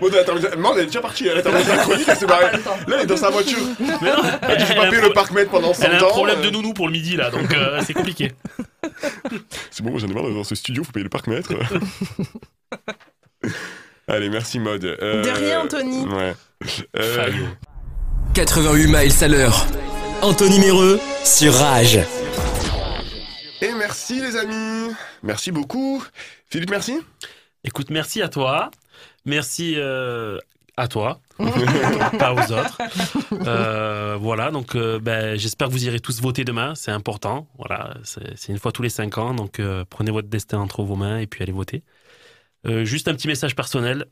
bon, 0.00 0.08
attends, 0.14 0.34
Maud, 0.58 0.74
elle 0.76 0.82
est 0.82 0.86
déjà 0.86 1.00
partie, 1.00 1.26
elle 1.26 1.38
a 1.38 1.42
terminé 1.42 1.64
sa 1.64 1.76
chronique, 1.78 2.06
elle 2.06 2.16
s'est 2.16 2.26
barrée. 2.26 2.52
Là, 2.86 2.96
elle 2.96 3.00
est 3.02 3.06
dans 3.06 3.16
sa 3.16 3.30
voiture. 3.30 3.58
Mais 3.80 3.86
non, 4.10 4.22
Elle 4.42 4.50
a 4.50 4.56
dû 4.56 4.64
elle 4.70 4.78
a 4.78 4.80
pas 4.82 4.86
un 4.86 4.90
payer 4.90 5.00
pro- 5.00 5.08
le 5.08 5.14
parc-mètre 5.14 5.50
pendant 5.50 5.72
100 5.72 5.82
ans. 5.82 5.86
Elle 5.90 5.94
a 5.94 6.04
un 6.04 6.08
problème 6.08 6.38
euh. 6.40 6.44
de 6.44 6.50
nounou 6.50 6.74
pour 6.74 6.86
le 6.86 6.92
midi, 6.92 7.16
là, 7.16 7.30
donc 7.30 7.52
euh, 7.54 7.80
c'est 7.84 7.94
compliqué. 7.94 8.32
C'est 9.70 9.82
bon, 9.82 9.98
j'en 9.98 10.08
ai 10.08 10.14
marre 10.14 10.30
dans 10.30 10.44
ce 10.44 10.54
studio, 10.54 10.84
faut 10.84 10.92
payer 10.92 11.04
le 11.04 11.10
parc-mètre. 11.10 11.52
Allez, 14.08 14.30
merci 14.30 14.58
mode. 14.58 14.84
Euh, 14.84 15.22
De 15.22 15.30
rien, 15.30 15.60
Anthony. 15.62 16.06
Ouais. 16.06 16.34
Euh, 16.96 17.30
88 18.32 18.86
miles 18.86 19.12
à 19.24 19.28
l'heure. 19.28 19.66
Anthony 20.22 20.58
Méreux 20.58 20.98
sur 21.22 21.52
Rage. 21.52 21.98
Et 23.60 23.72
merci 23.74 24.20
les 24.20 24.36
amis. 24.36 24.94
Merci 25.22 25.52
beaucoup. 25.52 26.02
Philippe, 26.48 26.70
merci. 26.70 26.98
Écoute, 27.62 27.90
merci 27.90 28.22
à 28.22 28.28
toi. 28.28 28.70
Merci 29.26 29.74
euh, 29.76 30.38
à 30.76 30.88
toi, 30.88 31.20
pas 32.18 32.34
aux 32.34 32.52
autres. 32.52 32.78
Euh, 33.32 34.16
voilà, 34.20 34.50
donc 34.50 34.74
euh, 34.74 34.98
ben, 34.98 35.36
j'espère 35.36 35.68
que 35.68 35.72
vous 35.72 35.86
irez 35.86 36.00
tous 36.00 36.20
voter 36.20 36.44
demain. 36.44 36.74
C'est 36.74 36.90
important. 36.90 37.48
Voilà, 37.56 37.96
c'est 38.04 38.52
une 38.52 38.58
fois 38.58 38.72
tous 38.72 38.82
les 38.82 38.90
cinq 38.90 39.16
ans. 39.18 39.34
Donc 39.34 39.58
euh, 39.58 39.84
prenez 39.88 40.10
votre 40.10 40.28
destin 40.28 40.58
entre 40.58 40.82
vos 40.82 40.96
mains 40.96 41.18
et 41.18 41.26
puis 41.26 41.42
allez 41.42 41.52
voter. 41.52 41.82
Juste 42.82 43.06
un 43.06 43.14
petit 43.14 43.28
message 43.28 43.54
personnel. 43.54 44.06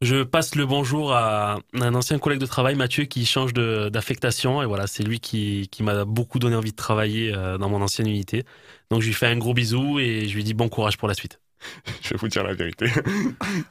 Je 0.00 0.22
passe 0.22 0.54
le 0.54 0.64
bonjour 0.64 1.12
à 1.12 1.58
un 1.74 1.94
ancien 1.96 2.20
collègue 2.20 2.38
de 2.38 2.46
travail, 2.46 2.76
Mathieu, 2.76 3.04
qui 3.04 3.26
change 3.26 3.52
d'affectation. 3.52 4.62
Et 4.62 4.66
voilà, 4.66 4.86
c'est 4.86 5.02
lui 5.02 5.18
qui, 5.18 5.68
qui 5.72 5.82
m'a 5.82 6.04
beaucoup 6.04 6.38
donné 6.38 6.54
envie 6.54 6.70
de 6.70 6.76
travailler 6.76 7.32
dans 7.32 7.68
mon 7.68 7.82
ancienne 7.82 8.06
unité. 8.06 8.44
Donc 8.90 9.00
je 9.02 9.08
lui 9.08 9.14
fais 9.14 9.26
un 9.26 9.38
gros 9.38 9.54
bisou 9.54 9.98
et 9.98 10.28
je 10.28 10.36
lui 10.36 10.44
dis 10.44 10.54
bon 10.54 10.68
courage 10.68 10.98
pour 10.98 11.08
la 11.08 11.14
suite. 11.14 11.40
Je 12.02 12.10
vais 12.10 12.16
vous 12.16 12.28
dire 12.28 12.42
la 12.44 12.54
vérité. 12.54 12.86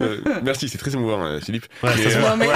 Euh, 0.02 0.20
merci, 0.44 0.68
c'est 0.68 0.78
très 0.78 0.94
émouvant, 0.94 1.24
euh, 1.24 1.40
Philippe. 1.40 1.66
Ouais, 1.82 1.90
ça 1.92 1.96
Mais, 1.96 2.06
euh. 2.16 2.20
Non, 2.22 2.38
mais 2.38 2.48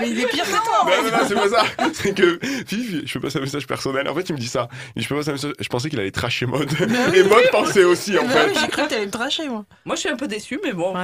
mais 0.00 0.10
il 0.10 0.20
est 0.20 0.26
pire 0.26 0.44
que 0.44 0.50
toi. 0.50 0.84
Non, 0.84 1.02
non, 1.02 1.10
non, 1.10 1.24
c'est 1.26 1.34
pas 1.34 1.48
ça. 1.48 1.64
C'est 1.94 2.14
que, 2.14 2.38
Philippe, 2.66 3.06
je 3.06 3.12
peux 3.14 3.20
passer 3.20 3.38
un 3.38 3.42
message 3.42 3.66
personnel. 3.66 4.08
En 4.08 4.14
fait, 4.14 4.28
il 4.28 4.34
me 4.34 4.38
dit 4.38 4.46
ça. 4.48 4.68
Et 4.94 5.00
je 5.00 5.08
peux 5.08 5.16
passer 5.16 5.30
un 5.30 5.32
message. 5.32 5.52
Je 5.58 5.68
pensais 5.68 5.88
qu'il 5.88 5.98
allait 5.98 6.10
tracher 6.10 6.44
mode. 6.46 6.70
Et 7.14 7.22
mode 7.22 7.50
pensait 7.50 7.84
aussi, 7.84 8.18
en 8.18 8.24
Bah 8.24 8.30
fait. 8.30 8.48
oui, 8.50 8.56
j'ai 8.60 8.68
cru 8.68 8.82
que 8.82 8.88
t'allais 8.88 9.06
me 9.06 9.10
tracher, 9.10 9.48
moi. 9.48 9.64
Moi, 9.84 9.94
je 9.96 10.00
suis 10.00 10.08
un 10.10 10.16
peu 10.16 10.28
déçu, 10.28 10.60
mais 10.62 10.72
bon. 10.72 10.94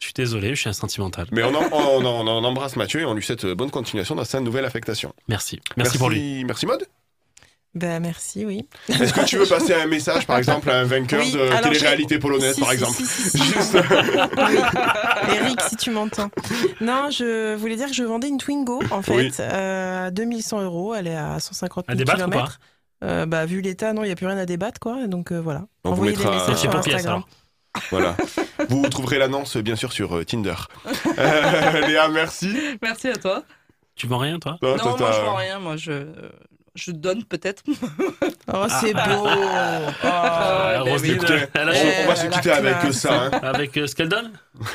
Je 0.00 0.04
suis 0.04 0.12
désolé, 0.14 0.50
je 0.54 0.60
suis 0.60 0.68
un 0.68 0.72
sentimental. 0.74 1.26
Mais 1.32 1.42
on, 1.42 1.54
en- 1.54 1.68
on, 1.72 2.04
en- 2.04 2.26
on 2.28 2.44
embrasse 2.44 2.76
Mathieu 2.76 3.00
et 3.00 3.04
on 3.04 3.14
lui 3.14 3.22
souhaite 3.22 3.44
euh, 3.44 3.54
bonne 3.54 3.70
continuation 3.70 4.14
dans 4.14 4.24
sa 4.24 4.40
nouvelle 4.40 4.64
affectation. 4.66 5.12
Merci. 5.28 5.60
Merci 5.76 5.98
pour 5.98 6.10
lui. 6.10 6.44
Merci, 6.44 6.66
Mode. 6.66 6.84
Ben 7.78 8.00
merci, 8.00 8.44
oui. 8.44 8.66
Est-ce 8.88 9.12
que 9.12 9.24
tu 9.24 9.38
veux 9.38 9.46
passer 9.46 9.72
un 9.74 9.86
message, 9.86 10.26
par 10.26 10.38
exemple, 10.38 10.68
à 10.70 10.80
un 10.80 10.84
vainqueur 10.84 11.20
Oui, 11.20 11.32
de 11.32 11.62
télé-réalité 11.62 12.18
polonaise, 12.18 12.54
Si, 12.54 12.60
par 12.60 12.70
si, 12.70 12.74
exemple 12.74 12.92
si, 12.96 13.06
si, 13.06 13.30
si. 13.30 13.38
Juste. 13.44 13.76
Eric, 15.34 15.60
si 15.68 15.76
tu 15.76 15.90
m'entends. 15.90 16.30
Non, 16.80 17.10
je 17.10 17.54
voulais 17.54 17.76
dire 17.76 17.86
que 17.88 17.94
je 17.94 18.02
vendais 18.04 18.28
une 18.28 18.38
Twingo, 18.38 18.80
en 18.90 19.02
fait, 19.02 19.14
Oui. 19.16 19.30
euh, 19.40 20.06
à 20.06 20.10
2100 20.10 20.62
euros. 20.62 20.94
Elle 20.94 21.06
est 21.08 21.16
à 21.16 21.38
150 21.38 21.84
À 21.88 21.92
000 21.92 21.98
débattre 21.98 22.18
ou 22.26 22.30
kilomètres. 22.30 22.60
Euh, 23.04 23.26
bah, 23.26 23.46
vu 23.46 23.60
l'état, 23.60 23.92
non, 23.92 24.02
il 24.02 24.06
n'y 24.06 24.12
a 24.12 24.16
plus 24.16 24.26
rien 24.26 24.38
à 24.38 24.46
débattre, 24.46 24.80
quoi. 24.80 25.06
Donc 25.06 25.30
euh, 25.30 25.40
voilà. 25.40 25.66
On 25.84 25.90
vous 25.90 25.94
Envoyez 25.94 26.12
mettra- 26.16 26.30
des 26.30 26.36
messages 26.36 26.48
Merci 26.48 26.62
sur 26.62 26.70
pour 26.70 26.80
pièce, 26.80 26.94
Instagram. 26.96 27.22
Voilà. 27.92 28.16
Vous 28.70 28.88
trouverez 28.88 29.18
l'annonce, 29.18 29.56
bien 29.58 29.76
sûr, 29.76 29.92
sur 29.92 30.16
euh, 30.16 30.24
Tinder. 30.24 30.54
Euh, 31.18 31.86
Léa, 31.86 32.08
merci. 32.08 32.52
Merci 32.82 33.08
à 33.08 33.14
toi. 33.16 33.44
Tu 33.94 34.08
vends 34.08 34.18
rien, 34.18 34.40
toi? 34.40 34.58
Non, 34.62 34.70
Non, 34.70 34.76
toi, 34.78 34.96
moi, 34.98 35.12
je 35.12 35.20
vends 35.20 35.34
rien. 35.36 35.58
Moi, 35.60 35.76
je, 35.76 35.92
je 36.78 36.90
donne 36.92 37.24
peut-être. 37.24 37.62
Oh, 38.50 38.64
c'est 38.80 38.94
beau. 38.94 39.26
Ah, 40.02 40.80
ben 40.82 40.90
Roselyne, 40.90 41.16
écoutez, 41.16 41.34
elle 41.52 41.68
a- 41.68 41.72
on- 41.72 42.04
on 42.04 42.08
va 42.08 42.16
se 42.16 42.26
quitter 42.28 42.50
avec 42.50 42.78
classe. 42.80 42.96
ça. 42.96 43.24
hein. 43.24 43.30
Avec 43.42 43.76
euh, 43.76 43.86
ce 43.86 43.94
qu'elle 43.94 44.08
donne 44.08 44.32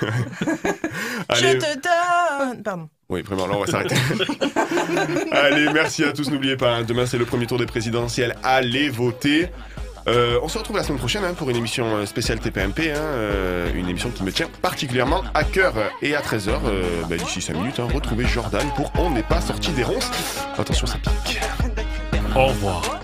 Allez. 1.30 1.54
Je 1.54 1.58
te 1.58 1.74
donne. 2.46 2.62
Pardon. 2.64 2.90
Oui, 3.10 3.24
vraiment, 3.24 3.48
là, 3.48 3.54
on 3.58 3.62
va 3.62 3.66
s'arrêter. 3.66 3.96
Allez, 5.32 5.70
merci 5.74 6.04
à 6.04 6.12
tous. 6.14 6.30
N'oubliez 6.30 6.56
pas, 6.56 6.76
hein, 6.76 6.84
demain, 6.84 7.08
c'est 7.08 7.18
le 7.18 7.26
premier 7.26 7.48
tour 7.48 7.58
des 7.58 7.66
présidentielles. 7.66 8.36
Allez 8.44 8.90
voter. 8.90 9.50
Euh, 10.08 10.38
on 10.44 10.50
se 10.50 10.58
retrouve 10.60 10.76
la 10.78 10.84
semaine 10.84 11.00
prochaine 11.00 11.24
hein, 11.24 11.34
pour 11.34 11.50
une 11.50 11.56
émission 11.56 11.96
euh, 11.96 12.06
spéciale 12.06 12.40
TPMP, 12.40 12.92
hein, 12.92 12.98
euh, 12.98 13.72
une 13.74 13.88
émission 13.90 14.12
qui 14.12 14.22
me 14.24 14.32
tient 14.32 14.50
particulièrement 14.62 15.24
à 15.34 15.44
cœur. 15.46 15.74
Et 16.04 16.14
à 16.16 16.22
13h, 16.22 16.50
euh, 16.66 16.84
bah, 17.10 17.16
d'ici 17.18 17.42
5 17.42 17.56
minutes, 17.56 17.80
hein, 17.80 17.88
retrouvez 17.92 18.26
Jordan 18.28 18.68
pour 18.76 18.92
On 19.00 19.10
n'est 19.10 19.24
pas 19.24 19.42
sorti 19.42 19.72
des 19.72 19.84
ronces. 19.84 20.12
Attention, 20.58 20.86
ça 20.86 20.98
pique. 21.00 21.40
Au 22.36 22.48
revoir. 22.48 23.03